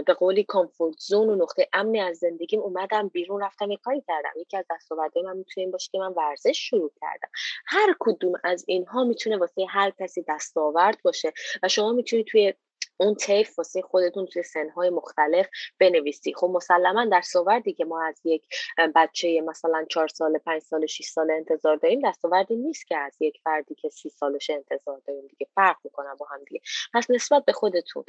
به 0.06 0.14
قولی 0.18 0.44
کامفورت 0.44 0.96
زون 0.98 1.28
و 1.28 1.34
نقطه 1.34 1.68
امنی 1.84 2.00
از 2.00 2.18
زندگیم 2.18 2.60
اومدم 2.60 3.08
بیرون 3.08 3.42
رفتم 3.42 3.70
یک 3.70 3.80
کاری 3.80 4.02
کردم. 4.08 4.30
یکی 4.36 4.56
از 4.56 4.64
دستاوردهای 4.70 5.22
من 5.22 5.36
می‌تونه 5.36 5.62
این 5.62 5.70
باشه 5.70 5.88
که 5.92 5.98
من 5.98 6.12
ورزش 6.12 6.58
شروع 6.58 6.92
کردم. 7.00 7.28
هر 7.66 7.96
کدوم 8.00 8.32
از 8.44 8.64
اینها 8.68 9.04
می‌تونه 9.04 9.36
واسه 9.36 9.66
هر 9.68 9.92
کسی 10.00 10.24
دستاورد 10.28 10.98
باشه 11.04 11.32
و 11.62 11.68
شما 11.68 11.92
می‌تونید 11.92 12.26
توی 12.26 12.54
اون 12.96 13.14
تیف 13.14 13.58
واسه 13.58 13.82
خودتون 13.82 14.26
توی 14.26 14.42
سنهای 14.42 14.90
مختلف 14.90 15.48
بنویسی 15.80 16.34
خب 16.34 16.50
مسلما 16.54 17.04
در 17.04 17.20
ساوردی 17.20 17.72
که 17.72 17.84
ما 17.84 18.02
از 18.04 18.20
یک 18.24 18.46
بچه 18.94 19.40
مثلا 19.40 19.86
چهار 19.90 20.08
سال 20.08 20.38
پنج 20.38 20.62
سال 20.62 20.86
6 20.86 21.04
سال 21.04 21.30
انتظار 21.30 21.76
داریم 21.76 22.00
دستاوردی 22.08 22.56
نیست 22.56 22.86
که 22.86 22.96
از 22.96 23.16
یک 23.20 23.40
فردی 23.44 23.74
که 23.74 23.88
سی 23.88 24.08
سالش 24.08 24.50
انتظار 24.50 25.02
داریم 25.06 25.26
دیگه. 25.26 25.46
فرق 25.54 25.76
می‌کنن 25.84 26.14
با 26.14 26.26
هم 26.26 26.44
دیگه. 26.44 26.60
پس 26.94 27.10
نسبت 27.10 27.44
به 27.44 27.52
خودتون 27.52 28.04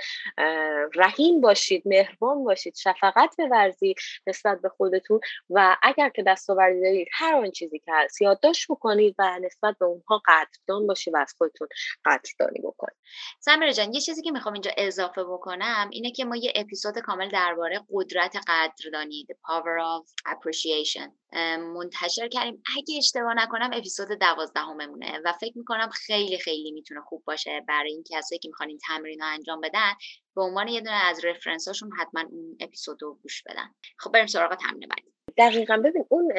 رحیم 0.96 1.42
باشید 1.42 1.84
مهربان 1.86 2.44
باشید 2.44 2.76
شفقت 2.76 3.36
بورزید 3.38 3.98
نسبت 4.28 4.62
به 4.62 4.70
خودتون 4.70 5.20
و 5.50 5.78
اگر 5.84 6.10
که 6.10 6.24
دستاوردی 6.24 6.82
دارید 6.82 7.08
هر 7.12 7.36
آن 7.36 7.52
چیزی 7.52 7.80
که 7.80 7.92
هست 7.94 8.22
یادداشت 8.22 8.72
بکنید 8.72 9.16
و 9.20 9.40
نسبت 9.40 9.78
به 9.80 9.86
اونها 9.86 10.22
قدردان 10.28 10.88
باشید 10.88 11.14
و 11.14 11.18
از 11.18 11.34
خودتون 11.38 11.68
قدردانی 12.06 12.60
بکنید. 12.60 12.96
سمیرا 13.40 13.72
جان 13.72 13.94
یه 13.94 14.02
چیزی 14.02 14.22
که 14.22 14.32
می‌خوام 14.32 14.54
اینجا 14.54 14.72
اضافه 14.78 15.24
بکنم 15.24 15.90
اینه 15.92 16.12
که 16.12 16.26
ما 16.26 16.36
یه 16.36 16.54
اپیزود 16.56 17.00
کامل 17.00 17.30
درباره 17.30 17.86
قدرت 17.92 18.38
قدردانی 18.48 19.28
The 19.30 19.34
Power 19.34 20.02
of 20.02 20.34
Appreciation. 20.34 21.12
منتشر 21.60 22.28
کردیم. 22.28 22.64
اگه 22.78 22.98
اشتباه 22.98 23.34
نکنم 23.34 23.70
اپیزود 23.74 24.08
دوازدهممونه 24.08 25.20
و 25.26 25.34
فکر 25.34 25.58
می‌کنم 25.58 25.90
خیلی 25.90 26.38
خیلی 26.38 26.72
می‌تونه 26.72 27.02
خوب 27.02 27.24
باشه 27.26 27.62
برای 27.68 27.92
این 27.92 28.04
کسایی 28.12 28.40
که 28.40 28.48
می‌خوان 28.48 28.70
این 28.70 28.80
تمرین 28.88 29.20
رو 29.20 29.28
انجام 29.28 29.62
بدن. 29.62 29.92
به 30.36 30.42
عنوان 30.42 30.68
یه 30.68 30.82
دونه 30.82 31.06
از 31.06 31.26
reference 31.26 31.68
هاشون 31.68 31.92
حتما 32.00 32.22
اون 32.32 32.58
اپیزود 32.60 33.04
رو 33.04 33.20
گوش 33.24 33.44
بدن. 33.44 33.74
خب 34.00 34.12
بریم 34.12 34.28
سراغ 34.28 34.56
تمرین 34.56 34.90
بعدی. 34.90 35.15
دقیقا 35.38 35.78
ببین 35.78 36.06
اون 36.10 36.34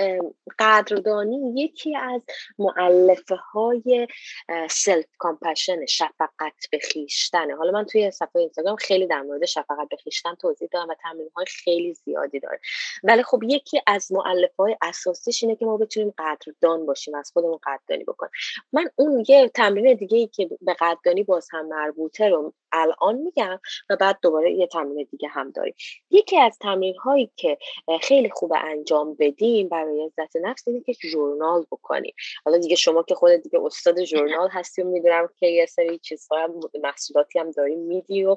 قدردانی 0.59 1.53
یکی 1.57 1.97
از 1.97 2.23
مؤلفه 2.59 3.37
های 3.37 4.09
self-compassion 4.71 5.87
شفقت 5.87 6.55
به 6.71 6.81
حالا 7.59 7.71
من 7.71 7.85
توی 7.85 8.11
صفحه 8.11 8.41
اینستاگرام 8.41 8.77
خیلی 8.77 9.07
در 9.07 9.23
مورد 9.23 9.45
شفقت 9.45 9.89
به 9.91 9.97
توضیح 10.39 10.69
دادم 10.73 10.89
و 10.89 10.95
تمرین 11.03 11.31
های 11.37 11.47
خیلی 11.49 11.95
زیادی 11.95 12.41
داره. 12.41 12.61
ولی 13.03 13.23
خب 13.23 13.43
یکی 13.43 13.81
از 13.87 14.13
مؤلفه 14.13 14.55
های 14.59 14.77
اساسیش 14.83 15.43
اینه 15.43 15.57
که 15.57 15.65
ما 15.65 15.77
بتونیم 15.77 16.15
قدردان 16.19 16.87
باشیم 16.87 17.15
از 17.15 17.31
خودمون 17.33 17.59
قدردانی 17.63 18.05
بکنیم. 18.05 18.33
من 18.73 18.91
اون 18.97 19.25
یه 19.29 19.49
تمرین 19.49 19.95
دیگه 19.95 20.19
ای 20.19 20.27
که 20.27 20.49
به 20.61 20.75
قدردانی 20.75 21.23
باز 21.23 21.49
هم 21.53 21.67
مربوطه 21.67 22.29
رو 22.29 22.55
الان 22.73 23.15
میگم 23.17 23.61
و 23.91 23.97
بعد 23.97 24.19
دوباره 24.23 24.53
یه 24.53 24.67
تمرین 24.67 25.07
دیگه 25.11 25.29
هم 25.29 25.51
داریم. 25.51 25.75
یکی 26.11 26.39
از 26.39 26.59
تمرین 26.59 26.97
هایی 26.97 27.31
که 27.37 27.59
خیلی 28.03 28.31
خوب 28.31 28.53
انجام 28.57 29.17
بدیم 29.21 29.69
برای 29.69 30.05
عزت 30.05 30.37
نفس 30.37 30.69
اینه 30.69 30.81
که 30.81 30.93
ژورنال 30.93 31.67
بکنیم. 31.73 32.15
حالا 32.45 32.59
دیگه 32.59 32.77
شما 32.77 33.03
که 33.03 33.15
خود 33.15 33.31
دیگه 33.31 33.61
استاد 33.65 34.05
ژورنال 34.05 34.49
هستی 34.53 34.83
و 34.83 34.87
می‌دونم 34.87 35.29
که 35.37 35.47
یه 35.47 35.67
سری 35.67 35.99
چیزها 35.99 36.39
هم 36.39 36.61
محصولاتی 36.83 37.39
هم 37.39 37.51
داریم 37.51 37.79
میدی 37.79 38.25
و 38.25 38.37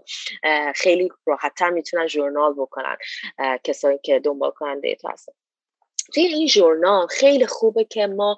خیلی 0.75 1.09
راحتتر 1.25 1.69
می‌تونن 1.69 2.07
ژورنال 2.07 2.53
بکنن 2.53 2.97
کسایی 3.63 3.99
که 4.03 4.19
دنبال 4.19 4.51
کننده 4.51 4.95
تو 4.95 5.07
هستن. 5.07 5.33
توی 6.13 6.23
این 6.23 6.47
ژورنال 6.47 7.07
خیلی 7.07 7.45
خوبه 7.45 7.83
که 7.83 8.07
ما 8.07 8.37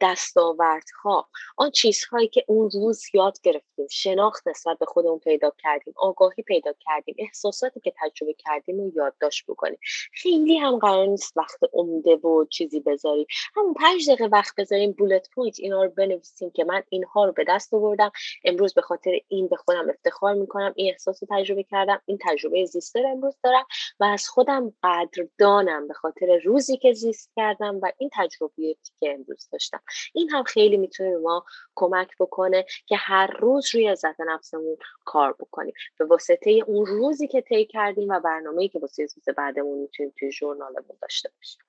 دستاوردها 0.00 1.28
آن 1.56 1.70
چیزهایی 1.70 2.28
که 2.28 2.44
اون 2.48 2.70
روز 2.70 3.02
یاد 3.14 3.40
گرفتیم 3.42 3.86
شناخت 3.90 4.48
نسبت 4.48 4.78
به 4.78 4.86
خودمون 4.86 5.18
پیدا 5.18 5.52
کردیم 5.58 5.94
آگاهی 5.96 6.42
پیدا 6.42 6.72
کردیم 6.80 7.14
احساساتی 7.18 7.80
که 7.80 7.92
تجربه 7.96 8.34
کردیم 8.34 8.80
و 8.80 8.92
یادداشت 8.96 9.44
بکنیم. 9.48 9.78
خیلی 10.12 10.56
هم 10.56 10.78
قرار 10.78 11.06
نیست 11.06 11.36
وقت 11.36 11.58
عمده 11.72 12.16
و 12.16 12.44
چیزی 12.44 12.80
بذاریم. 12.80 13.26
همون 13.56 13.74
پنج 13.74 14.10
دقیقه 14.10 14.24
وقت 14.24 14.54
بذاریم 14.56 14.92
bullet 14.92 15.28
point 15.34 15.60
اینا 15.60 15.84
رو 15.84 15.90
بنویسیم 15.90 16.50
که 16.50 16.64
من 16.64 16.82
اینها 16.88 17.24
رو 17.24 17.32
به 17.32 17.44
دست 17.48 17.74
آوردم. 17.74 18.10
امروز 18.44 18.74
به 18.74 18.82
خاطر 18.82 19.10
این 19.28 19.48
به 19.48 19.56
خودم 19.56 19.90
افتخار 19.90 20.34
می‌کنم 20.34 20.72
این 20.76 20.90
احساس 20.92 21.22
رو 21.22 21.28
تجربه 21.30 21.62
کردم 21.62 22.02
این 22.06 22.18
تجربه 22.20 22.64
زیسته 22.64 23.02
رو 23.02 23.08
امروز 23.08 23.36
دارم 23.44 23.66
و 24.00 24.04
از 24.04 24.28
خودم 24.28 24.72
قدردانم 24.82 25.88
به 25.88 25.94
خاطر 25.94 26.40
روزی 26.44 26.76
که 26.76 26.92
زیست 27.00 27.30
کردم 27.36 27.80
و 27.82 27.92
این 27.98 28.10
تجربیاتی 28.12 28.92
که 29.00 29.12
امروز 29.12 29.48
داشتم. 29.52 29.82
این 30.14 30.30
هم 30.30 30.42
خیلی 30.42 30.76
می‌تونه 30.76 31.16
ما 31.16 31.44
کمک 31.74 32.08
بکنه 32.20 32.66
که 32.86 32.96
هر 32.96 33.26
روز 33.26 33.74
روی 33.74 33.88
عزت 33.88 34.20
نفسمون 34.20 34.76
کار 35.04 35.32
بکنیم. 35.32 35.74
به 35.98 36.04
واسطه 36.04 36.50
اون 36.50 36.86
روزی 36.86 37.28
که 37.28 37.40
طی 37.40 37.64
کردیم 37.64 38.08
و 38.08 38.20
برنامه‌ای 38.20 38.68
که 38.68 38.78
واسه 38.78 39.02
روز 39.02 39.36
بعدمون 39.36 39.78
می‌تونیم 39.78 40.12
توی 40.18 40.32
ژورنالمون 40.32 40.98
داشته 41.02 41.30
باشیم. 41.36 41.60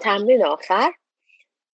تمرین 0.00 0.44
آخر 0.44 0.92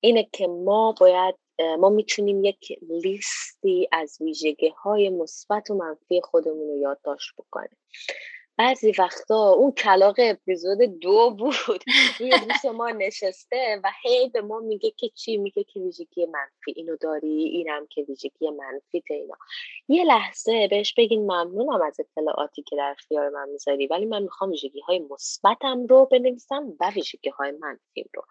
اینه 0.01 0.29
که 0.33 0.47
ما 0.47 0.95
باید 1.01 1.35
ما 1.79 1.89
می‌تونیم 1.89 2.45
یک 2.45 2.79
لیستی 2.89 3.89
از 3.93 4.17
ویژگی 4.21 4.69
های 4.69 5.11
مثبت 5.11 5.71
و 5.71 5.75
منفی 5.75 6.21
خودمون 6.21 6.69
رو 6.69 6.79
یادداشت 6.79 7.31
بکنیم. 7.39 7.79
بعضی 8.63 8.93
وقتا 8.99 9.49
اون 9.49 9.73
کلاق 9.73 10.15
اپیزود 10.19 10.79
دو 11.01 11.31
بود. 11.31 11.85
روی 12.21 12.31
دوست 12.31 12.67
ما 12.67 12.91
نشسته 12.91 13.81
و 13.85 13.91
هی 14.03 14.29
به 14.29 14.41
ما 14.41 14.61
میگه 14.61 14.91
که 14.91 15.09
چی؟ 15.09 15.37
میگه 15.37 15.65
که 15.65 15.81
ویژگی 15.81 16.27
منفی. 16.27 16.73
اینو 16.77 16.97
داری؟ 16.97 17.29
اینم 17.29 17.87
که 17.87 18.03
ویژگی 18.09 18.51
منفی 18.51 19.03
اینا. 19.11 19.35
یه 19.89 20.05
لحظه 20.05 20.69
بهش 20.69 20.95
بگین 20.99 21.21
ممنونم 21.23 21.83
از 21.83 22.01
اطلاعاتی 22.01 22.63
که 22.63 22.77
در 22.77 22.95
اختیار 22.99 23.29
من 23.29 23.49
می‌ذاری 23.49 23.87
ولی 23.87 24.05
من 24.05 24.23
می‌خوام 24.23 24.51
ویژگی 24.51 24.81
های 24.81 24.99
مثبتم 24.99 25.87
رو 25.87 26.07
بنویسم 26.07 26.77
و 26.81 26.91
ویژگی 26.91 27.31
های 27.31 27.51
منفیم 27.51 28.11
رو. 28.15 28.23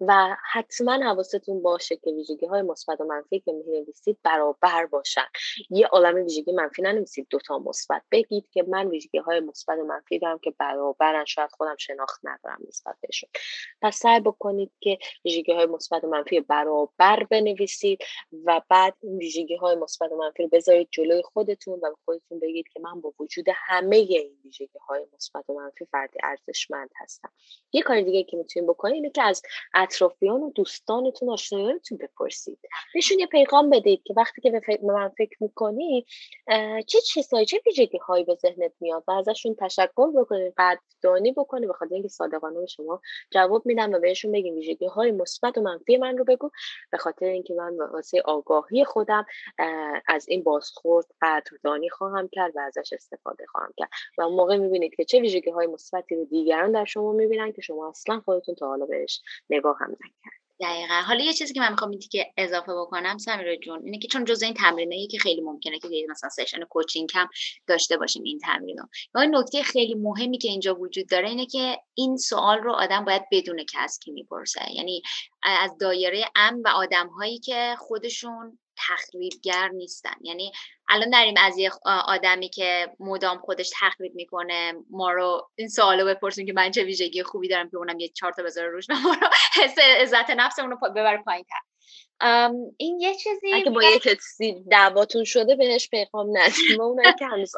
و 0.00 0.36
حتما 0.52 0.92
حواستون 0.92 1.62
باشه 1.62 1.96
که 1.96 2.10
ویژگی 2.10 2.46
های 2.46 2.62
مثبت 2.62 3.00
و 3.00 3.04
منفی 3.04 3.40
که 3.40 3.52
می‌نویسید 3.52 4.18
برابر 4.22 4.86
باشن. 4.86 5.26
یه 5.70 5.86
عالم 5.86 6.14
ویژگی 6.14 6.52
منفی 6.52 6.82
ننویسید 6.82 7.26
دوتا 7.30 7.58
مثبت 7.58 8.02
بگید 8.10 8.48
که 8.50 8.62
من 8.62 8.88
ویژگی 8.88 9.18
های 9.18 9.40
مثبت 9.40 9.78
و 9.78 9.84
منفی 9.84 10.18
دارم 10.18 10.38
که 10.38 10.54
برابرن 10.58 11.24
شاید 11.24 11.50
خودم 11.50 11.76
شناخت 11.78 12.20
ندارم 12.24 12.58
نسبت 12.68 12.96
بهشون. 13.00 13.30
پس 13.82 13.96
سعی 13.96 14.20
بکنید 14.20 14.72
که 14.80 14.98
ویژگی 15.24 15.52
های 15.52 15.66
مثبت 15.66 16.04
و 16.04 16.06
منفی 16.06 16.40
برابر 16.40 17.24
بنویسید 17.30 17.98
و 18.44 18.60
بعد 18.68 18.94
این 19.02 19.18
ویژگی 19.18 19.56
های 19.56 19.76
مثبت 19.76 20.12
و 20.12 20.16
منفی 20.16 20.42
رو 20.42 20.48
بذارید 20.48 20.88
جلوی 20.90 21.22
خودتون 21.22 21.74
و 21.74 21.90
به 21.90 21.96
خودتون 22.04 22.40
بگید 22.40 22.68
که 22.72 22.80
من 22.80 23.00
با 23.00 23.14
وجود 23.20 23.46
همه 23.54 23.96
این 23.96 24.38
ویژگی 24.44 24.78
های 24.88 25.06
مثبت 25.14 25.50
و 25.50 25.54
منفی 25.54 25.84
فردی 25.84 26.18
ارزشمند 26.22 26.90
هستم. 26.96 27.32
یه 27.72 27.82
کار 27.82 28.00
دیگه 28.00 28.22
که 28.22 28.36
می‌تونید 28.36 28.68
بکنید 28.68 28.94
اینه 28.94 29.10
که 29.10 29.22
از 29.22 29.42
اطرافیان 29.84 30.42
و 30.42 30.50
دوستانتون 30.50 31.30
آشنایانتون 31.30 31.98
بپرسید. 31.98 32.58
بهشون 32.94 33.18
یه 33.18 33.26
پیغام 33.26 33.70
بدید 33.70 34.02
که 34.04 34.14
وقتی 34.16 34.40
که 34.40 34.50
به 34.50 34.78
من 34.82 35.08
فکر 35.08 35.36
می‌کنی 35.40 36.06
چه 36.86 37.00
چیزهایی 37.00 37.46
چه 37.46 37.60
ویژگی 37.66 37.98
هایی 37.98 38.24
به 38.24 38.34
ذهنت 38.34 38.72
میاد 38.80 39.04
و 39.08 39.10
ازش 39.10 39.34
ازشون 39.34 39.54
تشکر 39.54 40.10
بکنید 40.16 40.54
قدردانی 40.58 41.32
بکنید 41.32 41.68
به 41.68 41.74
خاطر 41.74 41.94
اینکه 41.94 42.08
صادقانه 42.08 42.60
به 42.60 42.66
شما 42.66 43.00
جواب 43.30 43.66
میدم 43.66 43.92
و 43.92 43.98
بهشون 43.98 44.32
بگیم 44.32 44.54
ویژگی 44.54 44.86
های 44.86 45.10
مثبت 45.10 45.58
و 45.58 45.60
منفی 45.60 45.96
من 45.96 46.18
رو 46.18 46.24
بگو. 46.24 46.50
به 46.92 46.98
خاطر 46.98 47.26
اینکه 47.26 47.54
من 47.54 47.76
واسه 47.76 48.22
آگاهی 48.24 48.84
خودم 48.84 49.26
از 50.08 50.28
این 50.28 50.42
بازخورد 50.42 51.06
قدردانی 51.22 51.88
خواهم 51.88 52.28
کرد 52.32 52.56
و 52.56 52.60
ازش 52.60 52.92
استفاده 52.92 53.46
خواهم 53.46 53.72
کرد. 53.76 53.90
و 54.18 54.28
موقع 54.28 54.56
می‌بینید 54.56 54.94
که 54.94 55.04
چه 55.04 55.20
ویژگی 55.20 55.50
های 55.50 55.66
مثبتی 55.66 56.14
رو 56.14 56.24
دیگران 56.24 56.72
در 56.72 56.84
شما 56.84 57.12
می‌بینن 57.12 57.52
که 57.52 57.62
شما 57.62 57.88
اصلا 57.88 58.20
خودتون 58.20 58.54
تا 58.54 58.66
حالا 58.66 58.86
بهش 58.86 59.20
نگاه 59.50 59.73
هم 59.80 59.90
نکرد. 59.90 60.34
دقیقا. 60.60 60.94
حالا 60.94 61.24
یه 61.24 61.32
چیزی 61.32 61.54
که 61.54 61.60
من 61.60 61.70
می‌خوام 61.70 61.98
که 62.10 62.32
اضافه 62.36 62.72
بکنم 62.74 63.18
سمیرا 63.18 63.56
جون 63.56 63.80
اینه 63.84 63.98
که 63.98 64.08
چون 64.08 64.24
جزء 64.24 64.46
این 64.46 64.54
تمرینه 64.54 65.06
که 65.06 65.18
خیلی 65.18 65.40
ممکنه 65.40 65.78
که 65.78 65.88
مثلا 66.10 66.30
سشن 66.30 66.64
کوچینگ 66.64 67.10
هم 67.14 67.28
داشته 67.66 67.96
باشیم 67.96 68.22
این 68.22 68.38
تمرین 68.38 68.78
رو 69.14 69.20
این 69.20 69.36
نکته 69.36 69.62
خیلی 69.62 69.94
مهمی 69.94 70.38
که 70.38 70.48
اینجا 70.48 70.74
وجود 70.74 71.08
داره 71.08 71.28
اینه 71.28 71.46
که 71.46 71.78
این 71.94 72.16
سوال 72.16 72.58
رو 72.58 72.72
آدم 72.72 73.04
باید 73.04 73.22
بدونه 73.32 73.64
که 73.64 73.78
از 73.80 73.98
کی 74.04 74.10
می‌پرسه. 74.10 74.72
یعنی 74.74 75.02
از 75.42 75.78
دایره 75.80 76.24
امن 76.36 76.60
و 76.64 76.68
آدم 76.68 77.08
هایی 77.08 77.38
که 77.38 77.74
خودشون 77.78 78.58
تخریبگر 78.76 79.68
نیستن. 79.68 80.14
یعنی 80.22 80.52
الان 80.88 81.10
داریم 81.10 81.34
از 81.38 81.58
یه 81.58 81.70
آدمی 81.84 82.48
که 82.48 82.88
مدام 83.00 83.38
خودش 83.38 83.70
تخریب 83.80 84.14
می‌کنه 84.14 84.74
ما 84.90 85.12
رو 85.12 85.50
این 85.54 85.68
سوالو 85.68 86.06
بپرسیم 86.06 86.46
که 86.46 86.52
من 86.52 86.70
چه 86.70 86.84
ویژگی 86.84 87.22
خوبی 87.22 87.48
دارم 87.48 87.70
که 87.70 87.76
اونم 87.76 88.00
یه 88.00 88.08
چهار 88.08 88.32
تا 88.32 88.42
بذاره 88.42 88.68
روش 88.68 88.90
و 88.90 88.94
ما 88.94 89.14
رو 89.22 89.28
حس 89.62 89.78
عزت 89.78 90.30
نفسمون 90.30 90.70
رو 90.70 90.76
ببر 90.90 91.22
پایین 91.22 91.44
تر. 91.44 91.58
این 92.76 93.00
یه 93.00 93.14
چیزی 93.14 93.52
اگه 93.52 93.70
با 93.70 93.82
یه 93.82 93.98
کسی 93.98 94.64
دعواتون 94.70 95.24
شده 95.24 95.56
بهش 95.56 95.88
پیغام 95.88 96.38
ندیم. 96.38 96.80
اونایی 96.80 97.14
که 97.18 97.26
هنوز 97.26 97.52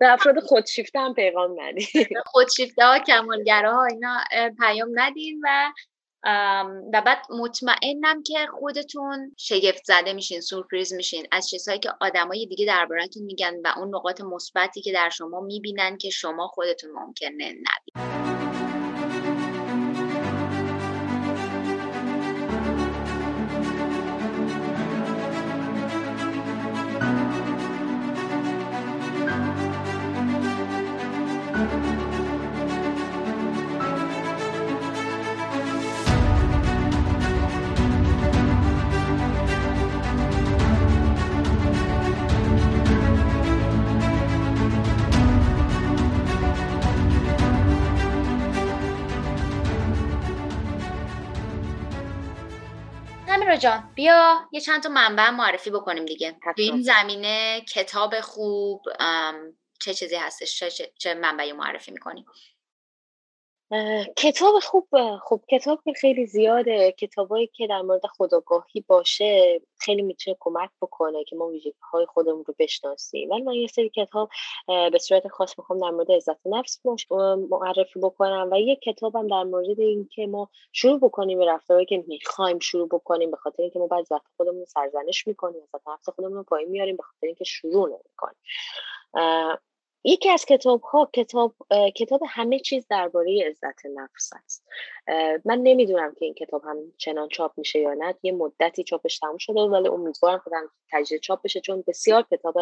به 0.00 0.12
افراد 0.12 0.40
خودشیفته 0.40 1.00
هم 1.00 1.14
پیغام 1.14 1.60
ندیم. 1.60 2.06
خودشیفته 2.26 2.84
ها 2.84 2.98
ها 3.48 3.84
اینا 3.84 4.20
پیام 4.60 4.88
ندین 4.94 5.40
و 5.44 5.72
و 6.92 7.02
بعد 7.06 7.18
مطمئنم 7.30 8.22
که 8.22 8.46
خودتون 8.60 9.34
شگفت 9.36 9.84
زده 9.84 10.12
میشین 10.12 10.40
سورپریز 10.40 10.92
میشین 10.92 11.26
از 11.32 11.48
چیزهایی 11.48 11.80
که 11.80 11.90
آدمای 12.00 12.46
دیگه 12.46 12.66
دربارتون 12.66 13.22
میگن 13.22 13.54
و 13.64 13.72
اون 13.76 13.94
نقاط 13.94 14.20
مثبتی 14.20 14.82
که 14.82 14.92
در 14.92 15.10
شما 15.10 15.40
می‌بینن 15.40 15.98
که 15.98 16.10
شما 16.10 16.48
خودتون 16.48 16.90
ممکنه 16.90 17.44
نبینید. 17.44 18.11
بیا 54.02 54.48
یه 54.52 54.60
چند 54.60 54.82
تا 54.82 54.88
منبع 54.88 55.30
معرفی 55.30 55.70
بکنیم 55.70 56.04
دیگه. 56.04 56.32
تو 56.42 56.52
این 56.56 56.82
زمینه 56.82 57.60
کتاب 57.60 58.20
خوب 58.20 58.82
چه 59.80 59.94
چیزی 59.94 60.16
هستش؟ 60.16 60.58
چه, 60.58 60.92
چه 60.98 61.14
منبعی 61.14 61.52
معرفی 61.52 61.90
می‌کنیم 61.90 62.24
کتاب 64.16 64.58
خوب 64.62 64.88
خوب. 65.20 65.44
کتاب 65.50 65.80
که 65.84 65.92
خیلی 65.92 66.26
زیاده. 66.26 66.92
کتابایی 66.92 67.46
که 67.46 67.66
در 67.66 67.82
مورد 67.82 68.06
خداگاهی 68.06 68.84
باشه 68.88 69.60
خیلی 69.78 70.02
می‌تونه 70.02 70.36
کمک 70.40 70.70
بکنه 70.82 71.24
که 71.24 71.36
ما 71.36 71.48
ویژگی 71.48 71.74
های 71.92 72.06
خودمون 72.06 72.44
رو 72.44 72.54
بشناسیم. 72.58 73.30
ولی 73.30 73.42
من 73.42 73.54
یه 73.54 73.66
سری 73.66 73.88
کتاب 73.88 74.28
به 74.66 74.98
صورت 74.98 75.28
خاص 75.28 75.58
می‌خوام 75.58 75.78
در 75.78 75.90
مورد 75.90 76.12
عزت 76.12 76.46
نفس 76.46 76.80
معرفی 77.50 78.00
بکنم 78.00 78.48
و 78.52 78.60
یه 78.60 78.76
کتابم 78.76 79.28
در 79.28 79.42
مورد 79.42 79.80
اینکه 79.80 80.26
ما 80.26 80.48
شروع 80.72 80.98
بکنیم 81.00 81.38
به 81.38 81.46
رفتارهایی 81.46 81.86
که 81.86 82.04
می‌خوایم 82.06 82.58
شروع 82.58 82.88
بکنیم 82.88 83.30
به 83.30 83.36
خاطر 83.36 83.62
اینکه 83.62 83.78
ما 83.78 83.86
بعض 83.86 84.12
وقت 84.12 84.26
خودمون 84.36 84.64
سرزنش 84.64 85.26
می‌کنیم 85.26 85.62
عزت 85.62 85.88
نفس 85.88 86.08
خودمون 86.08 86.34
رو 86.34 86.42
پایین 86.42 86.68
میاریم 86.68 86.96
به 86.96 87.02
خاطر 87.02 87.26
اینکه 87.26 87.44
شروع 87.44 87.88
نمی‌کنیم. 87.88 88.36
یکی 90.04 90.30
از 90.30 90.44
کتاب 90.44 90.80
ها 90.80 91.10
کتاب 91.12 91.54
کتاب 91.96 92.20
همه 92.28 92.58
چیز 92.58 92.86
درباره 92.90 93.44
عزت 93.46 93.86
نفس 93.86 94.30
است. 94.44 94.66
من 95.44 95.58
نمی‌دونم 95.58 96.14
که 96.14 96.24
این 96.24 96.34
کتاب 96.34 96.64
هم 96.64 96.76
چنان 96.98 97.28
چاپ 97.28 97.52
میشه 97.56 97.78
یا 97.78 97.94
نه. 97.94 98.14
یه 98.22 98.32
مدتی 98.32 98.84
چاپش 98.84 99.18
تموم 99.18 99.38
شده 99.38 99.60
ولی 99.60 99.88
امیدوارم 99.88 100.38
خودم 100.38 100.70
تجدید 100.90 101.20
چاپ 101.20 101.42
بشه 101.42 101.60
چون 101.60 101.84
بسیار 101.86 102.26
کتاب 102.30 102.54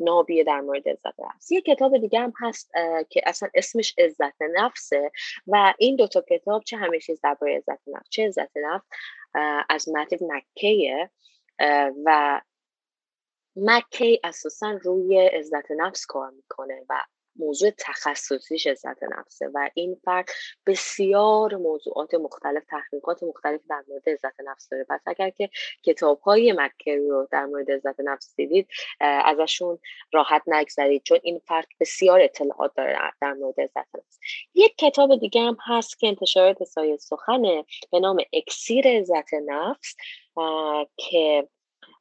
نابیه 0.00 0.44
در 0.44 0.60
مورد 0.60 0.88
عزت 0.88 1.20
نفس. 1.20 1.52
یه 1.52 1.60
کتاب 1.60 1.98
دیگه 1.98 2.20
هم 2.20 2.32
هست 2.40 2.70
که 3.10 3.20
اصلا 3.26 3.48
اسمش 3.54 3.94
عزت 3.98 4.42
نفسه 4.54 5.10
و 5.46 5.74
این 5.78 5.96
دوتا 5.96 6.20
کتاب 6.30 6.62
چه 6.64 6.76
همه 6.76 7.00
چیز 7.00 7.20
درباره 7.22 7.56
عزت 7.56 7.80
نفس 7.86 8.08
چه 8.10 8.26
عزت 8.26 8.56
نفس 8.56 8.86
از 9.68 9.88
متیو 9.88 10.18
مکیه 10.22 11.10
و 12.04 12.40
مکی 13.56 14.20
اساسا 14.24 14.78
روی 14.82 15.26
عزت 15.26 15.70
نفس 15.70 16.06
کار 16.06 16.30
می‌کنه 16.30 16.84
و 16.88 17.02
موضوع 17.38 17.70
تخصصیش 17.78 18.66
عزت 18.66 19.02
نفسه 19.02 19.50
و 19.54 19.70
این 19.74 19.96
فرد 20.04 20.28
بسیار 20.66 21.56
موضوعات 21.56 22.14
مختلف 22.14 22.64
تحقیقات 22.64 23.22
مختلف 23.22 23.60
در 23.70 23.82
مورد 23.88 24.08
عزت 24.08 24.40
نفس 24.40 24.68
داره. 24.68 24.86
پس 24.90 25.00
اگر 25.06 25.30
که 25.30 25.50
کتاب 25.82 26.20
های 26.20 26.54
رو 26.86 27.28
در 27.30 27.44
مورد 27.46 27.70
عزت 27.70 28.00
نفس 28.00 28.34
دیدید 28.36 28.68
ازشون 29.00 29.78
راحت 30.12 30.42
نگذرید 30.46 31.02
چون 31.02 31.18
این 31.22 31.38
فرد 31.38 31.66
بسیار 31.80 32.20
اطلاعات 32.20 32.72
داره 32.76 32.98
در 33.20 33.32
مورد 33.32 33.60
عزت 33.60 33.94
نفس. 33.94 34.18
یک 34.54 34.76
کتاب 34.76 35.16
دیگه 35.16 35.40
هم 35.40 35.56
هست 35.66 35.98
که 35.98 36.08
انتشارات 36.08 36.64
سایه 36.64 36.96
سخنه 36.96 37.64
به 37.92 38.00
نام 38.00 38.16
اکسیر 38.32 38.88
عزت 38.88 39.34
نفس 39.34 39.96
که 40.96 41.48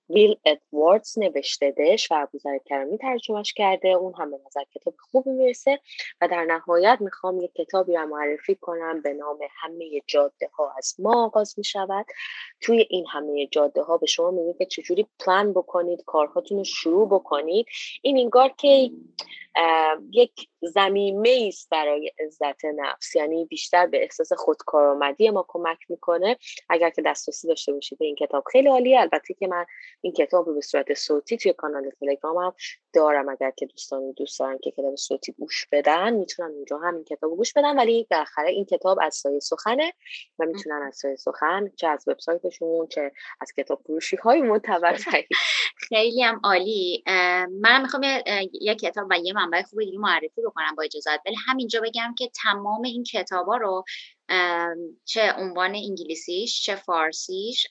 ویل 0.10 0.36
ادواردز 0.46 1.20
نوشتهدش 1.20 2.12
و 2.12 2.16
ابوذر 2.18 2.58
کرامی 2.58 2.98
ترجمهش 2.98 3.54
کرده. 3.54 3.88
اون 3.88 4.14
هم 4.18 4.32
به 4.32 4.38
نظر 4.46 4.64
کتاب 4.76 4.94
خوبی 5.12 5.30
می‌رسه 5.30 5.80
و 6.22 6.28
در 6.28 6.46
نهایت 6.46 6.98
می‌خوام 7.02 7.42
یک 7.42 7.54
کتابی 7.54 7.96
رو 7.96 8.06
معرفی 8.06 8.56
کنم 8.56 9.02
به 9.02 9.14
نام 9.14 9.38
همه 9.62 10.02
جاده 10.08 10.50
ها 10.54 10.74
از 10.78 10.96
ما 11.00 11.26
آغاز 11.26 11.54
می‌شود. 11.58 12.06
توی 12.62 12.88
این 12.90 13.06
همه 13.12 13.48
جاده 13.48 13.82
ها 13.82 13.98
به 13.98 14.06
شما 14.06 14.32
میگه 14.32 14.54
که 14.54 14.66
چجوری 14.66 15.08
پلان 15.20 15.54
بکنید 15.54 16.04
کارهاتون 16.06 16.58
رو 16.58 16.64
شروع 16.64 17.08
بکنید. 17.08 17.66
این 18.02 18.18
انگار 18.18 18.50
که 18.58 18.92
یک 20.12 20.48
زمینه 20.66 21.46
است 21.48 21.70
برای 21.70 22.12
عزت 22.26 22.66
نفس. 22.66 23.16
یعنی 23.16 23.46
بیشتر 23.46 23.88
به 23.88 24.04
احساس 24.04 24.34
خودکارآمدی 24.34 25.30
ما 25.30 25.46
کمک 25.48 25.78
می‌کنه. 25.90 26.38
اگر 26.70 26.90
که 26.90 27.02
دسترسی 27.02 27.48
داشته 27.48 27.74
باشید 27.74 28.00
به 28.00 28.06
این 28.06 28.16
کتاب. 28.16 28.44
خیلی 28.52 28.70
عالیه. 28.70 29.00
البته 29.00 29.34
که 29.34 29.48
من 29.48 29.66
این 30.02 30.14
کتاب 30.14 30.48
رو 30.48 30.56
به 30.56 30.62
صورت 30.62 30.94
صوتی 30.94 31.38
توی 31.38 31.54
کانال 31.54 31.90
تلگرامم 32.00 32.54
دارم. 32.94 33.30
اگر 33.30 33.52
که 33.52 33.66
دوستان 33.66 34.12
دوست 34.12 34.40
دارن 34.40 34.58
که 34.58 34.72
کتاب 34.72 34.96
صوتی 34.96 35.32
گوش 35.32 35.68
بدن 35.72 36.14
می‌تونن 36.14 36.52
اونجا 36.52 36.78
هم 36.78 36.96
این 36.96 37.04
کتاب 37.04 37.36
گوش 37.36 37.54
بدن. 37.54 37.80
ولی 37.80 38.08
بالاخره 38.12 38.50
این 38.50 38.66
کتاب 38.66 38.98
از 39.02 39.16
سایه 39.16 39.40
سخنه 39.40 39.94
و 40.40 40.46
می‌تونن 40.46 40.82
از 40.88 40.96
سایه 40.96 41.16
سخن 41.16 41.72
چه 41.76 41.88
از 41.88 42.04
وبسایتشون 42.08 42.88
چه 42.88 43.12
از 43.42 43.54
کتاب 43.58 43.82
فروشی 43.86 44.16
های 44.16 44.42
معتبر 44.42 44.98
خیلی 45.78 46.24
هم 46.24 46.42
عالی. 46.44 47.04
من 47.62 47.82
می‌خوام 47.82 48.04
یه 48.62 48.76
کتاب 48.76 49.08
و 49.10 49.18
یه 49.24 49.34
منبع 49.34 49.62
خوب 49.62 49.80
دیگه 49.80 50.00
معرفی 50.00 50.42
بکنم 50.56 50.76
با 50.76 50.84
اجازت 50.84 51.20
ولی 51.26 51.36
همینجا 51.48 51.82
بگم 51.82 52.16
که 52.18 52.32
تمام 52.44 52.82
این 52.84 53.04
کتابا 53.04 53.58
رو 53.58 53.84
چه 55.06 55.34
عنوان 55.38 55.76
انگلیسیش 55.76 56.62
چه 56.62 56.76
فارسیش 56.76 57.68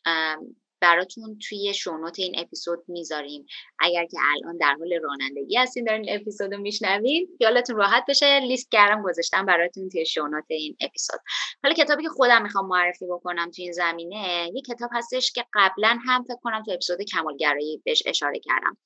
براتون 0.80 1.38
توی 1.48 1.74
شونوت 1.74 2.18
این 2.18 2.38
اپیزود 2.38 2.78
می‌ذاریم. 2.88 3.46
اگر 3.78 4.06
که 4.06 4.16
الان 4.34 4.56
در 4.56 4.76
حال 4.78 4.92
رانندگی 5.02 5.56
هستین 5.56 5.84
دارین 5.84 6.06
اپیزود 6.08 6.54
رو 6.54 6.60
میشنوین 6.60 7.28
خیالتون 7.38 7.76
راحت 7.76 8.04
بشه 8.08 8.40
لیست 8.40 8.70
کردم 8.70 9.02
گذاشتم 9.02 9.46
براتون 9.46 9.88
توی 9.88 10.06
شونوت 10.06 10.44
این 10.48 10.76
اپیزود. 10.80 11.20
حالا 11.62 11.74
کتابی 11.74 12.02
که 12.02 12.08
خودم 12.08 12.42
می‌خوام 12.42 12.66
معرفی 12.66 13.06
بکنم 13.06 13.50
توی 13.50 13.64
این 13.64 13.72
زمینه 13.72 14.50
یه 14.54 14.62
کتاب 14.62 14.90
هستش 14.92 15.32
که 15.32 15.44
قبلا 15.54 15.98
هم 16.06 16.24
فکر 16.24 16.38
کنم 16.42 16.62
تو 16.62 16.70
اپیزود 16.70 17.02
کمالگرایی 17.02 17.82
بهش 17.84 18.02
اشاره 18.06 18.40
کردم. 18.40 18.76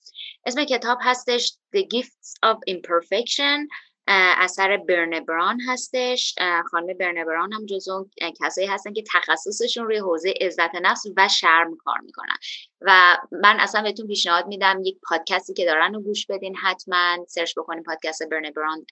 اسم 0.47 0.65
کتاب 0.65 0.99
هستش 1.03 1.53
The 1.77 1.81
Gifts 1.81 2.51
of 2.51 2.57
Imperfection. 2.71 3.69
اثر 4.11 4.77
برنبران 4.77 5.61
هستش. 5.61 6.35
خانم 6.71 6.87
برنبران 7.01 7.53
هم 7.53 7.67
جزو 7.67 8.09
کسایی 8.41 8.67
هستن 8.67 8.93
که 8.93 9.03
تخصصشون 9.15 9.85
روی 9.85 9.99
حوزه 9.99 10.35
عزت 10.41 10.75
نفس 10.83 11.07
و 11.17 11.29
شرم 11.29 11.77
کار 11.77 11.99
می‌کنن. 11.99 12.37
و 12.81 13.17
من 13.33 13.61
اصلا 13.61 13.83
بهتون 13.83 14.07
پیشنهاد 14.07 14.47
میدم 14.47 14.83
یک 14.85 14.99
پادکستی 15.09 15.55
که 15.55 15.65
دارن 15.65 15.95
رو 15.95 16.01
گوش 16.01 16.27
بدین 16.27 16.57
حتما. 16.57 17.25
سرچ 17.29 17.59
بکنین 17.59 17.83
پادکست 17.83 18.29
برنبران 18.31 18.87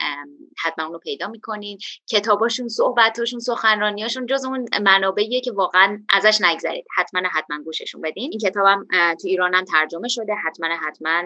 حتما 0.64 0.87
اونو 0.87 0.99
پیدا 0.99 1.29
می‌کنین. 1.29 1.79
کتاباشون 2.11 2.69
صحبتاشون 2.69 3.41
سخنرانیاشون 3.41 4.27
جز 4.27 4.45
اون 4.45 4.69
منابعیه 4.83 5.41
که 5.41 5.53
واقعا 5.53 6.03
ازش 6.11 6.39
نگذرید. 6.41 6.85
حتما 6.97 7.21
حتما 7.33 7.62
گوششون 7.62 8.01
بدین. 8.01 8.31
این 8.31 8.41
کتابم 8.41 8.87
تو 8.93 9.29
ایران 9.29 9.55
هم 9.55 9.64
ترجمه 9.64 10.09
شده. 10.09 10.35
حتما 10.35 10.69
حتما 10.87 11.23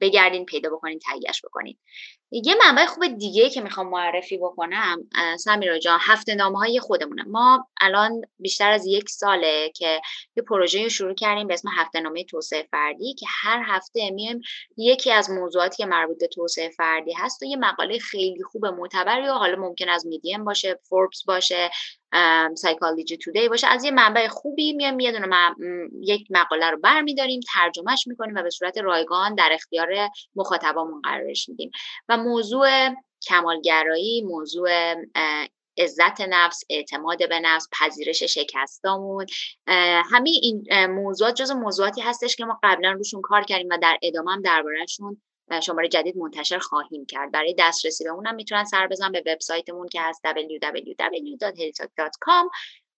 بگردین 0.00 0.44
پیدا 0.44 0.70
بکنین 0.70 0.98
تهیهش 0.98 1.42
بکنین. 1.44 1.78
یه 2.32 2.54
منبع 2.66 2.86
خوب 2.86 3.06
دیگه 3.06 3.50
که 3.50 3.60
می‌خوام 3.60 3.88
معرفی 3.88 4.38
بکنم 4.38 4.98
سمیرا 5.38 5.78
جان 5.78 5.98
هفته 6.02 6.34
نامه 6.34 6.58
های 6.58 6.80
خودمونه. 6.80 7.22
ما 7.22 7.68
الان 7.80 8.22
بیشتر 8.38 8.70
از 8.72 8.86
یک 8.86 9.08
ساله 9.08 9.72
که 9.74 10.00
یه 10.36 10.42
پروژه 10.42 10.88
شروع 10.88 11.14
کردیم 11.14 11.46
به 11.46 11.54
اسم 11.54 11.68
هفته 11.68 12.00
نامه 12.00 12.24
توسعه 12.24 12.68
فردی 12.70 13.14
که 13.14 13.26
هر 13.28 13.62
هفته 13.66 14.10
میم 14.10 14.40
یکی 14.76 15.12
از 15.12 15.30
موضوعاتی 15.30 15.76
که 15.76 15.86
مربوط 15.86 16.18
به 16.20 16.26
توسعه 16.26 16.68
فردی 16.68 17.12
هست 17.12 17.42
و 17.42 17.44
یه 17.44 17.56
مقاله 17.56 17.98
خیلی 17.98 18.42
خوب 18.42 18.66
معتبر 18.66 19.20
یا 19.22 19.34
حالا 19.34 19.56
ممکن 19.56 19.88
از 19.88 20.06
میدیم 20.06 20.44
باشه 20.44 20.78
فوربس 20.88 21.24
باشه 21.26 21.70
سایکولوژی 22.54 23.16
تودی 23.16 23.48
باشه. 23.48 23.66
از 23.66 23.84
یه 23.84 23.90
منبع 23.90 24.28
خوبی 24.28 24.72
میام 24.72 25.00
یه 25.00 25.12
دونه 25.12 25.54
یک 26.00 26.26
مقاله 26.30 26.70
رو 26.70 26.78
برمیداریم 26.78 27.40
ترجمهش 27.54 28.06
می‌کنیم 28.06 28.34
و 28.34 28.42
به 28.42 28.50
صورت 28.50 28.78
رایگان 28.78 29.34
در 29.34 29.48
اختیار 29.52 29.88
مخاطبامون 30.34 31.00
قرارش 31.00 31.48
میدیم. 31.48 31.70
و 32.08 32.16
موضوع 32.16 32.68
کمالگرایی 33.28 34.22
موضوع 34.22 34.94
عزت 35.78 36.20
نفس 36.20 36.64
اعتماد 36.70 37.28
به 37.28 37.40
نفس 37.40 37.68
پذیرش 37.72 38.22
شکستامون 38.22 39.26
همه 40.10 40.30
این 40.42 40.86
موضوعات 40.86 41.34
جز 41.34 41.50
موضوعاتی 41.50 42.00
هستش 42.00 42.36
که 42.36 42.44
ما 42.44 42.58
قبلا 42.62 42.92
روشون 42.92 43.20
کار 43.20 43.42
کردیم 43.42 43.68
و 43.70 43.78
در 43.82 43.98
ادامه 44.02 44.32
هم 44.32 44.42
دربارهشون 44.42 45.22
شماره 45.60 45.88
جدید 45.88 46.16
منتشر 46.16 46.58
خواهیم 46.58 47.06
کرد. 47.06 47.32
برای 47.32 47.54
دسترسی 47.58 48.04
به 48.04 48.10
اونم 48.10 48.34
می‌تونن 48.34 48.64
سر 48.64 48.86
بزن 48.86 49.12
به 49.12 49.22
وبسایتمون 49.26 49.88
که 49.88 50.00
هست 50.00 50.22
www.helitoc.com 50.26 52.50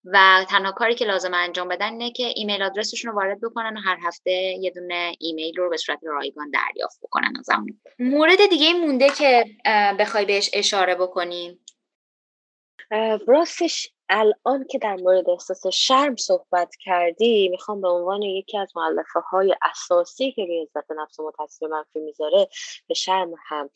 و 0.05 0.45
تنها 0.49 0.73
کاری 0.73 0.95
که 0.95 1.05
لازم 1.05 1.35
انجام 1.35 1.69
بدن 1.69 1.93
اینه 1.93 2.11
که 2.11 2.33
ایمیل 2.37 2.63
آدرسشون 2.63 3.11
رو 3.11 3.17
وارد 3.17 3.41
بکنن 3.41 3.77
و 3.77 3.81
هر 3.81 3.99
هفته 4.03 4.31
یه 4.61 4.71
دونه 4.71 5.17
ایمیل 5.21 5.57
رو 5.57 5.71
به 5.71 5.77
صورت 5.77 5.99
رایگان 6.03 6.51
دریافت 6.51 6.99
بکنن 7.03 7.33
ازمون. 7.39 7.81
مورد 7.99 8.47
دیگه 8.51 8.73
مونده 8.73 9.09
که 9.09 9.45
بخوای 9.99 10.25
بهش 10.25 10.51
اشاره 10.53 10.95
بکنیم 10.95 11.59
راستش 13.27 13.93
الان 14.09 14.65
که 14.71 14.79
در 14.79 14.97
مورد 14.97 15.31
احساس 15.31 15.67
شرم 15.67 16.17
صحبت 16.17 16.75
کردی 16.85 17.49
می‌خوام 17.49 17.81
به 17.81 17.89
عنوان 17.89 18.23
یکی 18.23 18.59
از 18.59 18.73
معلفه 18.77 19.21
های 19.21 19.55
اساسی 19.63 20.33
که 20.33 20.45
روی 20.45 20.63
عزت 20.63 20.91
نفس 20.91 21.21
ما 21.21 21.33
تاثیر 21.37 21.69
منفی 21.69 22.01
می‌ذاره 22.01 22.49
به 22.89 22.95
شرم 22.95 23.35
هم 23.47 23.71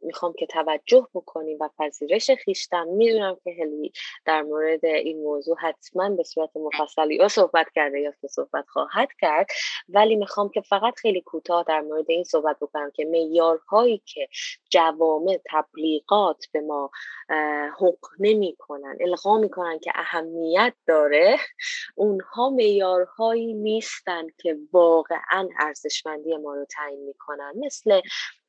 می‌خوام 0.00 0.32
که 0.38 0.46
توجه 0.46 1.06
بکنیم 1.14 1.58
و 1.60 1.68
پذیرش 1.78 2.30
خیشتن. 2.30 2.88
می‌دونم 2.88 3.36
که 3.44 3.50
هلی 3.60 3.92
در 4.24 4.42
مورد 4.42 4.84
این 4.84 5.22
موضوع 5.22 5.56
حتما 5.60 6.10
به 6.10 6.22
صورت 6.22 6.50
مفصلی 6.56 7.14
یا 7.14 7.28
صحبت 7.28 7.66
کرده 7.74 8.00
یا 8.00 8.12
که 8.20 8.28
صحبت 8.28 8.64
خواهد 8.68 9.08
کرد. 9.20 9.46
ولی 9.88 10.16
می‌خوام 10.16 10.48
که 10.48 10.60
فقط 10.60 10.94
خیلی 10.94 11.20
کوتاه 11.20 11.64
در 11.68 11.80
مورد 11.80 12.04
این 12.08 12.24
صحبت 12.24 12.56
بکنم 12.60 12.90
که 12.90 13.04
معیارهایی 13.04 14.02
که 14.06 14.28
جوامع 14.70 15.40
تبلیغات 15.50 16.44
به 16.52 16.60
ما 16.60 16.90
حق 17.80 18.06
نمی‌کنن. 18.20 18.96
القا 19.08 19.38
می‌کنن 19.38 19.78
که 19.78 19.92
اهمیت 19.94 20.74
داره 20.86 21.36
اونها 21.94 22.50
معیارهایی 22.50 23.54
نیستن 23.54 24.26
که 24.38 24.58
واقعا 24.72 25.48
ارزشمندی 25.58 26.36
ما 26.36 26.54
رو 26.54 26.64
تعیین 26.64 27.04
می‌کنن. 27.04 27.52
مثل 27.56 28.00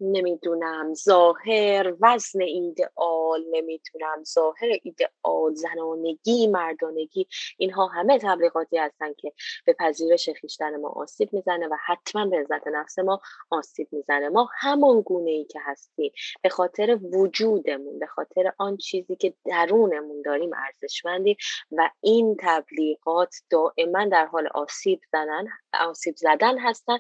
نمی‌دونم 0.01 0.93
ظاهر 0.93 1.93
وزن 2.01 2.41
ایدئال 2.41 3.43
نمی‌تونم 3.51 4.24
ظاهر 4.24 4.70
ایدئال 4.84 5.53
زنانگی 5.53 6.47
مردانگی 6.47 7.28
اینها 7.57 7.88
همه 7.88 8.20
تبلیغاتی 8.20 8.78
هستن 8.78 9.14
که 9.14 9.34
به 9.66 9.74
پذیرش 9.74 10.30
خیشتن 10.30 10.78
ما 10.82 10.89
آسیب 10.89 11.34
می‌زنه 11.34 11.68
و 11.68 11.76
حتما 11.86 12.26
به 12.26 12.38
عزت 12.38 12.68
نفس 12.68 12.99
ما 12.99 13.22
آسیب 13.49 13.88
می‌زنه. 13.91 14.30
ما 14.30 14.49
همان 14.60 15.01
گونه 15.01 15.32
ای 15.32 15.45
که 15.45 15.60
هستیم 15.64 16.12
به 16.41 16.49
خاطر 16.49 16.99
وجودمون 17.14 17.99
به 17.99 18.05
خاطر 18.05 18.53
آن 18.57 18.78
چیزی 18.78 19.16
که 19.16 19.34
درونمون 19.45 20.22
داریم 20.22 20.48
ارزشمندیم 20.53 21.35
و 21.71 21.89
این 22.01 22.37
تبلیغات 22.39 23.35
دائما 23.49 24.05
در 24.05 24.25
حال 24.25 24.47
آسیب 24.47 25.01
زدن 25.11 25.45
آسیب 25.73 26.15
زدن 26.15 26.59
هستن 26.59 26.97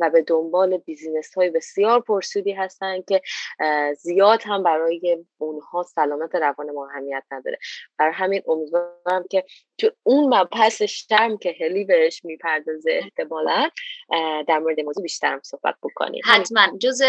و 0.00 0.10
به 0.10 0.22
دنبال 0.22 0.76
بیزینس 0.76 1.34
های 1.34 1.50
بسیار 1.50 2.00
پرسودی 2.00 2.52
هستن 2.52 3.02
که 3.02 3.22
زیاد 3.98 4.42
هم 4.44 4.62
برای 4.62 5.24
اونها 5.38 5.82
سلامت 5.82 6.34
روان 6.34 6.70
ما 6.70 6.88
اهمیت 6.90 7.24
نداره. 7.30 7.58
برای 7.98 8.12
همین 8.12 8.42
امیدوارم 8.48 9.24
که 9.30 9.44
تو 9.78 9.90
اون 10.02 10.34
مبحث 10.34 10.82
شرم 10.82 11.38
که 11.38 11.56
هلی 11.60 11.84
بهش 11.84 12.24
می‌پردازه 12.24 12.90
احتمالا 12.90 13.68
در 14.48 14.58
مورد 14.58 14.80
موضوع 14.80 15.02
بیشترم 15.02 15.40
صحبت 15.44 15.74
بکنیم. 15.82 16.22
حتما. 16.24 16.78
جز 16.78 17.02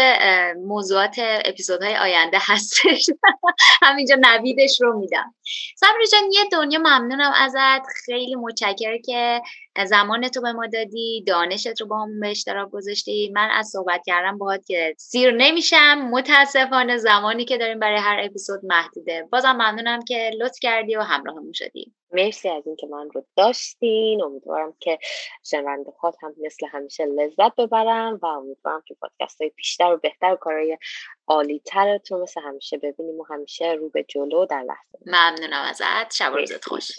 موضوعات 0.56 1.16
اپیزودهای 1.18 1.96
آینده 1.96 2.38
هستش. 2.40 3.06
همینجا 3.82 4.16
نویدش 4.20 4.80
رو 4.80 4.98
میدم. 4.98 5.34
صبر 5.80 5.98
جان 6.12 6.22
یه 6.32 6.44
دنیا 6.52 6.78
ممنونم 6.78 7.32
ازت. 7.36 7.86
خیلی 8.04 8.34
متشکر 8.34 8.98
که 8.98 9.42
زمان 9.86 10.28
تو 10.28 10.40
به 10.40 10.52
ما 10.52 10.66
دادی 10.66 11.24
دانشت 11.26 11.80
رو 11.80 11.86
با 11.86 11.98
هم 12.02 12.20
به 12.20 12.30
اشتراک 12.30 12.70
گذاشتی. 12.70 13.32
من 13.34 13.48
از 13.52 13.66
صحبت 13.66 14.02
کردم 14.06 14.38
باهات 14.38 14.66
که 14.66 14.94
سیر 14.98 15.30
نمیشم. 15.30 16.08
متاسفانه 16.10 16.96
زمانی 16.96 17.44
که 17.44 17.58
داریم 17.58 17.78
برای 17.78 17.98
هر 17.98 18.20
اپیزود 18.24 18.60
محدوده. 18.64 19.28
بازم 19.32 19.52
ممنونم 19.52 20.04
که 20.04 20.30
لطف 20.40 20.58
کردی 20.62 20.96
و 20.96 21.00
همراهمون 21.00 21.52
شدی. 21.52 21.92
مرسی 22.12 22.48
از 22.48 22.66
اینکه 22.66 22.86
من 22.86 23.10
رو 23.14 23.24
داشتین. 23.36 24.22
امیدوارم 24.22 24.74
که 24.80 24.98
شنونده 25.44 25.90
هم 26.22 26.34
مثل 26.44 26.66
همیشه 26.66 27.04
لذت 27.04 27.56
ببرم 27.56 28.18
و 28.22 28.26
امیدوارم 28.26 28.82
که 28.86 28.96
پادکست 29.00 29.40
های 29.40 29.50
بیشتر 29.56 29.92
و 29.92 29.96
بهتر 29.96 30.32
و 30.32 30.36
کارهای 30.36 30.78
عالی 31.26 31.62
ترتون 31.64 32.20
مثل 32.20 32.40
همیشه 32.40 32.78
ببینیم 32.78 33.20
و 33.20 33.24
همیشه 33.30 33.72
رو 33.72 33.88
به 33.88 34.04
جلو 34.08 34.46
در 34.46 34.62
لحظه. 34.62 34.98
ممنونم 35.06 35.62
ازت. 35.62 36.14
شب 36.14 36.32
روزت 36.34 36.64
خوش. 36.64 36.90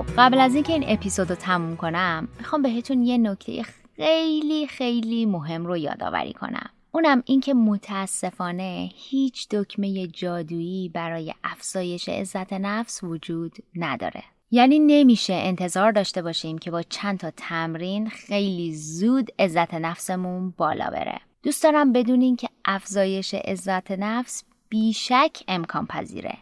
خب 0.00 0.06
قبل 0.18 0.40
از 0.40 0.54
اینکه 0.54 0.72
این 0.72 0.84
اپیزود 0.86 1.30
رو 1.30 1.36
تموم 1.36 1.76
کنم 1.76 2.28
می‌خوام 2.38 2.62
بهتون 2.62 3.02
یه 3.02 3.18
نکته 3.18 3.62
خیلی 3.96 4.66
خیلی 4.66 5.26
مهم 5.26 5.66
رو 5.66 5.76
یادآوری 5.76 6.32
کنم. 6.32 6.70
اونم 6.92 7.22
اینکه 7.26 7.54
متاسفانه 7.54 8.90
هیچ 8.94 9.48
دکمه 9.48 10.06
جادویی 10.06 10.88
برای 10.88 11.34
افزایش 11.44 12.08
عزت 12.08 12.52
نفس 12.52 13.02
وجود 13.02 13.56
نداره. 13.76 14.22
یعنی 14.50 14.78
نمیشه 14.78 15.34
انتظار 15.34 15.92
داشته 15.92 16.22
باشیم 16.22 16.58
که 16.58 16.70
با 16.70 16.82
چند 16.82 17.18
تا 17.18 17.30
تمرین 17.36 18.08
خیلی 18.08 18.74
زود 18.74 19.30
عزت 19.38 19.74
نفسمون 19.74 20.54
بالا 20.56 20.90
بره. 20.90 21.20
دوست 21.42 21.62
دارم 21.62 21.92
بدونین 21.92 22.36
که 22.36 22.48
افزایش 22.64 23.34
عزت 23.34 23.90
نفس 23.90 24.44
بیشک 24.68 25.42
امکان 25.48 25.86
پذیره 25.86 26.38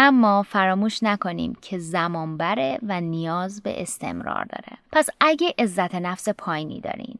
اما 0.00 0.42
فراموش 0.42 1.02
نکنیم 1.02 1.56
که 1.62 1.78
زمان 1.78 2.36
بره 2.36 2.78
و 2.82 3.00
نیاز 3.00 3.62
به 3.62 3.82
استمرار 3.82 4.44
داره. 4.44 4.78
پس 4.92 5.08
اگه 5.20 5.54
عزت 5.58 5.94
نفس 5.94 6.28
پایینی 6.28 6.80
دارین 6.80 7.14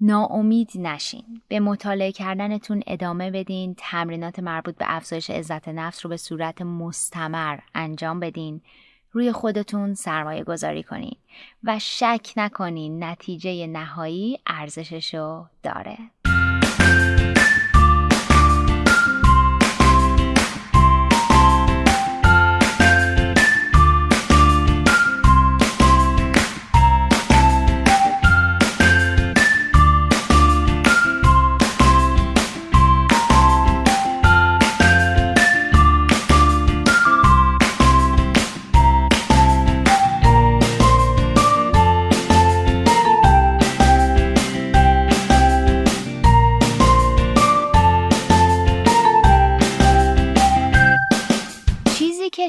ناامید 0.00 0.70
نشین. 0.74 1.24
به 1.48 1.60
مطالعه 1.60 2.12
کردنتون 2.12 2.82
ادامه 2.86 3.30
بدین. 3.30 3.74
تمرینات 3.78 4.38
مربوط 4.38 4.76
به 4.76 4.84
افزایش 4.88 5.30
عزت 5.30 5.68
نفس 5.68 6.04
رو 6.04 6.08
به 6.08 6.16
صورت 6.16 6.62
مستمر 6.62 7.58
انجام 7.74 8.20
بدین. 8.20 8.60
روی 9.10 9.32
خودتون 9.32 9.94
سرمایه 9.94 10.44
گذاری 10.44 10.82
کنین 10.82 11.16
و 11.64 11.78
شک 11.78 12.32
نکنین 12.36 13.04
نتیجه 13.04 13.66
نهایی 13.66 14.38
ارزششو 14.46 15.46
داره. 15.62 15.98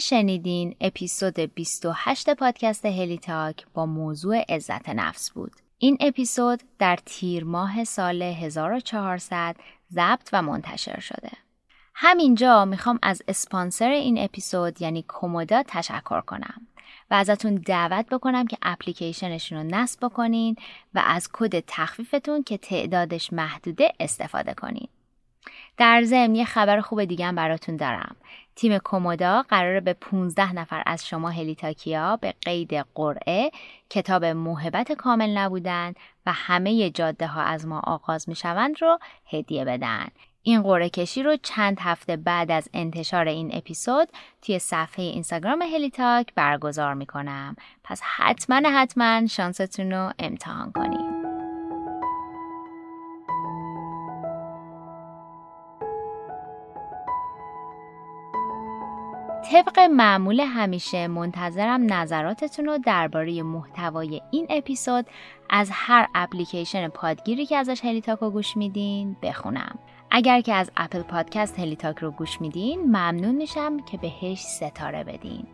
شنیدین 0.03 0.75
اپیزود 0.81 1.39
28 1.39 2.29
پادکست 2.33 2.85
هلی 2.85 3.17
تاک 3.17 3.65
با 3.73 3.85
موضوع 3.85 4.41
عزت 4.49 4.89
نفس 4.89 5.31
بود. 5.31 5.51
این 5.77 5.97
اپیزود 5.99 6.63
در 6.79 6.99
تیر 7.05 7.43
ماه 7.43 7.83
سال 7.83 8.21
1400 8.21 9.55
ضبط 9.91 10.29
و 10.33 10.41
منتشر 10.41 10.99
شده. 10.99 11.31
همینجا 11.95 12.65
می‌خوام 12.65 12.99
از 13.01 13.21
اسپانسر 13.27 13.89
این 13.89 14.17
اپیزود 14.17 14.81
یعنی 14.81 15.03
کومودا 15.03 15.63
تشکر 15.67 16.21
کنم 16.21 16.67
و 17.11 17.13
ازتون 17.13 17.55
دعوت 17.55 18.05
بکنم 18.05 18.47
که 18.47 18.57
اپلیکیشنشون 18.61 19.57
رو 19.57 19.63
نصب 19.63 20.05
بکنین 20.05 20.55
و 20.93 21.03
از 21.05 21.29
کد 21.33 21.63
تخفیفتون 21.67 22.43
که 22.43 22.57
تعدادش 22.57 23.33
محدوده 23.33 23.91
استفاده 23.99 24.53
کنین. 24.53 24.87
در 25.77 26.03
ضمن 26.03 26.35
یه 26.35 26.45
خبر 26.45 26.81
خوب 26.81 27.03
دیگه 27.03 27.31
براتون 27.31 27.75
دارم. 27.75 28.15
تیم 28.55 28.77
کومودا 28.77 29.41
قراره 29.49 29.79
به 29.79 29.93
15 29.93 30.53
نفر 30.53 30.83
از 30.85 31.07
شما 31.07 31.29
هلیتاکیا 31.29 32.17
به 32.17 32.33
قید 32.41 32.73
قرعه 32.95 33.51
کتاب 33.89 34.25
موهبت 34.25 34.91
کامل 34.91 35.37
نبودن 35.37 35.93
و 36.25 36.31
همه 36.33 36.89
جاده 36.89 37.27
ها 37.27 37.41
از 37.41 37.67
ما 37.67 37.79
آغاز 37.79 38.29
می 38.29 38.35
شوند 38.35 38.81
رو 38.81 38.99
هدیه 39.25 39.65
بدن. 39.65 40.07
این 40.43 40.61
قرعه 40.61 40.89
کشی 40.89 41.23
رو 41.23 41.37
چند 41.43 41.77
هفته 41.81 42.17
بعد 42.17 42.51
از 42.51 42.69
انتشار 42.73 43.27
این 43.27 43.49
اپیزود 43.53 44.07
توی 44.41 44.59
صفحه 44.59 45.05
اینستاگرام 45.05 45.61
هلیتاک 45.61 46.33
برگزار 46.35 46.93
می 46.93 47.05
کنم. 47.05 47.55
پس 47.83 48.01
حتما 48.03 48.69
حتما 48.69 49.27
شانستون 49.27 49.91
رو 49.91 50.11
امتحان 50.19 50.71
کنید. 50.71 51.32
طبق 59.51 59.79
معمول 59.79 60.39
همیشه 60.39 61.07
منتظرم 61.07 61.93
نظراتتون 61.93 62.65
رو 62.65 62.77
درباره 62.77 63.43
محتوای 63.43 64.21
این 64.31 64.47
اپیزود 64.49 65.05
از 65.49 65.69
هر 65.73 66.07
اپلیکیشن 66.15 66.87
پادگیری 66.87 67.45
که 67.45 67.57
ازش 67.57 67.85
هلیتاک 67.85 68.19
رو 68.19 68.29
گوش 68.29 68.57
میدین 68.57 69.15
بخونم. 69.21 69.79
اگر 70.11 70.41
که 70.41 70.53
از 70.53 70.71
Apple 70.77 71.01
Podcast 71.01 71.59
هلیتاک 71.59 71.97
رو 71.97 72.11
گوش 72.11 72.41
میدین 72.41 72.81
ممنون 72.81 73.35
میشم 73.35 73.79
که 73.79 73.97
بهش 73.97 74.41
ستاره 74.41 75.03
بدین. 75.03 75.47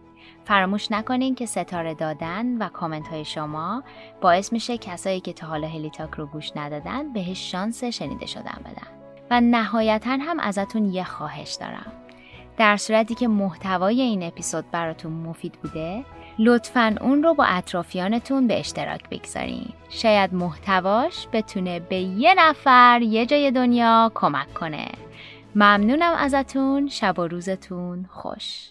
فراموش 0.45 0.91
نکنین 0.91 1.35
که 1.35 1.45
ستاره 1.45 1.93
دادن 1.93 2.57
و 2.57 2.69
کامنت 2.69 3.07
های 3.07 3.25
شما 3.25 3.83
باعث 4.21 4.53
میشه 4.53 4.77
کسایی 4.77 5.19
که 5.19 5.33
تا 5.33 5.47
حالا 5.47 5.67
هلیتاک 5.67 6.11
رو 6.11 6.25
گوش 6.25 6.51
ندادن 6.55 7.13
بهش 7.13 7.51
شانس 7.51 7.83
شنیده 7.83 8.25
شدن 8.25 8.61
بدن. 8.65 8.87
و 9.31 9.41
نهایتا 9.41 10.17
هم 10.21 10.39
ازتون 10.39 10.85
یه 10.85 11.03
خواهش 11.03 11.53
دارم. 11.53 11.91
در 12.59 12.77
صورتی 12.77 13.15
که 13.15 13.27
محتوای 13.27 14.01
این 14.01 14.23
اپیزود 14.23 14.71
براتون 14.71 15.11
مفید 15.11 15.53
بوده 15.53 16.05
لطفا 16.39 16.95
اون 17.01 17.23
رو 17.23 17.33
با 17.33 17.45
اطرافیانتون 17.45 18.47
به 18.47 18.59
اشتراک 18.59 19.09
بگذارین. 19.09 19.69
شاید 19.89 20.33
محتواش 20.33 21.27
بتونه 21.33 21.79
به 21.79 21.95
یه 21.95 22.33
نفر 22.37 22.99
یه 23.01 23.25
جای 23.25 23.51
دنیا 23.51 24.11
کمک 24.15 24.53
کنه. 24.53 24.87
ممنونم 25.55 26.13
ازتون. 26.13 26.87
شب 26.87 27.19
و 27.19 27.27
روزتون 27.27 28.05
خوش. 28.11 28.69